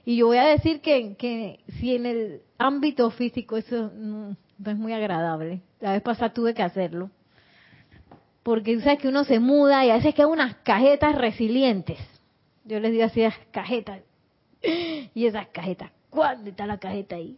Y 0.04 0.18
yo 0.18 0.28
voy 0.28 0.38
a 0.38 0.48
decir 0.48 0.82
que, 0.82 1.16
que 1.16 1.62
si 1.80 1.96
en 1.96 2.06
el 2.06 2.42
ámbito 2.58 3.10
físico 3.10 3.56
eso 3.56 3.90
no, 3.96 4.36
es 4.66 4.78
muy 4.78 4.92
agradable. 4.92 5.62
La 5.80 5.94
vez 5.94 6.02
pasada 6.02 6.34
tuve 6.34 6.54
que 6.54 6.62
hacerlo 6.62 7.10
porque 8.44 8.80
sabes 8.82 9.00
que 9.00 9.08
uno 9.08 9.24
se 9.24 9.40
muda 9.40 9.86
y 9.86 9.90
a 9.90 9.96
veces 9.96 10.14
quedan 10.14 10.32
unas 10.32 10.56
cajetas 10.58 11.16
resilientes. 11.16 11.98
Yo 12.66 12.80
les 12.80 12.92
digo 12.92 13.06
así, 13.06 13.22
las 13.22 13.38
cajetas. 13.52 14.02
Y 15.16 15.26
esas 15.26 15.48
cajetas, 15.48 15.92
¿cuándo 16.10 16.50
está 16.50 16.66
la 16.66 16.78
cajeta 16.78 17.16
ahí? 17.16 17.38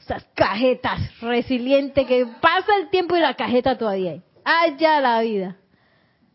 Esas 0.00 0.24
cajetas 0.34 1.20
resilientes 1.20 2.06
que 2.06 2.26
pasa 2.40 2.76
el 2.80 2.90
tiempo 2.90 3.16
y 3.16 3.20
la 3.20 3.34
cajeta 3.34 3.76
todavía 3.78 4.12
hay. 4.12 4.22
Allá 4.44 5.00
la 5.00 5.20
vida. 5.20 5.56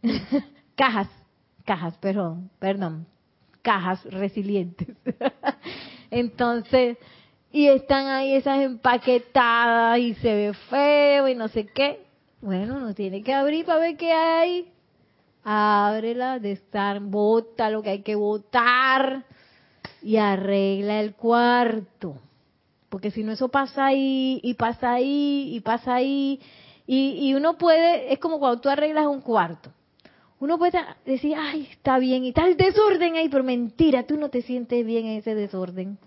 cajas, 0.75 1.09
cajas, 1.65 1.97
perdón, 1.97 2.49
perdón, 2.59 3.07
cajas 3.61 4.03
resilientes. 4.05 4.87
Entonces, 6.11 6.97
y 7.51 7.67
están 7.67 8.07
ahí 8.07 8.33
esas 8.33 8.61
empaquetadas 8.61 9.99
y 9.99 10.13
se 10.15 10.33
ve 10.33 10.53
feo 10.53 11.27
y 11.27 11.35
no 11.35 11.47
sé 11.47 11.65
qué. 11.65 12.06
Bueno, 12.41 12.75
uno 12.75 12.93
tiene 12.93 13.23
que 13.23 13.33
abrir 13.33 13.65
para 13.65 13.79
ver 13.79 13.97
qué 13.97 14.11
hay. 14.11 14.71
Ábrela, 15.43 16.39
bota 17.01 17.69
lo 17.69 17.81
que 17.81 17.89
hay 17.89 18.01
que 18.01 18.15
botar 18.15 19.23
y 20.01 20.17
arregla 20.17 20.99
el 20.99 21.15
cuarto. 21.15 22.15
Porque 22.89 23.11
si 23.11 23.23
no, 23.23 23.31
eso 23.31 23.49
pasa 23.49 23.87
ahí, 23.87 24.39
y 24.43 24.53
pasa 24.53 24.93
ahí, 24.93 25.49
y 25.55 25.59
pasa 25.61 25.95
ahí. 25.95 26.39
Y, 26.85 27.27
y 27.27 27.33
uno 27.33 27.57
puede, 27.57 28.13
es 28.13 28.19
como 28.19 28.39
cuando 28.39 28.61
tú 28.61 28.69
arreglas 28.69 29.07
un 29.07 29.21
cuarto. 29.21 29.71
Uno 30.39 30.57
puede 30.57 30.79
decir, 31.05 31.35
ay, 31.35 31.67
está 31.71 31.97
bien, 31.97 32.23
y 32.23 32.31
tal 32.31 32.55
desorden 32.55 33.15
ahí, 33.15 33.27
pero 33.27 33.43
mentira, 33.43 34.03
tú 34.03 34.17
no 34.17 34.29
te 34.29 34.43
sientes 34.43 34.85
bien 34.85 35.07
en 35.07 35.17
ese 35.17 35.33
desorden. 35.33 35.97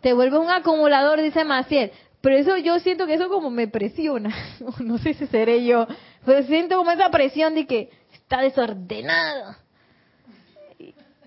Te 0.00 0.12
vuelve 0.12 0.38
un 0.38 0.50
acumulador, 0.50 1.22
dice 1.22 1.44
Maciel. 1.44 1.92
Pero 2.24 2.38
eso 2.38 2.56
yo 2.56 2.78
siento 2.78 3.06
que 3.06 3.14
eso 3.14 3.28
como 3.28 3.50
me 3.50 3.68
presiona. 3.68 4.34
No 4.80 4.96
sé 4.96 5.12
si 5.12 5.26
seré 5.26 5.62
yo. 5.62 5.86
Pero 6.24 6.42
siento 6.44 6.78
como 6.78 6.90
esa 6.90 7.10
presión 7.10 7.54
de 7.54 7.66
que 7.66 7.90
está 8.14 8.40
desordenado. 8.40 9.54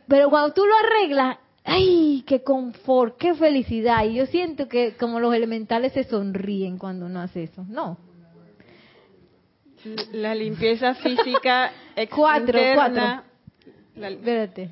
Pero 0.08 0.32
cuando 0.32 0.54
tú 0.54 0.66
lo 0.66 0.74
arreglas, 0.76 1.38
¡ay! 1.64 2.24
¡Qué 2.26 2.42
confort! 2.42 3.16
¡Qué 3.18 3.36
felicidad! 3.36 4.06
Y 4.06 4.16
yo 4.16 4.26
siento 4.26 4.68
que 4.68 4.96
como 4.96 5.20
los 5.20 5.36
elementales 5.36 5.94
se 5.94 6.04
sonríen 6.04 6.80
cuando 6.80 7.06
uno 7.06 7.22
hace 7.22 7.44
eso. 7.44 7.64
No. 7.70 8.00
La 10.14 10.34
limpieza 10.34 10.96
física 10.96 11.72
externa. 11.96 12.10
Cuatro, 12.16 12.60
cuatro. 12.74 13.24
Espérate. 13.96 14.72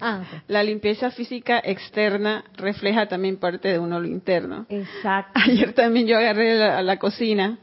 Ah, 0.00 0.22
la 0.48 0.62
limpieza 0.62 1.10
física 1.10 1.60
externa 1.64 2.44
refleja 2.56 3.06
también 3.06 3.36
parte 3.36 3.68
de 3.68 3.78
uno 3.78 4.00
lo 4.00 4.08
interno. 4.08 4.66
Exacto. 4.68 5.40
Ayer 5.44 5.72
también 5.72 6.06
yo 6.06 6.16
agarré 6.18 6.62
a 6.62 6.82
la, 6.82 6.98
cocina 6.98 7.58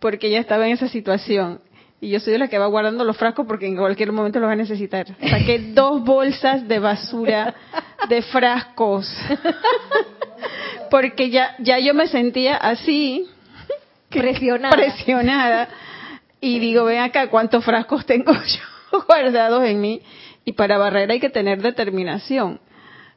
porque 0.00 0.30
ya 0.30 0.38
estaba 0.38 0.66
en 0.66 0.72
esa 0.72 0.88
situación 0.88 1.60
y 2.00 2.10
yo 2.10 2.20
soy 2.20 2.32
de 2.32 2.38
la 2.38 2.48
que 2.48 2.58
va 2.58 2.66
guardando 2.66 3.04
los 3.04 3.16
frascos 3.16 3.46
porque 3.46 3.66
en 3.66 3.76
cualquier 3.76 4.12
momento 4.12 4.40
los 4.40 4.48
va 4.48 4.54
a 4.54 4.56
necesitar. 4.56 5.06
Saqué 5.28 5.58
dos 5.74 6.02
bolsas 6.02 6.66
de 6.66 6.78
basura 6.78 7.54
de 8.08 8.22
frascos 8.22 9.06
porque 10.90 11.30
ya 11.30 11.54
ya 11.58 11.78
yo 11.78 11.94
me 11.94 12.06
sentía 12.08 12.56
así 12.56 13.26
presionada 14.10 14.74
presionada 14.74 15.68
y 16.40 16.58
digo 16.58 16.84
ven 16.84 17.00
acá 17.00 17.28
cuántos 17.28 17.64
frascos 17.64 18.04
tengo 18.06 18.32
yo 18.92 19.04
guardados 19.06 19.64
en 19.64 19.80
mí 19.80 20.02
y 20.44 20.52
para 20.52 20.78
barrer 20.78 21.10
hay 21.10 21.20
que 21.20 21.30
tener 21.30 21.62
determinación. 21.62 22.60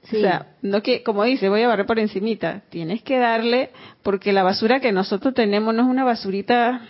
O 0.04 0.08
sea, 0.08 0.48
no 0.62 0.82
que, 0.82 1.04
como 1.04 1.24
dice, 1.24 1.50
voy 1.50 1.64
a 1.64 1.68
barrer 1.68 1.86
por 1.86 2.00
encimita. 2.00 2.62
Tienes 2.70 3.04
que 3.04 3.18
darle, 3.18 3.72
porque 4.04 4.32
la 4.32 4.44
basura 4.44 4.80
que 4.80 4.94
nosotros 4.94 5.34
tenemos 5.34 5.74
no 5.74 5.84
es 5.84 5.90
una 5.90 6.06
basurita, 6.06 6.82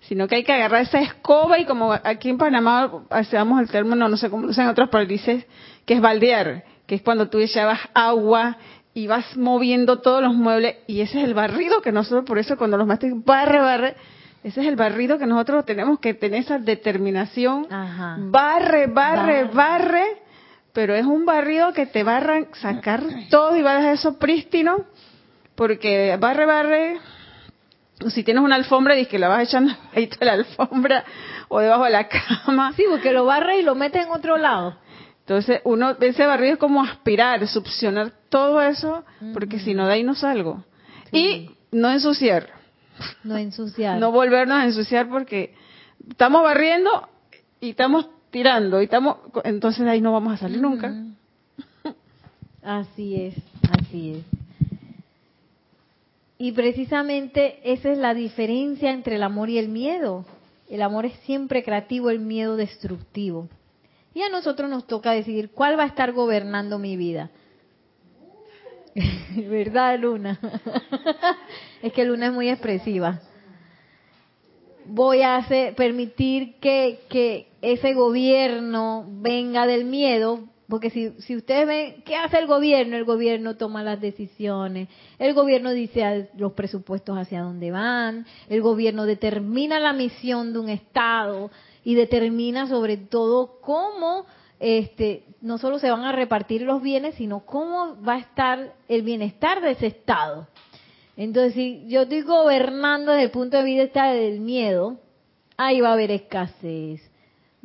sino 0.00 0.28
que 0.28 0.36
hay 0.36 0.44
que 0.44 0.52
agarrar 0.52 0.82
esa 0.82 1.00
escoba 1.00 1.58
y 1.58 1.64
como 1.64 1.92
aquí 1.92 2.28
en 2.28 2.38
Panamá 2.38 3.04
hacemos 3.10 3.60
el 3.60 3.68
término, 3.68 4.08
no 4.08 4.16
sé 4.16 4.30
cómo 4.30 4.44
lo 4.44 4.50
usan 4.50 4.66
en 4.66 4.70
otros 4.70 4.90
países, 4.90 5.44
que 5.84 5.94
es 5.94 6.00
baldear, 6.00 6.64
que 6.86 6.96
es 6.96 7.02
cuando 7.02 7.28
tú 7.28 7.38
echabas 7.38 7.80
agua 7.94 8.58
y 8.94 9.08
vas 9.08 9.36
moviendo 9.36 9.98
todos 9.98 10.22
los 10.22 10.34
muebles 10.34 10.76
y 10.86 11.00
ese 11.00 11.18
es 11.18 11.24
el 11.24 11.34
barrido 11.34 11.82
que 11.82 11.90
nosotros, 11.90 12.24
por 12.24 12.38
eso 12.38 12.56
cuando 12.56 12.76
los 12.76 12.86
maestros 12.86 13.12
barre, 13.24 13.58
barre, 13.58 13.96
ese 14.46 14.60
es 14.60 14.68
el 14.68 14.76
barrido 14.76 15.18
que 15.18 15.26
nosotros 15.26 15.64
tenemos 15.64 15.98
que 15.98 16.14
tener 16.14 16.42
esa 16.42 16.60
determinación. 16.60 17.66
Barre, 18.30 18.86
barre, 18.86 19.42
barre, 19.52 20.04
pero 20.72 20.94
es 20.94 21.04
un 21.04 21.26
barrido 21.26 21.72
que 21.72 21.86
te 21.86 22.04
va 22.04 22.18
a 22.18 22.44
sacar 22.54 23.02
todo 23.28 23.56
y 23.56 23.62
va 23.62 23.72
a 23.72 23.76
dejar 23.78 23.94
eso 23.94 24.20
prístino, 24.20 24.84
porque 25.56 26.16
barre, 26.20 26.46
barre, 26.46 27.00
si 28.06 28.22
tienes 28.22 28.44
una 28.44 28.54
alfombra 28.54 28.96
y 28.96 29.06
que 29.06 29.18
la 29.18 29.26
vas 29.26 29.48
echando 29.48 29.74
ahí 29.92 30.06
de 30.06 30.24
la 30.24 30.34
alfombra 30.34 31.04
o 31.48 31.58
debajo 31.58 31.82
de 31.82 31.90
la 31.90 32.06
cama. 32.06 32.72
Sí, 32.76 32.84
porque 32.88 33.12
lo 33.12 33.24
barre 33.24 33.58
y 33.58 33.62
lo 33.64 33.74
mete 33.74 34.00
en 34.00 34.10
otro 34.10 34.36
lado. 34.36 34.76
Entonces, 35.22 35.60
uno, 35.64 35.96
ese 35.98 36.24
barrido 36.24 36.52
es 36.52 36.60
como 36.60 36.84
aspirar, 36.84 37.44
succionar 37.48 38.12
todo 38.28 38.62
eso, 38.62 39.04
porque 39.32 39.58
si 39.58 39.74
no, 39.74 39.88
de 39.88 39.94
ahí 39.94 40.04
no 40.04 40.14
salgo. 40.14 40.62
Y 41.10 41.50
no 41.72 41.90
ensuciar. 41.90 42.55
No 43.24 43.36
ensuciar. 43.36 43.98
No 43.98 44.12
volvernos 44.12 44.58
a 44.58 44.64
ensuciar 44.64 45.08
porque 45.08 45.54
estamos 46.08 46.42
barriendo 46.42 47.08
y 47.60 47.70
estamos 47.70 48.08
tirando 48.30 48.80
y 48.80 48.84
estamos 48.84 49.18
entonces 49.44 49.86
ahí 49.86 50.00
no 50.00 50.12
vamos 50.12 50.34
a 50.34 50.36
salir 50.36 50.60
nunca. 50.60 50.94
Así 52.62 53.14
es, 53.14 53.34
así 53.78 54.14
es. 54.14 54.24
Y 56.36 56.52
precisamente 56.52 57.60
esa 57.62 57.90
es 57.90 57.98
la 57.98 58.12
diferencia 58.12 58.90
entre 58.90 59.16
el 59.16 59.22
amor 59.22 59.50
y 59.50 59.58
el 59.58 59.68
miedo. 59.68 60.26
El 60.68 60.82
amor 60.82 61.06
es 61.06 61.14
siempre 61.20 61.62
creativo, 61.62 62.10
el 62.10 62.18
miedo 62.18 62.56
destructivo. 62.56 63.48
Y 64.14 64.22
a 64.22 64.28
nosotros 64.28 64.68
nos 64.68 64.86
toca 64.86 65.12
decidir 65.12 65.50
cuál 65.50 65.78
va 65.78 65.84
a 65.84 65.86
estar 65.86 66.12
gobernando 66.12 66.78
mi 66.78 66.96
vida. 66.96 67.30
¿Verdad, 69.48 69.98
Luna? 69.98 70.38
es 71.82 71.92
que 71.92 72.04
Luna 72.04 72.26
es 72.26 72.32
muy 72.32 72.48
expresiva. 72.48 73.20
Voy 74.86 75.22
a 75.22 75.44
permitir 75.76 76.54
que, 76.60 77.00
que 77.08 77.48
ese 77.60 77.92
gobierno 77.94 79.04
venga 79.08 79.66
del 79.66 79.84
miedo, 79.84 80.44
porque 80.68 80.90
si, 80.90 81.10
si 81.20 81.36
ustedes 81.36 81.66
ven, 81.66 82.02
¿qué 82.04 82.14
hace 82.16 82.38
el 82.38 82.46
gobierno? 82.46 82.96
El 82.96 83.04
gobierno 83.04 83.56
toma 83.56 83.82
las 83.82 84.00
decisiones, 84.00 84.88
el 85.18 85.34
gobierno 85.34 85.72
dice 85.72 86.30
los 86.36 86.52
presupuestos 86.52 87.18
hacia 87.18 87.42
dónde 87.42 87.72
van, 87.72 88.26
el 88.48 88.62
gobierno 88.62 89.06
determina 89.06 89.80
la 89.80 89.92
misión 89.92 90.52
de 90.52 90.58
un 90.60 90.68
Estado 90.68 91.50
y 91.84 91.96
determina 91.96 92.68
sobre 92.68 92.96
todo 92.96 93.58
cómo 93.60 94.26
este, 94.58 95.24
no 95.40 95.58
solo 95.58 95.78
se 95.78 95.90
van 95.90 96.04
a 96.04 96.12
repartir 96.12 96.62
los 96.62 96.82
bienes, 96.82 97.16
sino 97.16 97.40
cómo 97.40 98.00
va 98.02 98.14
a 98.14 98.18
estar 98.18 98.74
el 98.88 99.02
bienestar 99.02 99.60
de 99.60 99.72
ese 99.72 99.86
Estado. 99.88 100.48
Entonces, 101.16 101.54
si 101.54 101.84
yo 101.88 102.02
estoy 102.02 102.22
gobernando 102.22 103.12
desde 103.12 103.24
el 103.24 103.30
punto 103.30 103.56
de 103.56 103.64
vista 103.64 104.12
del 104.12 104.40
miedo, 104.40 104.98
ahí 105.56 105.80
va 105.80 105.90
a 105.90 105.92
haber 105.94 106.10
escasez, 106.10 107.00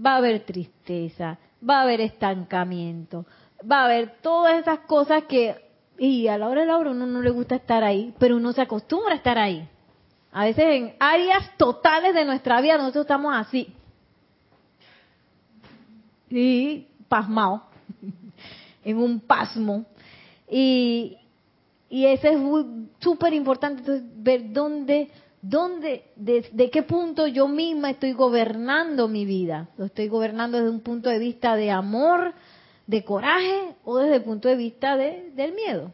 va 0.04 0.14
a 0.14 0.18
haber 0.18 0.42
tristeza, 0.46 1.38
va 1.68 1.80
a 1.80 1.82
haber 1.84 2.02
estancamiento, 2.02 3.26
va 3.70 3.82
a 3.82 3.86
haber 3.86 4.22
todas 4.22 4.60
esas 4.60 4.80
cosas 4.80 5.24
que, 5.26 5.56
y 5.98 6.28
a 6.28 6.38
la 6.38 6.48
hora 6.48 6.62
de 6.62 6.68
la 6.68 6.78
hora 6.78 6.92
uno 6.92 7.06
no 7.06 7.22
le 7.22 7.30
gusta 7.30 7.56
estar 7.56 7.84
ahí, 7.84 8.14
pero 8.20 8.38
uno 8.38 8.54
se 8.54 8.62
acostumbra 8.62 9.14
a 9.14 9.18
estar 9.18 9.38
ahí. 9.38 9.68
A 10.32 10.46
veces 10.46 10.64
en 10.66 10.96
áreas 11.00 11.58
totales 11.58 12.14
de 12.14 12.24
nuestra 12.24 12.62
vida 12.62 12.78
nosotros 12.78 13.04
estamos 13.04 13.36
así, 13.36 13.74
y 16.32 16.88
pasmado, 17.08 17.64
en 18.84 18.98
un 18.98 19.20
pasmo. 19.20 19.86
Y, 20.50 21.18
y 21.90 22.06
eso 22.06 22.28
es 22.28 22.38
súper 23.00 23.34
importante, 23.34 24.02
ver 24.16 24.52
dónde, 24.52 25.10
dónde, 25.42 26.06
de, 26.16 26.70
qué 26.72 26.84
punto 26.84 27.28
yo 27.28 27.48
misma 27.48 27.90
estoy 27.90 28.14
gobernando 28.14 29.08
mi 29.08 29.26
vida. 29.26 29.68
¿Lo 29.78 29.86
estoy 29.86 30.08
gobernando 30.08 30.58
desde 30.58 30.72
un 30.72 30.82
punto 30.82 31.10
de 31.10 31.20
vista 31.20 31.56
de 31.56 31.72
amor, 31.72 32.34
de 32.88 33.04
coraje 33.04 33.76
o 33.84 33.98
desde 33.98 34.18
el 34.18 34.24
punto 34.24 34.48
de 34.48 34.56
vista 34.56 34.96
de, 34.96 35.32
del 35.36 35.54
miedo? 35.54 35.92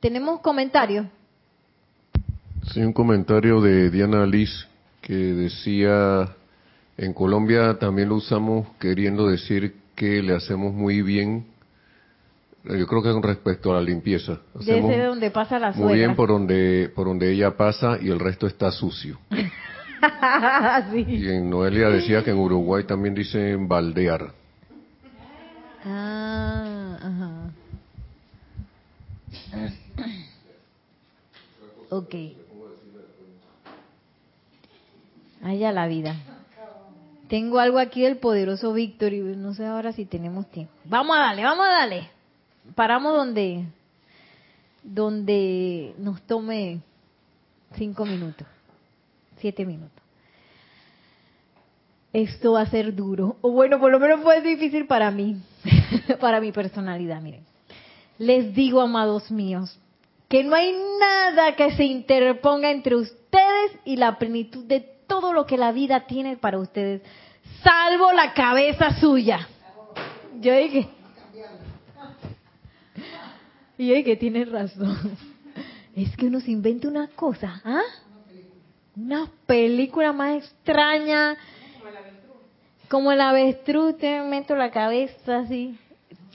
¿Tenemos 0.00 0.40
comentarios? 0.40 1.06
Sí, 2.72 2.80
un 2.80 2.92
comentario 2.92 3.60
de 3.60 3.90
Diana 3.90 4.26
Liz 4.26 4.50
que 5.00 5.14
decía, 5.14 6.36
en 7.00 7.14
Colombia 7.14 7.78
también 7.78 8.10
lo 8.10 8.16
usamos 8.16 8.68
queriendo 8.78 9.26
decir 9.26 9.74
que 9.94 10.22
le 10.22 10.34
hacemos 10.34 10.74
muy 10.74 11.00
bien 11.00 11.46
yo 12.62 12.86
creo 12.86 13.02
que 13.02 13.10
con 13.10 13.22
respecto 13.22 13.72
a 13.72 13.76
la 13.76 13.80
limpieza. 13.80 14.38
Desde 14.54 15.06
donde 15.06 15.30
pasa 15.30 15.58
la 15.58 15.72
suegra. 15.72 15.88
Muy 15.88 15.98
bien 15.98 16.14
por 16.14 16.28
donde, 16.28 16.92
por 16.94 17.06
donde 17.06 17.32
ella 17.32 17.56
pasa 17.56 17.96
y 17.98 18.10
el 18.10 18.20
resto 18.20 18.46
está 18.46 18.70
sucio. 18.70 19.18
Y 20.94 21.28
en 21.28 21.50
Noelia 21.50 21.90
decía 21.90 22.24
que 22.24 22.30
en 22.30 22.38
Uruguay 22.38 22.84
también 22.84 23.14
dicen 23.14 23.68
baldear. 23.68 24.32
Ah, 25.84 26.96
ajá. 27.02 27.50
Ok. 31.90 32.14
Allá 35.42 35.70
la 35.72 35.86
vida. 35.86 36.16
Tengo 37.30 37.58
algo 37.58 37.78
aquí 37.78 38.02
del 38.02 38.18
poderoso 38.18 38.74
Víctor 38.74 39.14
y 39.14 39.20
no 39.20 39.54
sé 39.54 39.64
ahora 39.64 39.94
si 39.94 40.04
tenemos 40.04 40.50
tiempo. 40.50 40.74
Vamos 40.84 41.16
a 41.16 41.20
darle, 41.20 41.44
vamos 41.44 41.66
a 41.66 41.70
darle 41.70 42.20
paramos 42.74 43.14
donde, 43.14 43.64
donde 44.82 45.94
nos 45.98 46.20
tome 46.22 46.80
cinco 47.76 48.04
minutos, 48.04 48.46
siete 49.38 49.64
minutos. 49.64 49.98
Esto 52.12 52.52
va 52.52 52.62
a 52.62 52.66
ser 52.66 52.94
duro, 52.94 53.36
o 53.40 53.52
bueno, 53.52 53.78
por 53.78 53.92
lo 53.92 54.00
menos 54.00 54.20
fue 54.22 54.40
difícil 54.40 54.86
para 54.86 55.10
mí, 55.12 55.36
para 56.20 56.40
mi 56.40 56.50
personalidad, 56.50 57.20
miren. 57.22 57.44
Les 58.18 58.52
digo, 58.54 58.80
amados 58.80 59.30
míos, 59.30 59.78
que 60.28 60.42
no 60.42 60.56
hay 60.56 60.74
nada 60.98 61.54
que 61.54 61.70
se 61.76 61.84
interponga 61.84 62.70
entre 62.70 62.96
ustedes 62.96 63.72
y 63.84 63.96
la 63.96 64.18
plenitud 64.18 64.64
de 64.64 64.80
todo 65.10 65.32
lo 65.32 65.44
que 65.44 65.58
la 65.58 65.72
vida 65.72 66.06
tiene 66.06 66.36
para 66.36 66.60
ustedes, 66.60 67.02
salvo 67.64 68.12
la 68.12 68.32
cabeza 68.32 68.94
suya. 69.00 69.48
Yo 70.40 70.54
dije, 70.54 70.86
y 73.76 73.92
es 73.92 74.04
que 74.04 74.14
tiene 74.14 74.44
razón. 74.44 75.18
Es 75.96 76.16
que 76.16 76.26
uno 76.26 76.38
se 76.38 76.52
inventa 76.52 76.86
una 76.86 77.08
cosa, 77.08 77.60
¿ah? 77.64 77.82
Una 78.94 79.28
película 79.46 80.12
más 80.12 80.44
extraña. 80.44 81.36
Como 82.88 83.10
el 83.10 83.20
avestruz, 83.20 83.98
te 83.98 84.20
meto 84.22 84.54
la 84.54 84.70
cabeza 84.70 85.38
así. 85.38 85.76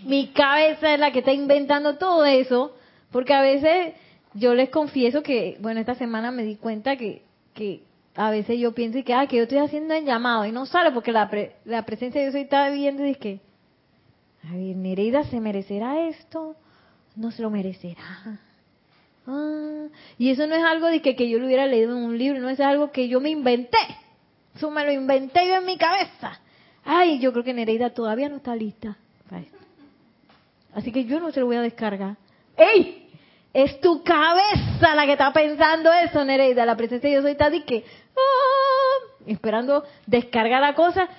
Mi 0.03 0.27
cabeza 0.33 0.93
es 0.93 0.99
la 0.99 1.13
que 1.13 1.19
está 1.19 1.31
inventando 1.31 1.95
todo 1.97 2.25
eso, 2.25 2.75
porque 3.09 3.33
a 3.33 3.41
veces 3.41 3.93
yo 4.33 4.53
les 4.53 4.69
confieso 4.69 5.23
que, 5.23 5.57
bueno, 5.61 5.79
esta 5.79 5.95
semana 5.95 6.31
me 6.31 6.43
di 6.43 6.57
cuenta 6.57 6.97
que, 6.97 7.21
que 7.53 7.81
a 8.15 8.29
veces 8.29 8.59
yo 8.59 8.73
pienso 8.73 9.03
que, 9.03 9.13
ah, 9.13 9.27
que 9.27 9.37
yo 9.37 9.43
estoy 9.43 9.57
haciendo 9.59 9.93
el 9.93 10.05
llamado 10.05 10.45
y 10.45 10.51
no 10.51 10.65
sale 10.65 10.91
porque 10.91 11.11
la, 11.11 11.29
la 11.65 11.85
presencia 11.85 12.21
de 12.21 12.31
Dios 12.31 12.43
está 12.43 12.69
viendo 12.69 13.05
y 13.05 13.11
es 13.11 13.17
que, 13.17 13.41
a 14.43 14.53
ver, 14.53 14.75
Nereida 14.75 15.23
se 15.23 15.39
merecerá 15.39 16.07
esto 16.07 16.55
no 17.15 17.31
se 17.31 17.41
lo 17.41 17.49
merecerá. 17.49 18.39
Ah, 19.27 19.87
y 20.17 20.29
eso 20.29 20.45
no 20.47 20.55
es 20.55 20.63
algo 20.63 20.87
de 20.87 21.01
que, 21.01 21.15
que 21.15 21.29
yo 21.29 21.39
lo 21.39 21.45
hubiera 21.45 21.65
leído 21.65 21.97
en 21.97 22.03
un 22.03 22.17
libro, 22.17 22.39
no 22.39 22.49
es 22.49 22.59
algo 22.59 22.91
que 22.91 23.07
yo 23.07 23.19
me 23.19 23.29
inventé. 23.29 23.77
Eso 24.55 24.69
me 24.69 24.85
lo 24.85 24.91
inventé 24.91 25.47
yo 25.47 25.55
en 25.55 25.65
mi 25.65 25.77
cabeza. 25.77 26.39
Ay, 26.83 27.19
yo 27.19 27.31
creo 27.31 27.43
que 27.43 27.53
Nereida 27.53 27.89
todavía 27.89 28.29
no 28.29 28.37
está 28.37 28.55
lista 28.55 28.97
Así 30.73 30.91
que 30.91 31.05
yo 31.05 31.21
no 31.21 31.31
se 31.31 31.39
lo 31.39 31.45
voy 31.45 31.55
a 31.55 31.61
descargar. 31.61 32.17
¡Ey! 32.57 33.09
Es 33.53 33.79
tu 33.79 34.03
cabeza 34.03 34.93
la 34.93 35.05
que 35.05 35.13
está 35.13 35.31
pensando 35.31 35.89
eso, 35.93 36.25
Nereida. 36.25 36.65
La 36.65 36.75
presencia 36.75 37.09
de 37.09 37.15
Dios 37.15 37.31
está 37.31 37.49
de 37.49 37.63
que, 37.63 37.85
ah, 38.17 39.23
esperando 39.27 39.83
descargar 40.05 40.61
la 40.61 40.75
cosa 40.75 41.09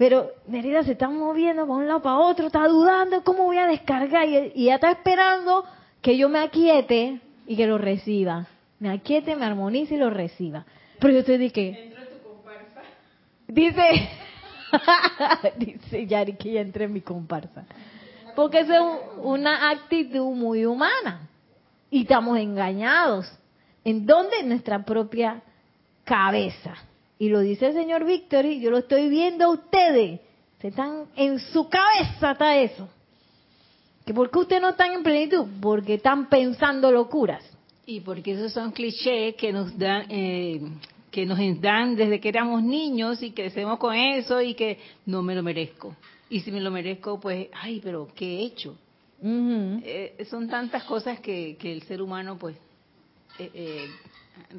pero 0.00 0.30
Nerida 0.46 0.82
se 0.82 0.92
está 0.92 1.10
moviendo 1.10 1.66
para 1.66 1.78
un 1.78 1.86
lado 1.86 2.00
para 2.00 2.16
otro, 2.20 2.46
está 2.46 2.66
dudando 2.66 3.22
cómo 3.22 3.44
voy 3.44 3.58
a 3.58 3.66
descargar 3.66 4.26
y, 4.26 4.50
y 4.54 4.62
ella 4.62 4.76
está 4.76 4.92
esperando 4.92 5.62
que 6.00 6.16
yo 6.16 6.30
me 6.30 6.38
aquiete 6.38 7.20
y 7.46 7.54
que 7.54 7.66
lo 7.66 7.76
reciba. 7.76 8.46
Me 8.78 8.90
aquiete, 8.90 9.36
me 9.36 9.44
armonice 9.44 9.96
y 9.96 9.98
lo 9.98 10.08
reciba. 10.08 10.64
Pero 10.98 11.12
yo 11.12 11.18
estoy 11.18 11.36
de 11.36 11.50
que... 11.50 11.92
tu 12.14 12.28
comparsa. 12.30 12.80
Dice, 13.46 14.08
dice 15.58 16.06
Yari 16.06 16.32
que 16.32 16.52
ya 16.52 16.62
entré 16.62 16.86
en 16.86 16.94
mi 16.94 17.02
comparsa. 17.02 17.66
Porque 18.34 18.60
es 18.60 18.68
una 19.18 19.68
actitud 19.68 20.34
muy 20.34 20.64
humana. 20.64 21.28
Y 21.90 22.04
estamos 22.04 22.38
engañados. 22.38 23.30
¿En 23.84 24.06
dónde? 24.06 24.38
En 24.38 24.48
nuestra 24.48 24.82
propia 24.82 25.42
cabeza. 26.10 26.74
Y 27.20 27.28
lo 27.28 27.38
dice 27.38 27.68
el 27.68 27.74
señor 27.74 28.04
Victory, 28.04 28.60
yo 28.60 28.70
lo 28.70 28.78
estoy 28.78 29.08
viendo 29.08 29.44
a 29.44 29.50
ustedes. 29.50 30.20
Se 30.60 30.68
están 30.68 31.04
en 31.14 31.38
su 31.38 31.68
cabeza 31.68 32.32
está 32.32 32.56
eso. 32.56 32.88
¿Que 34.04 34.12
¿Por 34.12 34.28
qué 34.28 34.40
ustedes 34.40 34.60
no 34.60 34.70
están 34.70 34.92
en 34.92 35.04
plenitud? 35.04 35.46
Porque 35.62 35.94
están 35.94 36.28
pensando 36.28 36.90
locuras. 36.90 37.44
Y 37.86 38.00
porque 38.00 38.32
esos 38.32 38.52
son 38.52 38.72
clichés 38.72 39.36
que 39.36 39.52
nos 39.52 39.78
dan, 39.78 40.06
eh, 40.08 40.60
que 41.12 41.24
nos 41.26 41.38
dan 41.60 41.94
desde 41.94 42.18
que 42.18 42.28
éramos 42.28 42.60
niños 42.64 43.22
y 43.22 43.30
crecemos 43.30 43.78
con 43.78 43.94
eso 43.94 44.42
y 44.42 44.54
que 44.54 44.78
no 45.06 45.22
me 45.22 45.36
lo 45.36 45.44
merezco. 45.44 45.94
Y 46.28 46.40
si 46.40 46.50
me 46.50 46.60
lo 46.60 46.72
merezco, 46.72 47.20
pues, 47.20 47.48
ay, 47.52 47.80
pero 47.80 48.08
¿qué 48.16 48.38
he 48.38 48.42
hecho? 48.46 48.76
Eh, 49.22 50.26
son 50.28 50.48
tantas 50.48 50.82
cosas 50.84 51.20
que, 51.20 51.56
que 51.56 51.72
el 51.72 51.82
ser 51.82 52.02
humano, 52.02 52.36
pues, 52.36 52.56
eh, 53.38 53.50
eh 53.54 53.90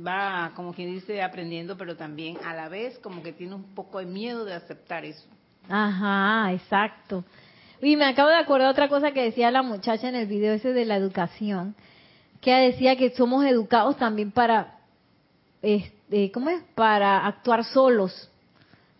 va, 0.05 0.51
como 0.55 0.73
quien 0.73 0.93
dice, 0.93 1.21
aprendiendo, 1.21 1.77
pero 1.77 1.95
también 1.95 2.37
a 2.45 2.53
la 2.53 2.69
vez 2.69 2.97
como 2.99 3.23
que 3.23 3.33
tiene 3.33 3.55
un 3.55 3.75
poco 3.75 3.99
de 3.99 4.05
miedo 4.05 4.45
de 4.45 4.53
aceptar 4.53 5.05
eso. 5.05 5.27
Ajá, 5.69 6.51
exacto. 6.53 7.23
Y 7.81 7.95
me 7.95 8.05
acabo 8.05 8.29
de 8.29 8.35
acordar 8.35 8.69
otra 8.69 8.89
cosa 8.89 9.11
que 9.11 9.23
decía 9.23 9.49
la 9.51 9.63
muchacha 9.63 10.07
en 10.07 10.15
el 10.15 10.27
video 10.27 10.53
ese 10.53 10.73
de 10.73 10.85
la 10.85 10.95
educación, 10.95 11.75
que 12.39 12.53
decía 12.53 12.95
que 12.95 13.11
somos 13.11 13.45
educados 13.45 13.97
también 13.97 14.31
para, 14.31 14.79
este, 15.61 16.31
¿cómo 16.31 16.49
es? 16.49 16.61
Para 16.75 17.25
actuar 17.25 17.63
solos, 17.63 18.29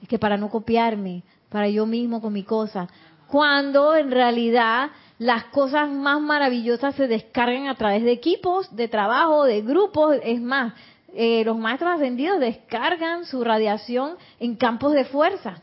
es 0.02 0.08
que 0.08 0.20
para 0.20 0.38
no 0.38 0.50
copiarme, 0.50 1.24
para 1.50 1.68
yo 1.70 1.86
mismo 1.86 2.22
con 2.22 2.34
mi 2.34 2.44
cosa. 2.44 2.88
Cuando 3.28 3.96
en 3.96 4.12
realidad 4.12 4.90
las 5.22 5.44
cosas 5.46 5.88
más 5.88 6.20
maravillosas 6.20 6.96
se 6.96 7.08
descargan 7.08 7.68
a 7.68 7.76
través 7.76 8.02
de 8.02 8.12
equipos 8.12 8.76
de 8.76 8.88
trabajo, 8.88 9.44
de 9.44 9.62
grupos. 9.62 10.18
Es 10.24 10.42
más, 10.42 10.74
eh, 11.14 11.44
los 11.46 11.60
maestros 11.60 11.92
ascendidos 11.92 12.40
descargan 12.40 13.26
su 13.26 13.44
radiación 13.44 14.16
en 14.40 14.56
campos 14.56 14.94
de 14.94 15.06
fuerza, 15.06 15.62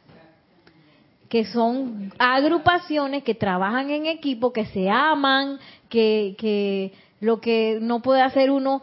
que 1.29 1.45
son 1.45 2.13
agrupaciones 2.21 3.25
que 3.25 3.35
trabajan 3.35 3.91
en 3.91 4.07
equipo, 4.07 4.53
que 4.53 4.67
se 4.67 4.89
aman, 4.89 5.59
que, 5.89 6.37
que 6.39 6.93
lo 7.19 7.41
que 7.41 7.79
no 7.81 8.01
puede 8.01 8.23
hacer 8.23 8.53
uno, 8.53 8.81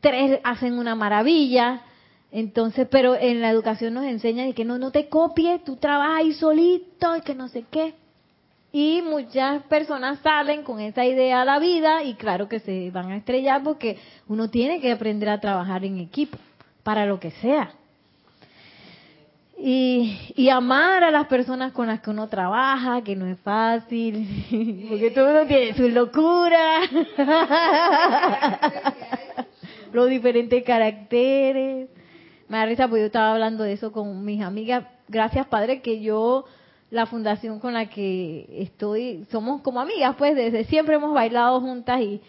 tres 0.00 0.40
hacen 0.42 0.76
una 0.76 0.96
maravilla. 0.96 1.82
Entonces, 2.32 2.88
pero 2.90 3.14
en 3.14 3.40
la 3.40 3.50
educación 3.50 3.94
nos 3.94 4.04
enseñan 4.06 4.54
que 4.54 4.64
no, 4.64 4.76
no 4.76 4.90
te 4.90 5.08
copies, 5.08 5.62
tú 5.62 5.76
trabajas 5.76 6.16
ahí 6.16 6.32
solito 6.32 7.14
y 7.14 7.20
que 7.20 7.36
no 7.36 7.46
sé 7.46 7.64
qué. 7.70 7.94
Y 8.72 9.02
muchas 9.02 9.62
personas 9.64 10.18
salen 10.20 10.62
con 10.62 10.80
esa 10.80 11.04
idea 11.04 11.42
a 11.42 11.44
la 11.44 11.58
vida 11.58 12.02
y 12.02 12.14
claro 12.14 12.48
que 12.48 12.60
se 12.60 12.90
van 12.90 13.10
a 13.10 13.16
estrellar 13.16 13.62
porque 13.62 13.96
uno 14.28 14.50
tiene 14.50 14.80
que 14.80 14.92
aprender 14.92 15.28
a 15.28 15.40
trabajar 15.40 15.84
en 15.84 15.98
equipo 15.98 16.38
para 16.82 17.06
lo 17.06 17.18
que 17.18 17.30
sea. 17.30 17.70
Y, 19.58 20.34
y, 20.36 20.50
amar 20.50 21.02
a 21.02 21.10
las 21.10 21.28
personas 21.28 21.72
con 21.72 21.86
las 21.86 22.00
que 22.00 22.10
uno 22.10 22.28
trabaja, 22.28 23.02
que 23.02 23.16
no 23.16 23.26
es 23.26 23.38
fácil, 23.38 24.28
porque 24.90 25.10
todo 25.10 25.30
uno 25.30 25.46
tiene 25.46 25.72
sus 25.72 25.90
locuras, 25.92 26.90
los 29.94 30.10
diferentes 30.10 30.62
caracteres. 30.62 31.88
Me 32.48 32.58
da 32.58 32.66
risa 32.66 32.86
porque 32.86 33.00
yo 33.00 33.06
estaba 33.06 33.32
hablando 33.32 33.64
de 33.64 33.72
eso 33.72 33.92
con 33.92 34.26
mis 34.26 34.42
amigas. 34.42 34.84
Gracias, 35.08 35.46
Padre, 35.46 35.80
que 35.80 36.02
yo 36.02 36.44
la 36.90 37.06
fundación 37.06 37.58
con 37.58 37.74
la 37.74 37.88
que 37.88 38.46
estoy, 38.62 39.26
somos 39.30 39.62
como 39.62 39.80
amigas, 39.80 40.14
pues 40.16 40.36
desde 40.36 40.64
siempre 40.64 40.96
hemos 40.96 41.12
bailado 41.12 41.60
juntas 41.60 42.00
y, 42.00 42.20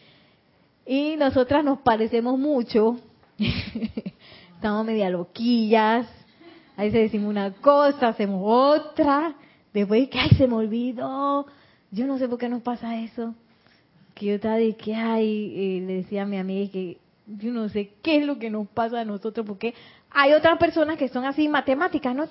y 0.86 1.16
nosotras 1.18 1.64
nos 1.64 1.80
parecemos 1.80 2.40
mucho. 2.40 2.98
Estamos 4.56 4.86
media 4.86 5.10
loquillas, 5.10 6.08
a 6.76 6.82
veces 6.84 7.02
decimos 7.02 7.30
una 7.30 7.52
cosa, 7.54 8.08
hacemos 8.08 8.42
otra, 8.44 9.36
Después 9.78 10.10
que, 10.10 10.18
ay, 10.18 10.30
se 10.36 10.48
me 10.48 10.56
olvidó. 10.56 11.46
Yo 11.92 12.08
no 12.08 12.18
sé 12.18 12.28
por 12.28 12.40
qué 12.40 12.50
nos 12.50 12.64
pasa 12.64 13.00
eso. 13.00 13.36
Que 14.16 14.26
yo 14.26 14.34
estaba 14.34 14.56
de 14.56 14.76
que, 14.76 14.96
ay, 14.96 15.82
le 15.82 15.94
decía 15.98 16.24
a 16.24 16.26
mi 16.26 16.38
amiga 16.38 16.72
que 16.72 16.98
yo 17.28 17.52
no 17.52 17.70
sé 17.70 17.92
qué 18.02 18.18
es 18.18 18.26
lo 18.26 18.40
que 18.40 18.50
nos 18.50 18.68
pasa 18.70 19.02
a 19.02 19.06
nosotros, 19.06 19.46
porque 19.46 19.76
hay 20.12 20.34
otras 20.34 20.58
personas 20.58 20.98
que 20.98 21.10
son 21.10 21.26
así 21.26 21.48
matemáticas, 21.48 22.16
¿no? 22.16 22.26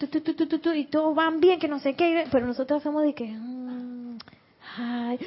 y 0.75 0.85
todos 0.87 1.15
van 1.15 1.41
bien, 1.41 1.59
que 1.59 1.69
no 1.69 1.79
sé 1.79 1.95
qué, 1.95 2.27
pero 2.31 2.47
nosotros 2.47 2.83
somos 2.83 3.03
de 3.03 3.15
que, 3.15 3.27
mm, 3.27 4.19
ay, 4.79 5.19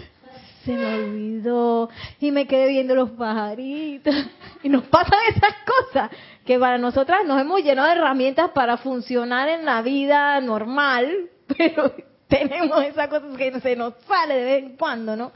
se 0.66 0.74
me 0.74 0.96
olvidó 0.96 1.90
y 2.20 2.32
me 2.32 2.48
quedé 2.48 2.68
viendo 2.68 2.96
los 2.96 3.12
pajaritos 3.12 4.14
y 4.64 4.70
nos 4.70 4.84
pasan 4.86 5.20
esas 5.30 5.56
cosas 5.66 6.12
que 6.46 6.60
para 6.60 6.78
nosotras 6.78 7.22
nos 7.26 7.40
hemos 7.40 7.64
llenado 7.64 7.88
de 7.88 7.96
herramientas 7.96 8.52
para 8.52 8.78
funcionar 8.78 9.48
en 9.50 9.66
la 9.66 9.82
vida 9.82 10.40
normal, 10.42 11.30
pero 11.58 11.94
tenemos 12.28 12.84
esas 12.84 13.08
cosas 13.08 13.38
que 13.38 13.60
se 13.60 13.76
nos 13.76 13.96
sale 14.06 14.36
de 14.36 14.44
vez 14.44 14.64
en 14.64 14.78
cuando, 14.78 15.16
¿no? 15.16 15.32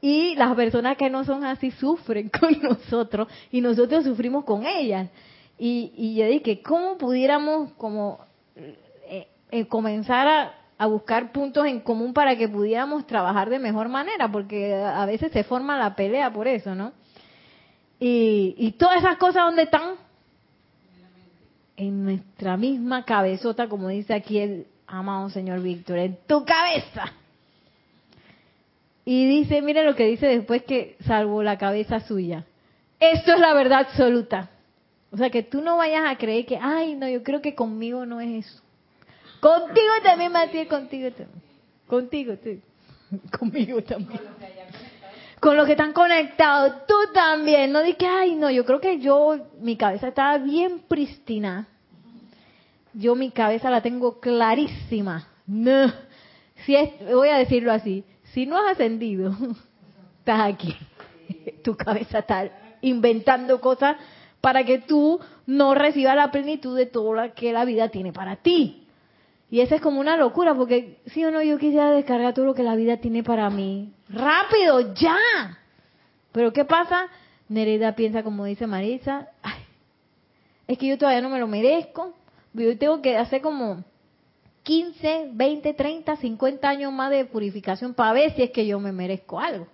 Y 0.00 0.34
las 0.36 0.54
personas 0.54 0.96
que 0.96 1.10
no 1.10 1.24
son 1.24 1.44
así 1.44 1.70
sufren 1.70 2.28
con 2.40 2.60
nosotros 2.60 3.28
y 3.50 3.60
nosotros 3.60 4.04
sufrimos 4.04 4.44
con 4.44 4.66
ellas. 4.66 5.08
Y, 5.58 5.92
y 5.96 6.16
yo 6.16 6.26
dije, 6.26 6.62
¿cómo 6.62 6.98
pudiéramos 6.98 7.72
como 7.72 8.20
eh, 8.56 9.28
eh, 9.50 9.66
comenzar 9.66 10.52
a 10.78 10.86
buscar 10.86 11.32
puntos 11.32 11.66
en 11.66 11.80
común 11.80 12.12
para 12.12 12.36
que 12.36 12.48
pudiéramos 12.48 13.06
trabajar 13.06 13.48
de 13.48 13.58
mejor 13.58 13.88
manera, 13.88 14.30
porque 14.30 14.74
a 14.74 15.06
veces 15.06 15.32
se 15.32 15.44
forma 15.44 15.78
la 15.78 15.94
pelea 15.96 16.30
por 16.30 16.46
eso, 16.46 16.74
¿no? 16.74 16.92
Y, 17.98 18.54
y 18.58 18.72
todas 18.72 18.98
esas 18.98 19.16
cosas, 19.16 19.44
¿dónde 19.46 19.62
están? 19.62 19.94
En 21.78 22.04
nuestra 22.04 22.56
misma 22.56 23.04
cabezota, 23.04 23.68
como 23.68 23.88
dice 23.88 24.14
aquí 24.14 24.38
el 24.38 24.66
amado 24.86 25.30
señor 25.30 25.60
Víctor, 25.60 25.98
en 25.98 26.18
tu 26.26 26.44
cabeza. 26.44 27.12
Y 29.04 29.26
dice, 29.26 29.62
mire 29.62 29.84
lo 29.84 29.94
que 29.94 30.04
dice 30.04 30.26
después 30.26 30.64
que 30.64 30.96
salvo 31.06 31.42
la 31.42 31.56
cabeza 31.58 32.00
suya. 32.00 32.44
Esto 32.98 33.32
es 33.32 33.40
la 33.40 33.54
verdad 33.54 33.80
absoluta. 33.80 34.50
O 35.10 35.16
sea, 35.16 35.30
que 35.30 35.42
tú 35.42 35.60
no 35.60 35.76
vayas 35.76 36.04
a 36.06 36.18
creer 36.18 36.46
que, 36.46 36.58
ay, 36.60 36.94
no, 36.94 37.08
yo 37.08 37.22
creo 37.22 37.40
que 37.40 37.54
conmigo 37.54 38.04
no 38.06 38.20
es 38.20 38.46
eso. 38.46 38.62
Contigo 39.40 39.92
también, 40.02 40.32
Matías, 40.32 40.66
contigo 40.66 41.10
también. 41.10 41.42
Contigo, 41.86 42.34
tú. 42.36 42.60
Conmigo 43.38 43.82
también. 43.82 44.20
Con 45.40 45.56
los 45.56 45.66
que 45.66 45.72
están 45.72 45.92
conectados, 45.92 46.86
tú 46.86 46.94
también. 47.12 47.70
No 47.70 47.82
dije, 47.82 48.06
ay, 48.06 48.34
no, 48.34 48.50
yo 48.50 48.64
creo 48.64 48.80
que 48.80 48.98
yo, 48.98 49.36
mi 49.60 49.76
cabeza 49.76 50.08
estaba 50.08 50.38
bien 50.38 50.80
prístina. 50.88 51.68
Yo 52.92 53.14
mi 53.14 53.30
cabeza 53.30 53.70
la 53.70 53.82
tengo 53.82 54.18
clarísima. 54.18 55.28
No. 55.46 55.92
Si 56.64 56.74
es, 56.74 56.90
voy 57.12 57.28
a 57.28 57.36
decirlo 57.36 57.70
así, 57.70 58.04
si 58.32 58.46
no 58.46 58.56
has 58.56 58.72
ascendido, 58.72 59.36
estás 60.18 60.40
aquí. 60.52 60.74
Tu 61.62 61.76
cabeza 61.76 62.20
está 62.20 62.50
inventando 62.80 63.60
cosas 63.60 63.96
para 64.40 64.64
que 64.64 64.78
tú 64.78 65.20
no 65.46 65.74
recibas 65.74 66.16
la 66.16 66.30
plenitud 66.30 66.76
de 66.76 66.86
todo 66.86 67.14
lo 67.14 67.34
que 67.34 67.52
la 67.52 67.64
vida 67.64 67.88
tiene 67.88 68.12
para 68.12 68.36
ti. 68.36 68.86
Y 69.50 69.60
esa 69.60 69.76
es 69.76 69.80
como 69.80 70.00
una 70.00 70.16
locura, 70.16 70.54
porque 70.54 70.98
si 71.06 71.24
o 71.24 71.30
no, 71.30 71.42
yo 71.42 71.58
quisiera 71.58 71.90
descargar 71.92 72.34
todo 72.34 72.44
lo 72.44 72.54
que 72.54 72.62
la 72.62 72.74
vida 72.74 72.96
tiene 72.96 73.22
para 73.22 73.48
mí. 73.48 73.92
¡Rápido, 74.08 74.94
ya! 74.94 75.16
Pero 76.32 76.52
¿qué 76.52 76.64
pasa? 76.64 77.06
Nereida 77.48 77.94
piensa 77.94 78.22
como 78.22 78.44
dice 78.44 78.66
Marisa, 78.66 79.28
Ay, 79.42 79.60
es 80.66 80.78
que 80.78 80.88
yo 80.88 80.98
todavía 80.98 81.20
no 81.20 81.30
me 81.30 81.38
lo 81.38 81.46
merezco. 81.46 82.12
Yo 82.52 82.76
tengo 82.76 83.00
que 83.02 83.16
hacer 83.16 83.40
como 83.40 83.84
15, 84.64 85.30
20, 85.32 85.74
30, 85.74 86.16
50 86.16 86.68
años 86.68 86.92
más 86.92 87.10
de 87.10 87.24
purificación 87.24 87.94
para 87.94 88.12
ver 88.12 88.32
si 88.34 88.42
es 88.42 88.50
que 88.50 88.66
yo 88.66 88.80
me 88.80 88.90
merezco 88.90 89.38
algo. 89.38 89.68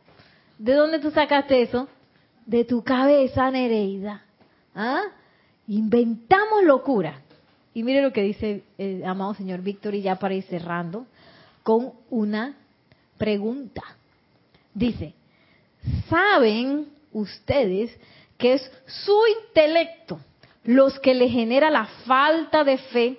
¿De 0.58 0.74
dónde 0.74 0.98
tú 0.98 1.10
sacaste 1.10 1.62
eso? 1.62 1.88
De 2.44 2.64
tu 2.64 2.84
cabeza, 2.84 3.50
Nereida. 3.50 4.24
¿Ah? 4.74 5.02
Inventamos 5.68 6.64
locura. 6.64 7.20
Y 7.74 7.82
mire 7.82 8.02
lo 8.02 8.12
que 8.12 8.22
dice 8.22 8.64
el 8.78 9.04
amado 9.04 9.34
señor 9.34 9.60
Víctor, 9.62 9.94
y 9.94 10.02
ya 10.02 10.16
para 10.16 10.34
ir 10.34 10.44
cerrando, 10.44 11.06
con 11.62 11.92
una 12.10 12.56
pregunta. 13.16 13.82
Dice, 14.74 15.14
¿saben 16.08 16.88
ustedes 17.12 17.96
que 18.36 18.54
es 18.54 18.70
su 18.86 19.16
intelecto 19.40 20.20
los 20.64 20.98
que 21.00 21.14
le 21.14 21.28
genera 21.28 21.70
la 21.70 21.86
falta 22.06 22.64
de 22.64 22.78
fe, 22.78 23.18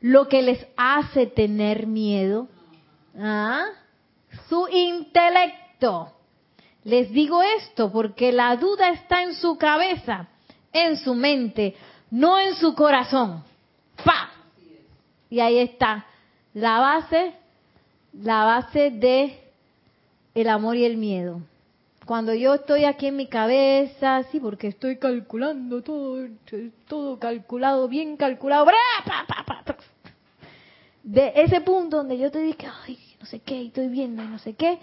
lo 0.00 0.28
que 0.28 0.42
les 0.42 0.66
hace 0.76 1.26
tener 1.26 1.86
miedo? 1.86 2.48
¿Ah? 3.18 3.66
Su 4.48 4.68
intelecto. 4.68 6.12
Les 6.84 7.10
digo 7.10 7.42
esto 7.42 7.90
porque 7.90 8.32
la 8.32 8.56
duda 8.56 8.90
está 8.90 9.22
en 9.22 9.34
su 9.34 9.56
cabeza, 9.58 10.28
en 10.72 10.96
su 10.96 11.14
mente, 11.14 11.74
no 12.10 12.38
en 12.38 12.54
su 12.54 12.74
corazón. 12.74 13.42
¡Pa! 14.04 14.30
Y 15.30 15.40
ahí 15.40 15.58
está 15.58 16.06
la 16.54 16.78
base, 16.78 17.34
la 18.12 18.44
base 18.44 18.90
de 18.90 19.38
el 20.34 20.48
amor 20.48 20.76
y 20.76 20.84
el 20.84 20.96
miedo. 20.96 21.40
Cuando 22.06 22.32
yo 22.34 22.54
estoy 22.54 22.84
aquí 22.84 23.08
en 23.08 23.16
mi 23.16 23.26
cabeza, 23.26 24.22
sí, 24.30 24.38
porque 24.38 24.68
estoy 24.68 24.96
calculando 24.96 25.82
todo, 25.82 26.28
todo 26.86 27.18
calculado, 27.18 27.88
bien 27.88 28.16
calculado, 28.16 28.66
de 31.02 31.32
ese 31.36 31.60
punto 31.60 31.98
donde 31.98 32.16
yo 32.16 32.30
te 32.30 32.40
digo, 32.40 32.58
ay, 32.86 32.98
no 33.20 33.26
sé 33.26 33.40
qué, 33.40 33.66
estoy 33.66 33.88
viendo 33.88 34.22
y 34.22 34.26
no 34.26 34.38
sé 34.38 34.54
qué, 34.54 34.78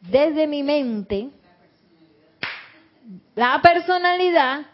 desde 0.00 0.46
mi 0.46 0.62
mente, 0.62 1.30
la 3.34 3.60
personalidad, 3.62 4.66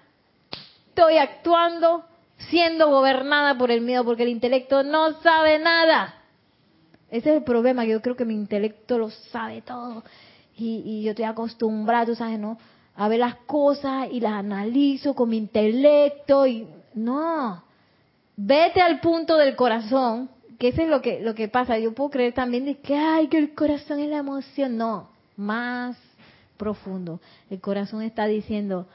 estoy 0.89 1.19
actuando 1.19 2.05
siendo 2.51 2.91
gobernada 2.91 3.57
por 3.57 3.71
el 3.71 3.81
miedo, 3.81 4.05
porque 4.05 4.23
el 4.23 4.29
intelecto 4.29 4.83
no 4.83 5.21
sabe 5.23 5.59
nada. 5.59 6.15
Ese 7.11 7.31
es 7.31 7.37
el 7.37 7.45
problema, 7.45 7.85
yo 7.85 8.03
creo 8.03 8.17
que 8.17 8.25
mi 8.25 8.35
intelecto 8.35 8.99
lo 8.99 9.11
sabe 9.11 9.63
todo. 9.63 10.05
Y, 10.57 11.03
yo 11.03 11.11
estoy 11.11 11.25
acostumbrada, 11.25 12.15
sabes, 12.15 12.39
¿no? 12.39 12.59
A 12.97 13.09
ver 13.09 13.21
las 13.21 13.37
cosas 13.47 14.09
y 14.11 14.21
las 14.21 14.33
analizo 14.33 15.15
con 15.15 15.29
mi 15.29 15.37
intelecto 15.37 16.47
y 16.47 16.67
no. 16.95 17.63
Vete 18.37 18.81
al 18.81 19.01
punto 19.01 19.37
del 19.37 19.55
corazón, 19.55 20.31
que 20.59 20.69
ese 20.69 20.83
es 20.83 20.89
lo 20.89 21.01
que, 21.01 21.21
lo 21.21 21.35
que 21.35 21.49
pasa. 21.49 21.79
Yo 21.79 21.95
puedo 21.95 22.11
creer 22.11 22.35
también 22.35 22.65
de 22.65 22.79
que, 22.79 22.97
ay, 22.97 23.29
que 23.29 23.39
el 23.39 23.55
corazón 23.55 24.01
es 24.01 24.09
la 24.09 24.19
emoción. 24.19 24.77
No, 24.77 25.11
más 25.37 25.97
profundo. 26.59 27.21
El 27.49 27.61
corazón 27.61 28.03
está 28.03 28.27
diciendo, 28.27 28.87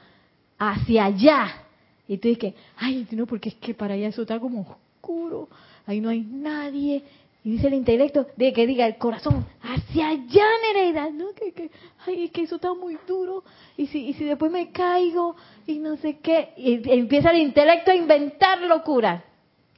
hacia 0.58 1.06
allá 1.06 1.64
y 2.06 2.18
tú 2.18 2.28
dices, 2.28 2.54
ay, 2.76 3.06
no, 3.10 3.26
porque 3.26 3.48
es 3.48 3.54
que 3.56 3.74
para 3.74 3.94
allá 3.94 4.08
eso 4.08 4.22
está 4.22 4.38
como 4.38 4.60
oscuro, 4.60 5.48
ahí 5.86 6.00
no 6.00 6.10
hay 6.10 6.20
nadie. 6.20 7.02
Y 7.42 7.52
dice 7.52 7.66
el 7.66 7.74
intelecto, 7.74 8.26
de 8.36 8.52
que 8.54 8.66
diga 8.66 8.86
el 8.86 8.96
corazón, 8.96 9.44
hacia 9.62 10.08
allá, 10.08 10.44
Nereida, 10.62 11.10
¿no? 11.10 11.32
Que, 11.34 11.52
que, 11.52 11.70
ay, 12.06 12.24
es 12.24 12.30
que 12.30 12.42
eso 12.42 12.56
está 12.56 12.72
muy 12.72 12.96
duro, 13.06 13.44
y 13.76 13.86
si, 13.86 14.06
y 14.06 14.14
si 14.14 14.24
después 14.24 14.50
me 14.50 14.70
caigo, 14.70 15.36
y 15.66 15.78
no 15.78 15.96
sé 15.98 16.18
qué, 16.20 16.54
y 16.56 16.90
empieza 16.90 17.30
el 17.30 17.38
intelecto 17.38 17.90
a 17.90 17.94
inventar 17.94 18.62
locuras. 18.62 19.22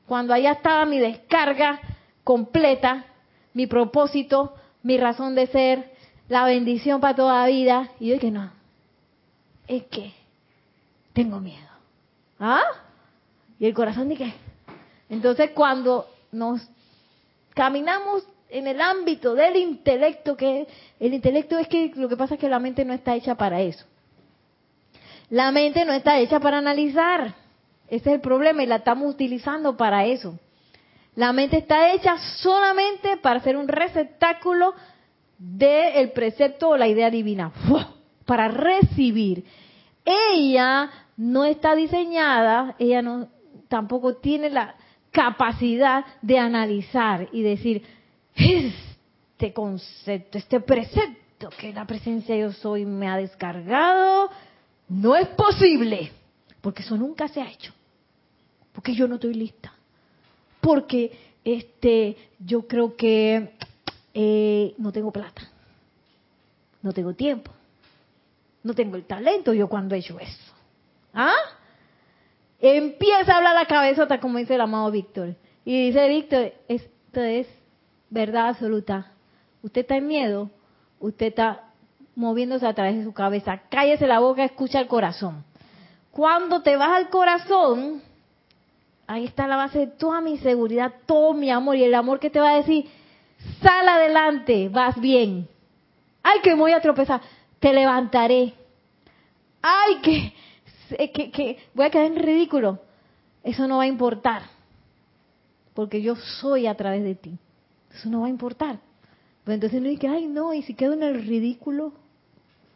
Cuando 0.06 0.32
allá 0.32 0.52
estaba 0.52 0.84
mi 0.84 1.00
descarga 1.00 1.80
completa, 2.22 3.06
mi 3.52 3.66
propósito, 3.66 4.54
mi 4.84 4.96
razón 4.96 5.34
de 5.34 5.48
ser, 5.48 5.95
la 6.28 6.44
bendición 6.44 7.00
para 7.00 7.14
toda 7.14 7.46
vida, 7.46 7.90
y 8.00 8.08
yo 8.08 8.14
dije, 8.14 8.30
no, 8.30 8.50
es 9.68 9.84
que 9.84 10.12
tengo 11.12 11.40
miedo. 11.40 11.66
¿Ah? 12.38 12.62
¿Y 13.58 13.66
el 13.66 13.74
corazón 13.74 14.14
qué? 14.16 14.32
Entonces 15.08 15.50
cuando 15.54 16.06
nos 16.32 16.60
caminamos 17.54 18.24
en 18.48 18.66
el 18.66 18.80
ámbito 18.80 19.34
del 19.34 19.56
intelecto, 19.56 20.36
que 20.36 20.66
el 21.00 21.14
intelecto 21.14 21.58
es 21.58 21.68
que 21.68 21.92
lo 21.94 22.08
que 22.08 22.16
pasa 22.16 22.34
es 22.34 22.40
que 22.40 22.48
la 22.48 22.58
mente 22.58 22.84
no 22.84 22.92
está 22.92 23.14
hecha 23.14 23.34
para 23.34 23.60
eso. 23.60 23.84
La 25.30 25.50
mente 25.50 25.84
no 25.84 25.92
está 25.92 26.18
hecha 26.18 26.38
para 26.38 26.58
analizar. 26.58 27.34
Ese 27.88 28.10
es 28.10 28.14
el 28.14 28.20
problema 28.20 28.62
y 28.62 28.66
la 28.66 28.76
estamos 28.76 29.12
utilizando 29.12 29.76
para 29.76 30.04
eso. 30.04 30.38
La 31.14 31.32
mente 31.32 31.58
está 31.58 31.92
hecha 31.92 32.18
solamente 32.36 33.16
para 33.16 33.40
ser 33.40 33.56
un 33.56 33.68
receptáculo 33.68 34.74
del 35.38 36.12
precepto 36.12 36.70
o 36.70 36.76
la 36.76 36.88
idea 36.88 37.10
divina, 37.10 37.52
para 38.24 38.48
recibir. 38.48 39.44
Ella 40.04 40.90
no 41.16 41.44
está 41.44 41.74
diseñada, 41.74 42.76
ella 42.78 43.02
no 43.02 43.28
tampoco 43.68 44.16
tiene 44.16 44.50
la 44.50 44.74
capacidad 45.10 46.04
de 46.22 46.38
analizar 46.38 47.28
y 47.32 47.42
decir, 47.42 47.82
este 48.34 49.52
concepto, 49.52 50.38
este 50.38 50.60
precepto 50.60 51.48
que 51.58 51.72
la 51.72 51.86
presencia 51.86 52.36
yo 52.36 52.52
soy 52.52 52.84
me 52.84 53.08
ha 53.08 53.16
descargado, 53.16 54.30
no 54.88 55.16
es 55.16 55.28
posible, 55.28 56.12
porque 56.60 56.82
eso 56.82 56.96
nunca 56.96 57.28
se 57.28 57.40
ha 57.40 57.50
hecho, 57.50 57.72
porque 58.72 58.94
yo 58.94 59.08
no 59.08 59.16
estoy 59.16 59.34
lista, 59.34 59.72
porque 60.60 61.12
este, 61.44 62.16
yo 62.38 62.66
creo 62.66 62.96
que 62.96 63.52
eh, 64.18 64.74
no 64.78 64.92
tengo 64.92 65.12
plata, 65.12 65.42
no 66.80 66.90
tengo 66.94 67.12
tiempo, 67.12 67.50
no 68.62 68.72
tengo 68.72 68.96
el 68.96 69.04
talento 69.04 69.52
yo 69.52 69.68
cuando 69.68 69.94
he 69.94 69.98
hecho 69.98 70.18
eso. 70.18 70.54
¿Ah? 71.12 71.34
Empieza 72.58 73.34
a 73.34 73.36
hablar 73.36 73.54
la 73.54 73.66
cabezota, 73.66 74.18
como 74.18 74.38
dice 74.38 74.54
el 74.54 74.62
amado 74.62 74.90
Víctor. 74.90 75.34
Y 75.66 75.88
dice 75.88 76.08
Víctor, 76.08 76.54
esto 76.66 77.20
es 77.20 77.46
verdad 78.08 78.48
absoluta. 78.48 79.12
Usted 79.62 79.82
está 79.82 79.98
en 79.98 80.06
miedo, 80.06 80.50
usted 80.98 81.26
está 81.26 81.64
moviéndose 82.14 82.66
a 82.66 82.72
través 82.72 82.96
de 82.96 83.04
su 83.04 83.12
cabeza. 83.12 83.64
Cállese 83.68 84.06
la 84.06 84.20
boca, 84.20 84.44
escucha 84.44 84.80
el 84.80 84.86
corazón. 84.86 85.44
Cuando 86.10 86.62
te 86.62 86.74
vas 86.76 86.92
al 86.92 87.10
corazón, 87.10 88.00
ahí 89.06 89.26
está 89.26 89.46
la 89.46 89.56
base 89.56 89.80
de 89.80 89.86
toda 89.88 90.22
mi 90.22 90.38
seguridad, 90.38 90.94
todo 91.04 91.34
mi 91.34 91.50
amor 91.50 91.76
y 91.76 91.84
el 91.84 91.94
amor 91.94 92.18
que 92.18 92.30
te 92.30 92.40
va 92.40 92.52
a 92.52 92.56
decir, 92.56 92.86
sal 93.62 93.88
adelante, 93.88 94.68
vas 94.68 94.98
bien. 95.00 95.48
Ay, 96.22 96.40
que 96.42 96.54
voy 96.54 96.72
a 96.72 96.80
tropezar, 96.80 97.20
te 97.60 97.72
levantaré. 97.72 98.54
Ay, 99.62 99.96
que, 100.02 100.32
que, 101.12 101.30
que 101.30 101.58
voy 101.74 101.86
a 101.86 101.90
quedar 101.90 102.06
en 102.06 102.16
ridículo. 102.16 102.80
Eso 103.42 103.68
no 103.68 103.78
va 103.78 103.84
a 103.84 103.88
importar, 103.88 104.42
porque 105.74 106.02
yo 106.02 106.16
soy 106.16 106.66
a 106.66 106.76
través 106.76 107.04
de 107.04 107.14
ti. 107.14 107.38
Eso 107.94 108.08
no 108.08 108.20
va 108.20 108.26
a 108.26 108.30
importar. 108.30 108.78
Pero 109.44 109.54
entonces 109.54 109.80
no 109.80 109.88
dice, 109.88 110.08
ay, 110.08 110.26
no, 110.26 110.52
y 110.52 110.62
si 110.62 110.74
quedo 110.74 110.94
en 110.94 111.04
el 111.04 111.24
ridículo. 111.24 111.92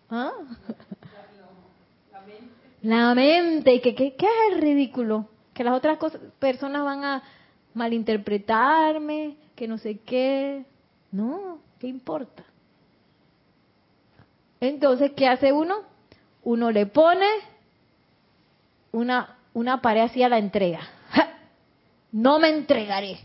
¿Ah? 0.09 0.33
La 2.83 3.15
mente. 3.15 3.81
¿Qué, 3.81 3.95
qué, 3.95 4.15
qué 4.15 4.27
es 4.27 4.53
el 4.55 4.61
ridículo? 4.61 5.27
Que 5.53 5.65
las 5.65 5.77
otras 5.77 5.99
personas 6.39 6.85
van 6.85 7.05
a 7.05 7.23
malinterpretarme, 7.75 9.37
que 9.61 9.69
no 9.69 9.77
sé 9.77 9.99
qué. 9.99 10.65
No, 11.13 11.59
¿qué 11.79 11.87
importa? 11.87 12.43
Entonces, 14.59 15.13
¿qué 15.15 15.29
hace 15.29 15.53
uno? 15.53 15.83
Uno 16.43 16.71
le 16.71 16.87
pone 16.87 17.27
una, 18.91 19.37
una 19.53 19.83
pared 19.83 20.01
así 20.01 20.23
a 20.23 20.31
la 20.31 20.39
entrega. 20.39 20.81
No 22.11 22.39
me 22.39 22.49
entregaré, 22.49 23.19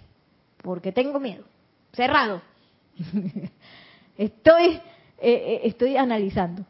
porque 0.61 0.91
tengo 0.91 1.21
miedo. 1.21 1.45
Cerrado. 1.93 2.41
Estoy, 4.17 4.73
eh, 4.73 4.81
eh, 5.21 5.61
estoy 5.63 5.95
analizando. 5.95 6.65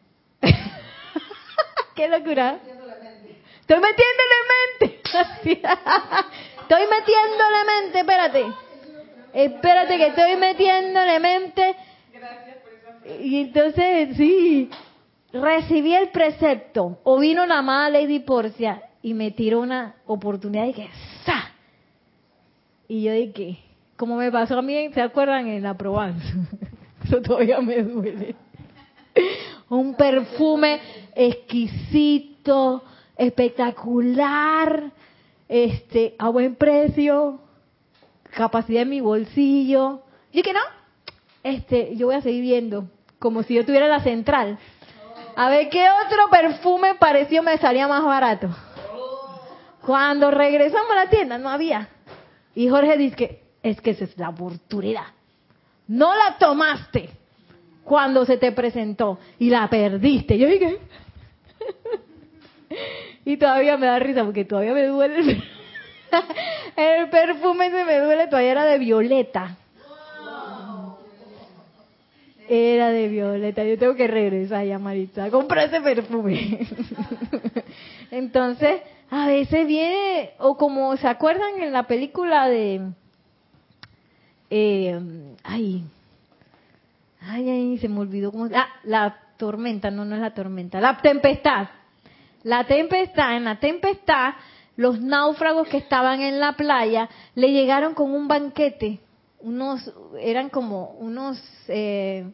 Qué 1.95 2.07
locura. 2.07 2.59
Estoy 3.61 3.79
metiéndole 3.79 4.35
mente. 4.79 5.01
estoy 6.61 6.81
metiéndole 6.87 7.65
mente, 7.65 7.99
espérate. 7.99 8.64
Espérate 9.35 9.97
que 9.97 10.07
estoy 10.07 10.37
metiéndole 10.37 11.19
mente. 11.19 11.75
Y 13.21 13.41
entonces, 13.41 14.15
sí, 14.15 14.69
recibí 15.33 15.93
el 15.93 16.07
precepto. 16.07 16.99
O 17.03 17.19
vino 17.19 17.45
la 17.45 17.57
amada 17.57 17.89
Lady 17.89 18.19
Porcia 18.19 18.81
y 19.01 19.13
me 19.13 19.31
tiró 19.31 19.59
una 19.59 19.95
oportunidad 20.05 20.67
y 20.67 20.73
que, 20.73 20.87
¡sa! 21.25 21.51
Y 22.87 23.03
yo 23.03 23.11
dije, 23.11 23.59
como 23.97 24.15
me 24.15 24.31
pasó 24.31 24.57
a 24.57 24.61
mí, 24.61 24.89
¿se 24.93 25.01
acuerdan 25.01 25.47
en 25.47 25.63
la 25.63 25.73
Provence? 25.73 26.25
Eso 27.03 27.21
todavía 27.21 27.59
me 27.59 27.83
duele. 27.83 28.35
Un 29.67 29.95
perfume 29.95 30.79
exquisito, 31.13 32.83
espectacular, 33.17 34.91
este, 35.49 36.15
a 36.17 36.29
buen 36.29 36.55
precio, 36.55 37.41
capacidad 38.35 38.83
en 38.83 38.89
mi 38.89 39.01
bolsillo. 39.01 40.01
Y 40.31 40.43
que 40.43 40.53
no, 40.53 40.59
este, 41.43 41.95
yo 41.95 42.07
voy 42.07 42.15
a 42.15 42.21
seguir 42.21 42.41
viendo, 42.41 42.87
como 43.17 43.41
si 43.41 43.55
yo 43.55 43.65
tuviera 43.65 43.87
la 43.87 44.01
central. 44.01 44.59
A 45.35 45.49
ver 45.49 45.69
qué 45.69 45.87
otro 46.05 46.29
perfume 46.29 46.95
pareció 46.95 47.41
me 47.41 47.57
salía 47.57 47.87
más 47.87 48.03
barato. 48.03 48.49
Cuando 49.81 50.31
regresamos 50.31 50.91
a 50.91 51.05
la 51.05 51.09
tienda 51.09 51.37
no 51.37 51.49
había. 51.49 51.89
Y 52.53 52.69
Jorge 52.69 52.97
dice 52.97 53.15
que 53.15 53.43
es 53.63 53.81
que 53.81 53.91
esa 53.91 54.05
es 54.05 54.17
la 54.17 54.29
oportunidad. 54.29 55.05
No 55.87 56.15
la 56.15 56.37
tomaste 56.37 57.09
cuando 57.83 58.25
se 58.25 58.37
te 58.37 58.51
presentó 58.51 59.19
y 59.39 59.49
la 59.49 59.69
perdiste. 59.69 60.37
Yo 60.37 60.47
dije, 60.47 60.79
y 63.25 63.37
todavía 63.37 63.77
me 63.77 63.87
da 63.87 63.99
risa 63.99 64.23
porque 64.23 64.45
todavía 64.45 64.73
me 64.73 64.85
duele 64.87 65.43
el, 66.75 67.09
perfume 67.09 67.69
se 67.69 67.85
me 67.85 67.99
duele, 67.99 68.27
todavía 68.27 68.51
era 68.51 68.65
de 68.65 68.77
violeta. 68.77 69.57
Era 72.47 72.89
de 72.89 73.07
violeta, 73.07 73.63
yo 73.63 73.77
tengo 73.79 73.95
que 73.95 74.07
regresar 74.07 74.65
ya, 74.65 74.77
Maritza, 74.77 75.31
comprar 75.31 75.67
ese 75.67 75.81
perfume. 75.81 76.67
Entonces, 78.11 78.81
a 79.09 79.25
veces 79.25 79.65
viene, 79.65 80.31
o 80.37 80.55
como 80.55 80.95
se 80.97 81.07
acuerdan 81.07 81.61
en 81.61 81.71
la 81.71 81.83
película 81.83 82.47
de, 82.47 82.81
eh, 84.51 84.99
ay, 85.43 85.83
ay, 87.21 87.49
ay, 87.49 87.77
se 87.79 87.89
me 87.89 87.99
olvidó 87.99 88.31
cómo, 88.31 88.47
ah, 88.53 88.67
la 88.83 89.17
tormenta, 89.37 89.89
no, 89.89 90.05
no 90.05 90.15
es 90.15 90.21
la 90.21 90.33
tormenta, 90.33 90.79
la 90.79 90.97
tempestad. 90.97 91.67
La 92.43 92.63
tempestad, 92.65 93.37
en 93.37 93.45
la 93.45 93.59
tempestad, 93.59 94.35
los 94.77 94.99
náufragos 94.99 95.67
que 95.67 95.77
estaban 95.77 96.21
en 96.21 96.39
la 96.39 96.53
playa 96.53 97.09
le 97.35 97.51
llegaron 97.51 97.93
con 97.93 98.11
un 98.11 98.27
banquete 98.27 98.99
unos, 99.45 99.93
eran 100.19 100.49
como 100.49 100.95
unos 100.99 101.39
eh, 101.67 102.25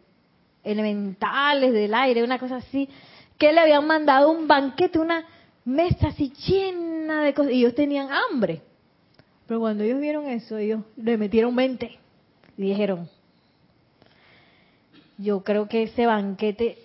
elementales 0.63 1.73
del 1.73 1.93
aire, 1.93 2.23
una 2.23 2.39
cosa 2.39 2.57
así, 2.57 2.87
que 3.37 3.51
le 3.51 3.59
habían 3.59 3.85
mandado 3.85 4.31
un 4.31 4.47
banquete, 4.47 4.97
una 4.97 5.25
mesa 5.65 6.07
así 6.07 6.31
llena 6.47 7.23
de 7.23 7.33
cosas, 7.33 7.51
y 7.51 7.59
ellos 7.59 7.75
tenían 7.75 8.07
hambre. 8.11 8.61
Pero 9.45 9.59
cuando 9.59 9.83
ellos 9.83 9.99
vieron 9.99 10.27
eso, 10.27 10.57
ellos 10.57 10.83
le 10.95 11.17
metieron 11.17 11.53
20 11.53 11.99
y 12.57 12.61
dijeron, 12.61 13.09
yo 15.17 15.43
creo 15.43 15.67
que 15.67 15.83
ese 15.83 16.05
banquete, 16.05 16.77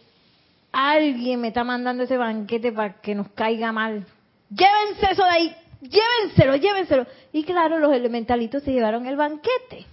alguien 0.73 1.41
me 1.41 1.49
está 1.49 1.63
mandando 1.63 2.03
ese 2.03 2.17
banquete 2.17 2.73
para 2.73 2.95
que 3.01 3.15
nos 3.15 3.29
caiga 3.29 3.71
mal. 3.71 4.05
Llévense 4.51 5.11
eso 5.11 5.25
de 5.25 5.31
ahí, 5.31 5.57
llévenselo, 5.81 6.57
llévenselo. 6.57 7.07
Y 7.33 7.45
claro, 7.45 7.79
los 7.79 7.93
elementalitos 7.93 8.63
se 8.63 8.73
llevaron 8.73 9.07
el 9.07 9.17
banquete. 9.17 9.87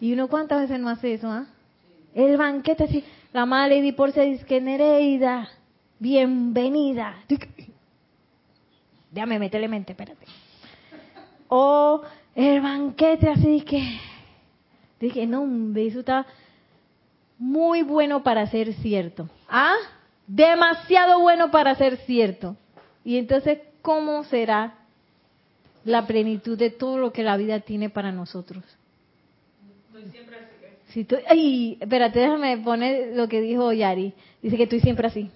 ¿Y 0.00 0.12
uno 0.12 0.28
cuántas 0.28 0.60
veces 0.60 0.78
no 0.78 0.88
hace 0.88 1.14
eso? 1.14 1.28
ah? 1.28 1.46
El 2.14 2.36
banquete 2.36 2.84
así. 2.84 3.04
La 3.32 3.46
madre 3.46 3.76
Lady 3.76 3.92
Porcia 3.92 4.22
dice 4.22 4.44
que 4.46 4.60
Nereida, 4.60 5.48
bienvenida. 5.98 7.16
Déjame 9.10 9.38
meterle 9.38 9.68
mente, 9.68 9.92
espérate. 9.92 10.26
O 11.48 12.02
el 12.34 12.60
banquete 12.60 13.28
así 13.28 13.62
que... 13.62 14.00
Dije, 15.00 15.26
no, 15.26 15.46
eso 15.78 16.00
está 16.00 16.26
muy 17.38 17.82
bueno 17.82 18.22
para 18.22 18.46
ser 18.46 18.72
cierto. 18.74 19.28
¿Ah? 19.48 19.76
Demasiado 20.26 21.20
bueno 21.20 21.50
para 21.50 21.74
ser 21.76 21.96
cierto. 21.98 22.56
Y 23.04 23.16
entonces, 23.16 23.58
¿cómo 23.82 24.24
será 24.24 24.74
la 25.84 26.06
plenitud 26.06 26.58
de 26.58 26.70
todo 26.70 26.98
lo 26.98 27.12
que 27.12 27.22
la 27.22 27.36
vida 27.36 27.60
tiene 27.60 27.90
para 27.90 28.12
nosotros? 28.12 28.64
Estoy 29.86 30.10
siempre 30.10 30.36
así. 30.36 30.48
Si 30.88 31.06
ay, 31.28 31.78
espérate, 31.80 32.18
déjame 32.20 32.58
poner 32.58 33.16
lo 33.16 33.28
que 33.28 33.40
dijo 33.40 33.72
Yari. 33.72 34.12
Dice 34.42 34.56
que 34.56 34.64
estoy 34.64 34.80
siempre 34.80 35.06
así. 35.06 35.30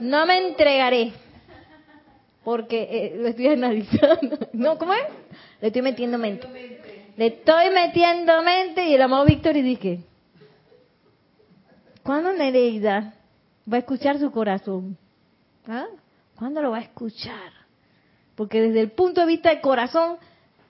No 0.00 0.26
me 0.26 0.48
entregaré. 0.48 1.12
Porque 2.44 2.88
eh, 2.90 3.16
lo 3.16 3.28
estoy 3.28 3.48
analizando. 3.48 4.38
¿No? 4.52 4.78
¿Cómo 4.78 4.94
es? 4.94 5.02
Le 5.60 5.68
estoy 5.68 5.82
metiendo 5.82 6.18
mente. 6.18 6.46
Le 7.16 7.26
estoy 7.26 7.70
metiendo 7.70 8.42
mente 8.42 8.86
y 8.88 8.94
el 8.94 9.02
amado 9.02 9.24
Víctor 9.24 9.56
y 9.56 9.62
dije, 9.62 10.00
¿cuándo 12.02 12.32
Nereida 12.32 13.14
va 13.70 13.76
a 13.76 13.80
escuchar 13.80 14.18
su 14.18 14.30
corazón? 14.30 14.98
¿Ah? 15.68 15.86
¿Cuándo 16.36 16.62
lo 16.62 16.70
va 16.70 16.78
a 16.78 16.82
escuchar? 16.82 17.52
Porque 18.34 18.60
desde 18.60 18.80
el 18.80 18.90
punto 18.92 19.22
de 19.22 19.26
vista 19.26 19.50
del 19.50 19.60
corazón 19.60 20.16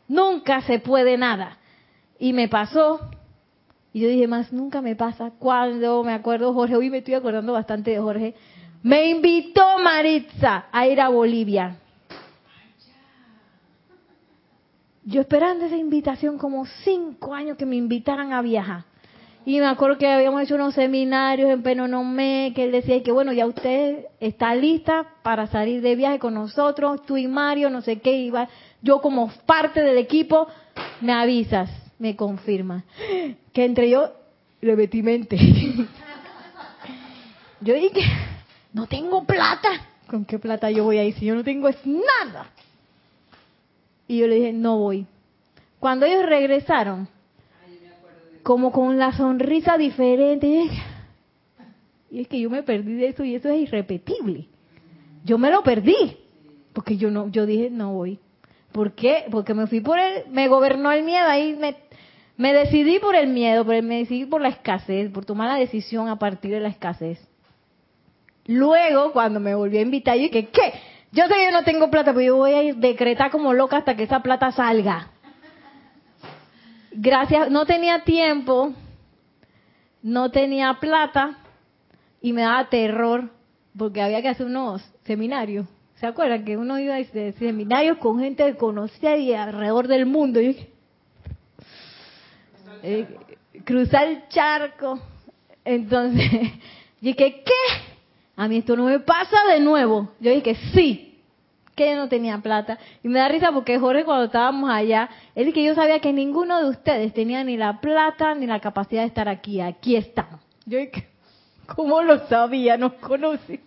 nunca 0.09 0.63
se 0.63 0.79
puede 0.79 1.19
nada. 1.19 1.59
Y 2.19 2.33
me 2.33 2.49
pasó, 2.49 3.01
y 3.93 4.01
yo 4.01 4.09
dije, 4.09 4.27
más 4.27 4.53
nunca 4.53 4.81
me 4.81 4.97
pasa, 4.97 5.33
cuando 5.39 6.03
me 6.05 6.13
acuerdo 6.13 6.55
Jorge, 6.55 6.77
hoy 6.77 6.91
me 6.91 6.99
estoy 6.99 7.15
acordando 7.15 7.53
bastante 7.53 7.91
de 7.91 7.99
Jorge, 7.99 8.35
me 8.83 9.11
invitó 9.11 9.79
Maritza 9.81 10.67
a 10.71 10.87
ir 10.87 11.01
a 11.01 11.09
Bolivia. 11.09 11.77
Yo 15.05 15.21
esperando 15.21 15.65
esa 15.65 15.77
invitación 15.77 16.39
como 16.39 16.67
cinco 16.67 17.35
años 17.35 17.57
que 17.57 17.67
me 17.67 17.77
invitaran 17.77 18.33
a 18.33 18.43
viajar. 18.43 18.85
Y 19.47 19.61
me 19.61 19.67
acuerdo 19.67 19.97
que 19.97 20.09
habíamos 20.09 20.43
hecho 20.43 20.57
unos 20.57 20.75
seminarios 20.75 21.49
en 21.49 21.63
Penonomé, 21.63 22.53
que 22.53 22.65
él 22.65 22.73
decía 22.73 23.01
que 23.05 23.13
bueno, 23.13 23.33
ya 23.33 23.47
usted 23.47 24.07
está 24.19 24.53
lista 24.57 25.07
para 25.23 25.47
salir 25.47 25.83
de 25.83 25.95
viaje 25.95 26.19
con 26.19 26.35
nosotros, 26.35 27.07
tú 27.07 27.17
y 27.17 27.29
Mario, 27.29 27.71
no 27.71 27.81
sé 27.81 28.01
qué, 28.01 28.11
iba 28.11 28.49
yo 28.83 29.01
como 29.01 29.31
parte 29.47 29.83
del 29.83 29.99
equipo, 29.99 30.49
me 31.01 31.13
avisas, 31.13 31.71
me 32.01 32.17
confirma. 32.17 32.83
Que 33.53 33.65
entre 33.65 33.89
yo 33.89 34.11
le 34.63 34.75
metí 34.75 35.01
mente. 35.05 35.37
yo 37.61 37.75
dije, 37.75 38.03
no 38.73 38.89
tengo 38.89 39.23
plata. 39.23 39.69
¿Con 40.09 40.25
qué 40.25 40.41
plata 40.41 40.73
yo 40.73 40.83
voy 40.83 40.99
a 40.99 41.05
ir 41.05 41.15
si 41.15 41.25
yo 41.25 41.37
no 41.37 41.45
tengo 41.45 41.69
es 41.69 41.79
nada? 41.87 42.51
Y 44.09 44.19
yo 44.19 44.27
le 44.27 44.35
dije, 44.35 44.53
no 44.53 44.79
voy. 44.79 45.07
Cuando 45.79 46.05
ellos 46.05 46.27
regresaron, 46.27 47.09
como 48.47 48.71
con 48.71 48.97
la 48.97 49.11
sonrisa 49.11 49.77
diferente, 49.77 50.71
y 52.13 52.21
es 52.21 52.29
que 52.29 52.39
yo 52.39 52.49
me 52.49 52.63
perdí 52.63 52.95
de 52.95 53.09
eso 53.09 53.25
y 53.25 53.35
eso 53.35 53.49
es 53.49 53.63
irrepetible. 53.63 54.47
Yo 55.25 55.37
me 55.37 55.51
lo 55.51 55.65
perdí, 55.65 56.17
porque 56.73 56.97
yo 56.97 57.11
no, 57.11 57.29
yo 57.29 57.45
dije, 57.45 57.71
no 57.71 57.95
voy. 57.95 58.21
¿Por 58.71 58.93
qué? 58.93 59.25
Porque 59.33 59.53
me 59.53 59.67
fui 59.67 59.81
por 59.81 59.99
el, 59.99 60.31
me 60.31 60.47
gobernó 60.47 60.93
el 60.93 61.03
miedo, 61.03 61.27
ahí 61.27 61.57
me, 61.57 61.75
me 62.37 62.55
decidí 62.55 63.01
por 63.01 63.17
el 63.17 63.27
miedo, 63.27 63.65
pero 63.67 63.85
me 63.85 63.99
decidí 63.99 64.27
por 64.27 64.41
la 64.41 64.51
escasez, 64.51 65.11
por 65.11 65.25
tomar 65.25 65.49
la 65.49 65.59
decisión 65.59 66.09
a 66.09 66.21
partir 66.21 66.53
de 66.53 66.61
la 66.61 66.69
escasez. 66.69 67.19
Luego, 68.45 69.11
cuando 69.11 69.41
me 69.41 69.57
volví 69.57 69.79
a 69.79 69.83
invitar, 69.83 70.15
yo 70.19 70.23
dije, 70.23 70.51
¿qué? 70.53 70.73
Yo 71.11 71.27
sé 71.27 71.35
que 71.35 71.47
yo 71.47 71.51
no 71.51 71.65
tengo 71.65 71.91
plata, 71.91 72.13
pero 72.13 72.25
yo 72.25 72.37
voy 72.37 72.53
a 72.53 72.75
decretar 72.75 73.33
como 73.33 73.53
loca 73.55 73.79
hasta 73.79 73.97
que 73.97 74.05
esa 74.05 74.21
plata 74.21 74.53
salga. 74.53 75.11
Gracias, 76.99 77.51
no 77.51 77.67
tenía 77.67 78.05
tiempo, 78.05 78.73
no 80.03 80.31
tenía 80.31 80.73
plata 80.81 81.37
y 82.23 82.33
me 82.33 82.41
daba 82.41 82.71
terror 82.71 83.29
porque 83.77 84.01
había 84.01 84.23
que 84.23 84.29
hacer 84.29 84.47
unos 84.47 84.83
seminarios. 85.05 85.67
¿Se 85.97 86.07
acuerdan 86.07 86.47
que 86.47 86.57
uno 86.57 86.79
iba 86.79 86.97
a 86.97 87.05
seminarios 87.35 87.99
con 87.99 88.19
gente 88.19 88.57
conocida 88.57 89.15
y 89.15 89.35
alrededor 89.35 89.89
del 89.89 90.07
mundo? 90.07 90.41
eh, 92.83 93.07
cruzar 93.65 94.09
el 94.09 94.27
charco. 94.29 94.99
Entonces, 95.67 96.31
dije, 97.03 97.43
¿qué? 97.45 97.53
A 98.37 98.49
mí 98.49 98.57
esto 98.57 98.75
no 98.75 98.85
me 98.85 99.01
pasa 99.01 99.37
de 99.53 99.61
nuevo. 99.61 100.13
Yo 100.19 100.31
dije, 100.31 100.57
sí, 100.73 101.06
que 101.77 101.95
no 101.95 102.09
tenía 102.09 102.39
plata. 102.39 102.79
Y 103.05 103.09
me 103.09 103.21
da 103.21 103.29
risa 103.29 103.53
porque 103.53 103.79
Jorge 103.79 104.05
cuando 104.05 104.25
estábamos 104.25 104.69
allá, 104.71 105.09
él 105.37 105.53
que 105.53 105.63
yo 105.63 105.75
sabía 105.75 106.01
que 106.01 106.13
ninguno 106.13 106.61
de 106.61 106.71
ustedes 106.71 107.13
tenía 107.13 107.45
ni 107.45 107.57
la 107.57 107.81
plata 107.81 108.35
ni 108.35 108.47
la 108.47 108.59
capacidad 108.59 109.03
de 109.03 109.09
estar 109.09 109.29
aquí. 109.29 109.61
Aquí 109.61 109.95
estamos. 109.95 110.41
Yo 110.65 110.79
dije, 110.79 111.07
¿cómo 111.67 112.03
lo 112.03 112.27
sabía? 112.27 112.77
Nos 112.77 112.95
conoce. 112.95 113.61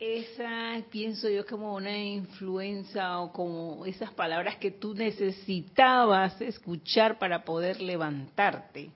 esa 0.00 0.82
pienso 0.90 1.28
yo 1.28 1.44
como 1.46 1.74
una 1.74 1.96
influencia 1.96 3.20
o 3.20 3.32
como 3.32 3.84
esas 3.84 4.10
palabras 4.12 4.56
que 4.56 4.70
tú 4.70 4.94
necesitabas 4.94 6.40
escuchar 6.40 7.18
para 7.18 7.44
poder 7.44 7.82
levantarte. 7.82 8.90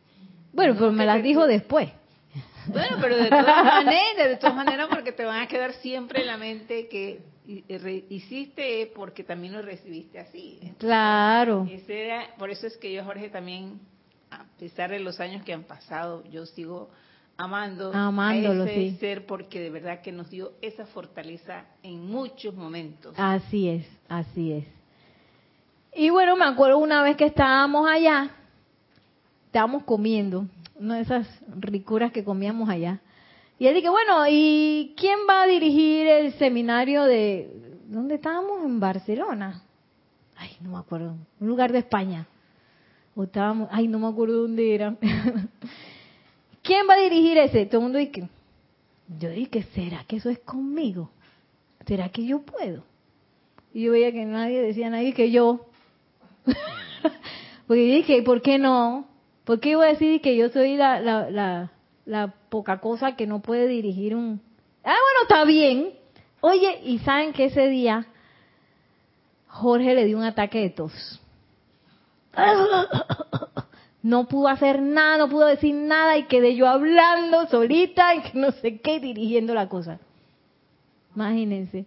Bueno, 0.55 0.75
pero 0.75 0.93
me 0.93 1.05
las 1.05 1.23
dijo 1.23 1.47
después. 1.47 1.91
Bueno, 2.67 2.97
pero 3.01 3.17
de 3.17 3.29
todas 3.29 3.65
maneras, 3.65 4.29
de 4.29 4.37
todas 4.37 4.55
maneras 4.55 4.89
porque 4.89 5.13
te 5.13 5.25
van 5.25 5.43
a 5.43 5.49
quedar 5.49 5.75
siempre 5.75 6.23
en 6.23 6.29
la 6.29 6.39
mente 6.39 6.89
que 6.89 7.21
hiciste 8.09 8.91
porque 8.95 9.23
también 9.23 9.53
lo 9.53 9.63
recibiste 9.63 10.19
así. 10.19 10.73
claro. 10.79 11.69
por 12.39 12.51
eso 12.51 12.67
es 12.67 12.77
que 12.79 12.93
yo, 12.93 13.05
Jorge, 13.05 13.29
también, 13.29 13.81
a 14.31 14.45
pesar 14.59 14.91
de 14.91 15.01
los 15.01 15.21
años 15.21 15.43
que 15.45 15.53
han 15.53 15.65
pasado, 15.65 16.25
yo 16.31 16.47
sigo 16.47 16.91
amando 17.37 17.93
Amándolo, 17.93 18.63
a 18.63 18.71
ese 18.71 18.97
ser 18.99 19.27
porque 19.27 19.61
de 19.61 19.71
verdad 19.71 20.01
que 20.01 20.13
nos 20.13 20.31
dio 20.31 20.53
esa 20.63 20.87
fortaleza 20.87 21.67
en 21.83 22.07
muchos 22.07 22.55
momentos. 22.55 23.15
Así 23.19 23.69
es, 23.69 23.87
así 24.09 24.53
es. 24.53 24.65
Y 25.97 26.11
bueno, 26.11 26.37
me 26.37 26.45
acuerdo 26.45 26.79
una 26.79 27.03
vez 27.03 27.17
que 27.17 27.27
estábamos 27.27 27.89
allá, 27.89 28.31
estábamos 29.55 29.85
comiendo, 29.85 30.49
una 30.75 30.97
de 30.97 31.03
esas 31.03 31.29
ricuras 31.61 32.11
que 32.11 32.25
comíamos 32.25 32.69
allá. 32.69 33.01
Y 33.57 33.69
él 33.69 33.75
dije, 33.77 33.89
bueno, 33.89 34.25
¿y 34.29 34.95
quién 34.97 35.21
va 35.31 35.45
a 35.45 35.47
dirigir 35.47 36.09
el 36.09 36.33
seminario 36.33 37.05
de... 37.05 37.79
¿Dónde 37.87 38.17
estábamos? 38.17 38.65
En 38.65 38.81
Barcelona. 38.81 39.63
Ay, 40.37 40.57
no 40.61 40.71
me 40.71 40.79
acuerdo. 40.79 41.15
Un 41.39 41.47
lugar 41.47 41.71
de 41.71 41.79
España. 41.79 42.27
O 43.15 43.23
estábamos... 43.23 43.69
Ay, 43.71 43.87
no 43.87 44.01
me 44.01 44.09
acuerdo 44.09 44.43
dónde 44.43 44.75
era. 44.75 44.97
¿Quién 46.65 46.89
va 46.91 46.95
a 46.95 47.05
dirigir 47.05 47.39
ese? 47.39 47.67
Todo 47.67 47.79
el 47.79 47.83
mundo 47.85 47.99
dice, 48.01 48.29
yo 49.21 49.31
dije, 49.31 49.63
¿será 49.73 50.03
que 50.03 50.17
eso 50.17 50.31
es 50.31 50.41
conmigo? 50.41 51.11
¿Será 51.87 52.09
que 52.09 52.27
yo 52.27 52.41
puedo? 52.41 52.83
Y 53.73 53.83
yo 53.83 53.93
veía 53.93 54.11
que 54.11 54.25
nadie 54.25 54.61
decía 54.61 54.91
nadie 54.91 55.15
que 55.15 55.31
yo. 55.31 55.67
Porque 57.69 57.83
dije, 57.83 58.21
¿por 58.25 58.43
qué 58.43 58.59
no? 58.59 59.14
¿Por 59.45 59.61
qué 59.61 59.71
iba 59.71 59.85
a 59.85 59.89
decir 59.89 60.21
que 60.21 60.37
yo 60.37 60.49
soy 60.49 60.77
la, 60.77 61.01
la, 61.01 61.31
la, 61.31 61.71
la 62.07 62.35
poca 62.49 62.81
cosa 62.81 63.17
que 63.17 63.27
no 63.27 63.41
puede 63.41 63.69
dirigir 63.69 64.17
un... 64.17 64.41
Ah, 64.83 64.97
bueno, 64.97 65.23
está 65.23 65.45
bien. 65.45 65.95
Oye, 66.41 66.81
y 66.85 66.99
saben 66.99 67.33
que 67.33 67.47
ese 67.47 67.69
día 67.69 68.07
Jorge 69.49 69.95
le 69.95 70.05
dio 70.05 70.19
un 70.19 70.25
ataque 70.25 70.61
de 70.61 70.71
tos 70.71 71.21
no 74.03 74.27
pudo 74.27 74.49
hacer 74.49 74.83
nada, 74.83 75.19
no 75.19 75.29
pudo 75.29 75.47
decir 75.47 75.75
nada 75.75 76.19
y 76.19 76.25
quedé 76.25 76.57
yo 76.57 76.67
hablando 76.69 77.47
solita 77.47 78.15
y 78.15 78.23
que 78.23 78.39
no 78.39 78.51
sé 78.53 78.81
qué, 78.81 79.01
dirigiendo 79.01 79.55
la 79.55 79.69
cosa. 79.69 80.01
Imagínense. 81.15 81.87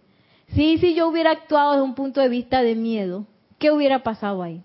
Sí, 0.54 0.78
si 0.78 0.94
yo 0.94 1.08
hubiera 1.08 1.32
actuado 1.32 1.72
desde 1.72 1.84
un 1.84 1.94
punto 1.94 2.20
de 2.20 2.28
vista 2.28 2.62
de 2.62 2.74
miedo, 2.74 3.26
¿qué 3.58 3.70
hubiera 3.70 4.02
pasado 4.02 4.42
ahí? 4.42 4.62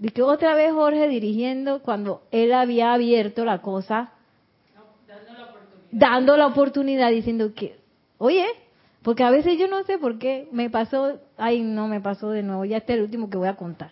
De 0.00 0.08
que 0.08 0.22
otra 0.22 0.54
vez 0.54 0.72
Jorge 0.72 1.08
dirigiendo 1.08 1.82
cuando 1.82 2.22
él 2.30 2.54
había 2.54 2.94
abierto 2.94 3.44
la 3.44 3.60
cosa, 3.60 4.12
dando, 5.06 5.32
la 5.34 5.54
dando 5.92 6.36
la 6.38 6.46
oportunidad, 6.46 7.10
diciendo 7.10 7.52
que, 7.54 7.76
oye, 8.16 8.46
porque 9.02 9.24
a 9.24 9.30
veces 9.30 9.58
yo 9.58 9.68
no 9.68 9.84
sé 9.84 9.98
por 9.98 10.18
qué 10.18 10.48
me 10.52 10.70
pasó, 10.70 11.18
ay, 11.36 11.60
no 11.60 11.86
me 11.86 12.00
pasó 12.00 12.30
de 12.30 12.42
nuevo, 12.42 12.64
ya 12.64 12.78
este 12.78 12.94
es 12.94 12.98
el 12.98 13.04
último 13.04 13.28
que 13.28 13.36
voy 13.36 13.48
a 13.48 13.56
contar. 13.56 13.90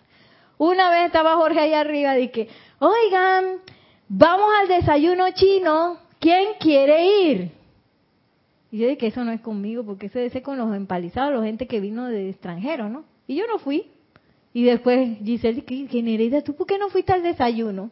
Una 0.57 0.89
vez 0.89 1.05
estaba 1.05 1.35
Jorge 1.35 1.59
ahí 1.59 1.73
arriba 1.73 2.15
dije, 2.15 2.47
oigan, 2.79 3.59
vamos 4.07 4.49
al 4.61 4.67
desayuno 4.67 5.25
chino, 5.35 5.99
¿quién 6.17 6.55
quiere 6.59 7.05
ir? 7.05 7.51
Y 8.71 8.79
yo 8.79 8.87
dije, 8.87 9.05
eso 9.05 9.23
no 9.23 9.31
es 9.31 9.41
conmigo, 9.41 9.83
porque 9.83 10.07
eso 10.07 10.27
ser 10.27 10.41
con 10.41 10.57
los 10.57 10.75
empalizados, 10.75 11.39
la 11.39 11.45
gente 11.45 11.67
que 11.67 11.79
vino 11.79 12.07
de 12.07 12.31
extranjero, 12.31 12.89
¿no? 12.89 13.05
Y 13.27 13.35
yo 13.35 13.45
no 13.45 13.59
fui. 13.59 13.91
Y 14.53 14.63
después 14.63 15.19
Giselle, 15.23 15.63
¿qué 15.63 16.01
Nereida, 16.01 16.41
tú 16.41 16.55
por 16.55 16.67
qué 16.67 16.77
no 16.77 16.89
fuiste 16.89 17.13
al 17.13 17.23
desayuno? 17.23 17.91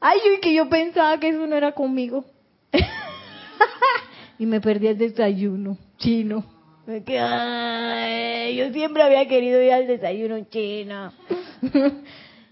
Ay, 0.00 0.18
yo 0.24 0.40
que 0.40 0.52
yo 0.52 0.68
pensaba 0.68 1.18
que 1.18 1.30
eso 1.30 1.46
no 1.46 1.56
era 1.56 1.72
conmigo. 1.72 2.24
y 4.38 4.44
me 4.46 4.60
perdí 4.60 4.88
el 4.88 4.98
desayuno 4.98 5.78
chino. 5.96 6.44
yo 6.86 8.72
siempre 8.72 9.02
había 9.02 9.26
querido 9.26 9.62
ir 9.62 9.72
al 9.72 9.86
desayuno 9.86 10.44
chino. 10.50 11.12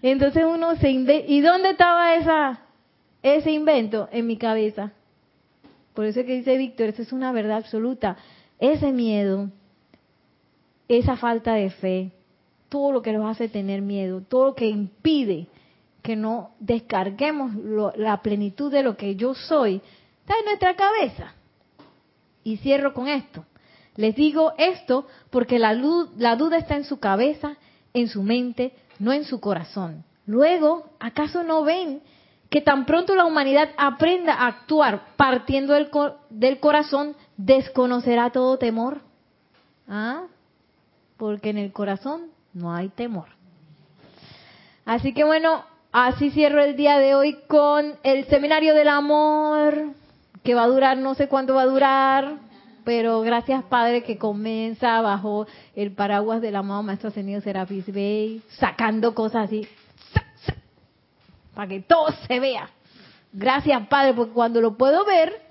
Entonces 0.01 0.43
uno 0.43 0.75
se 0.77 0.89
inventa. 0.89 1.31
¿Y 1.31 1.41
dónde 1.41 1.69
estaba 1.69 2.15
esa, 2.15 2.61
ese 3.21 3.51
invento? 3.51 4.09
En 4.11 4.25
mi 4.25 4.37
cabeza. 4.37 4.91
Por 5.93 6.05
eso 6.05 6.21
es 6.21 6.25
que 6.25 6.33
dice 6.33 6.57
Víctor, 6.57 6.89
eso 6.89 7.03
es 7.03 7.13
una 7.13 7.31
verdad 7.31 7.57
absoluta. 7.57 8.17
Ese 8.59 8.91
miedo, 8.91 9.51
esa 10.87 11.15
falta 11.17 11.53
de 11.53 11.69
fe, 11.69 12.11
todo 12.73 12.91
lo 12.91 13.03
que 13.03 13.13
nos 13.13 13.29
hace 13.29 13.49
tener 13.49 13.83
miedo, 13.83 14.23
todo 14.27 14.45
lo 14.45 14.55
que 14.55 14.65
impide 14.65 15.45
que 16.01 16.15
no 16.15 16.55
descarguemos 16.59 17.51
la 17.95 18.19
plenitud 18.23 18.71
de 18.71 18.81
lo 18.81 18.97
que 18.97 19.15
yo 19.15 19.35
soy, 19.35 19.79
está 20.21 20.33
en 20.39 20.45
nuestra 20.45 20.75
cabeza. 20.75 21.35
Y 22.43 22.57
cierro 22.57 22.95
con 22.95 23.07
esto. 23.07 23.45
Les 23.95 24.15
digo 24.15 24.53
esto 24.57 25.05
porque 25.29 25.59
la, 25.59 25.75
duda 25.75 26.57
está 26.57 26.75
en 26.75 26.85
su 26.85 26.99
cabeza, 26.99 27.57
en 27.93 28.07
su 28.07 28.23
mente, 28.23 28.73
no 28.97 29.13
en 29.13 29.23
su 29.25 29.39
corazón. 29.39 30.03
Luego, 30.25 30.89
¿acaso 30.99 31.43
no 31.43 31.63
ven 31.63 32.01
que 32.49 32.61
tan 32.61 32.87
pronto 32.87 33.13
la 33.13 33.25
humanidad 33.25 33.69
aprenda 33.77 34.33
a 34.33 34.47
actuar 34.47 35.13
partiendo 35.15 35.73
del, 35.73 35.91
del 36.31 36.59
corazón, 36.59 37.15
desconocerá 37.37 38.31
todo 38.31 38.57
temor? 38.57 39.01
¿Ah? 39.87 40.23
Porque 41.17 41.51
en 41.51 41.59
el 41.59 41.71
corazón 41.71 42.33
no 42.53 42.73
hay 42.73 42.89
temor. 42.89 43.27
Así 44.85 45.13
que 45.13 45.23
bueno, 45.23 45.63
así 45.91 46.31
cierro 46.31 46.61
el 46.61 46.75
día 46.75 46.99
de 46.99 47.15
hoy 47.15 47.37
con 47.47 47.95
el 48.03 48.25
seminario 48.25 48.73
del 48.73 48.89
amor, 48.89 49.93
que 50.43 50.55
va 50.55 50.63
a 50.63 50.67
durar, 50.67 50.97
no 50.97 51.15
sé 51.15 51.27
cuánto 51.27 51.55
va 51.55 51.61
a 51.61 51.67
durar, 51.67 52.37
pero 52.83 53.21
gracias 53.21 53.63
Padre 53.63 54.03
que 54.03 54.17
comienza 54.17 54.99
bajo 55.01 55.47
el 55.75 55.93
paraguas 55.93 56.41
del 56.41 56.55
amado 56.55 56.83
Maestro 56.83 57.09
Ascendido 57.09 57.41
Serapis 57.41 57.85
Bey, 57.91 58.41
sacando 58.59 59.15
cosas 59.15 59.45
así, 59.45 59.67
para 61.53 61.67
que 61.67 61.81
todo 61.81 62.07
se 62.27 62.39
vea. 62.39 62.69
Gracias 63.31 63.87
Padre, 63.87 64.13
porque 64.13 64.33
cuando 64.33 64.59
lo 64.59 64.77
puedo 64.77 65.05
ver, 65.05 65.41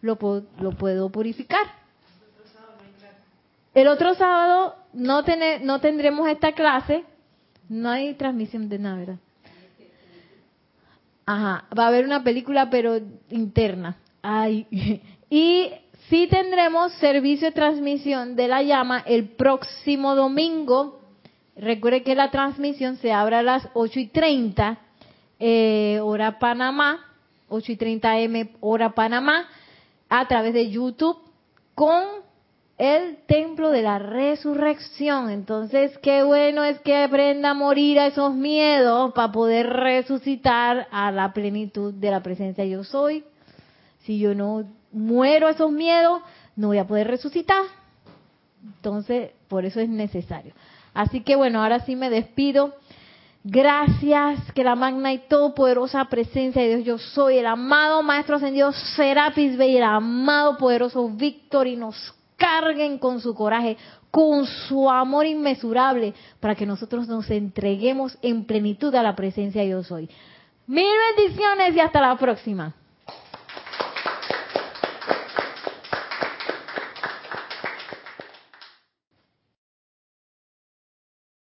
lo, 0.00 0.18
lo 0.60 0.72
puedo 0.72 1.10
purificar. 1.10 1.66
El 3.74 3.88
otro 3.88 4.14
sábado 4.14 4.74
no, 4.92 5.22
no 5.62 5.80
tendremos 5.80 6.28
esta 6.28 6.52
clase, 6.52 7.04
no 7.68 7.90
hay 7.90 8.14
transmisión 8.14 8.68
de 8.68 8.78
nada, 8.78 8.96
¿verdad? 8.96 9.18
Ajá, 11.26 11.66
va 11.78 11.84
a 11.84 11.88
haber 11.88 12.06
una 12.06 12.24
película 12.24 12.70
pero 12.70 12.98
interna. 13.30 13.96
Ay. 14.22 14.66
Y 15.30 15.70
sí 16.08 16.26
tendremos 16.30 16.90
servicio 16.94 17.48
de 17.48 17.52
transmisión 17.52 18.34
de 18.34 18.48
la 18.48 18.62
llama 18.62 19.02
el 19.04 19.28
próximo 19.28 20.14
domingo. 20.14 21.00
Recuerde 21.54 22.02
que 22.02 22.14
la 22.14 22.30
transmisión 22.30 22.96
se 22.96 23.12
abre 23.12 23.36
a 23.36 23.42
las 23.42 23.68
8 23.74 24.00
y 24.00 24.06
30, 24.06 24.78
eh, 25.38 26.00
hora 26.02 26.38
Panamá, 26.38 27.12
8 27.50 27.72
y 27.72 27.76
30 27.76 28.20
M, 28.20 28.50
hora 28.60 28.94
Panamá, 28.94 29.48
a 30.08 30.26
través 30.28 30.54
de 30.54 30.70
YouTube, 30.70 31.18
con 31.74 32.04
el 32.78 33.18
templo 33.26 33.70
de 33.70 33.82
la 33.82 33.98
resurrección. 33.98 35.30
Entonces, 35.30 35.98
qué 35.98 36.22
bueno 36.22 36.62
es 36.62 36.78
que 36.80 36.96
aprenda 36.96 37.50
a 37.50 37.54
morir 37.54 37.98
a 37.98 38.06
esos 38.06 38.34
miedos 38.34 39.12
para 39.14 39.32
poder 39.32 39.68
resucitar 39.68 40.86
a 40.92 41.10
la 41.10 41.32
plenitud 41.32 41.92
de 41.92 42.10
la 42.10 42.22
presencia 42.22 42.64
yo 42.64 42.84
soy. 42.84 43.24
Si 44.04 44.18
yo 44.20 44.34
no 44.34 44.64
muero 44.92 45.48
a 45.48 45.50
esos 45.50 45.72
miedos, 45.72 46.22
no 46.54 46.68
voy 46.68 46.78
a 46.78 46.86
poder 46.86 47.08
resucitar. 47.08 47.62
Entonces, 48.64 49.32
por 49.48 49.64
eso 49.64 49.80
es 49.80 49.88
necesario. 49.88 50.54
Así 50.94 51.20
que 51.20 51.34
bueno, 51.36 51.62
ahora 51.62 51.80
sí 51.80 51.96
me 51.96 52.10
despido. 52.10 52.74
Gracias 53.44 54.52
que 54.52 54.64
la 54.64 54.74
magna 54.74 55.12
y 55.12 55.18
todopoderosa 55.18 56.04
presencia 56.06 56.62
de 56.62 56.68
Dios 56.68 56.84
yo 56.84 56.98
soy, 56.98 57.38
el 57.38 57.46
amado 57.46 58.02
Maestro 58.02 58.36
Ascendido 58.36 58.72
Serapis 58.72 59.56
Bey, 59.56 59.76
el 59.76 59.84
amado 59.84 60.58
poderoso 60.58 61.08
Víctor 61.08 61.66
y 61.66 61.76
nos 61.76 62.14
carguen 62.38 62.98
con 62.98 63.20
su 63.20 63.34
coraje, 63.34 63.76
con 64.10 64.46
su 64.46 64.88
amor 64.88 65.26
inmesurable, 65.26 66.14
para 66.40 66.54
que 66.54 66.64
nosotros 66.64 67.06
nos 67.06 67.28
entreguemos 67.30 68.16
en 68.22 68.46
plenitud 68.46 68.94
a 68.94 69.02
la 69.02 69.14
presencia 69.14 69.60
de 69.60 69.66
Dios 69.66 69.92
hoy. 69.92 70.08
Mil 70.66 70.86
bendiciones 71.16 71.76
y 71.76 71.80
hasta 71.80 72.00
la 72.00 72.16
próxima. 72.16 72.74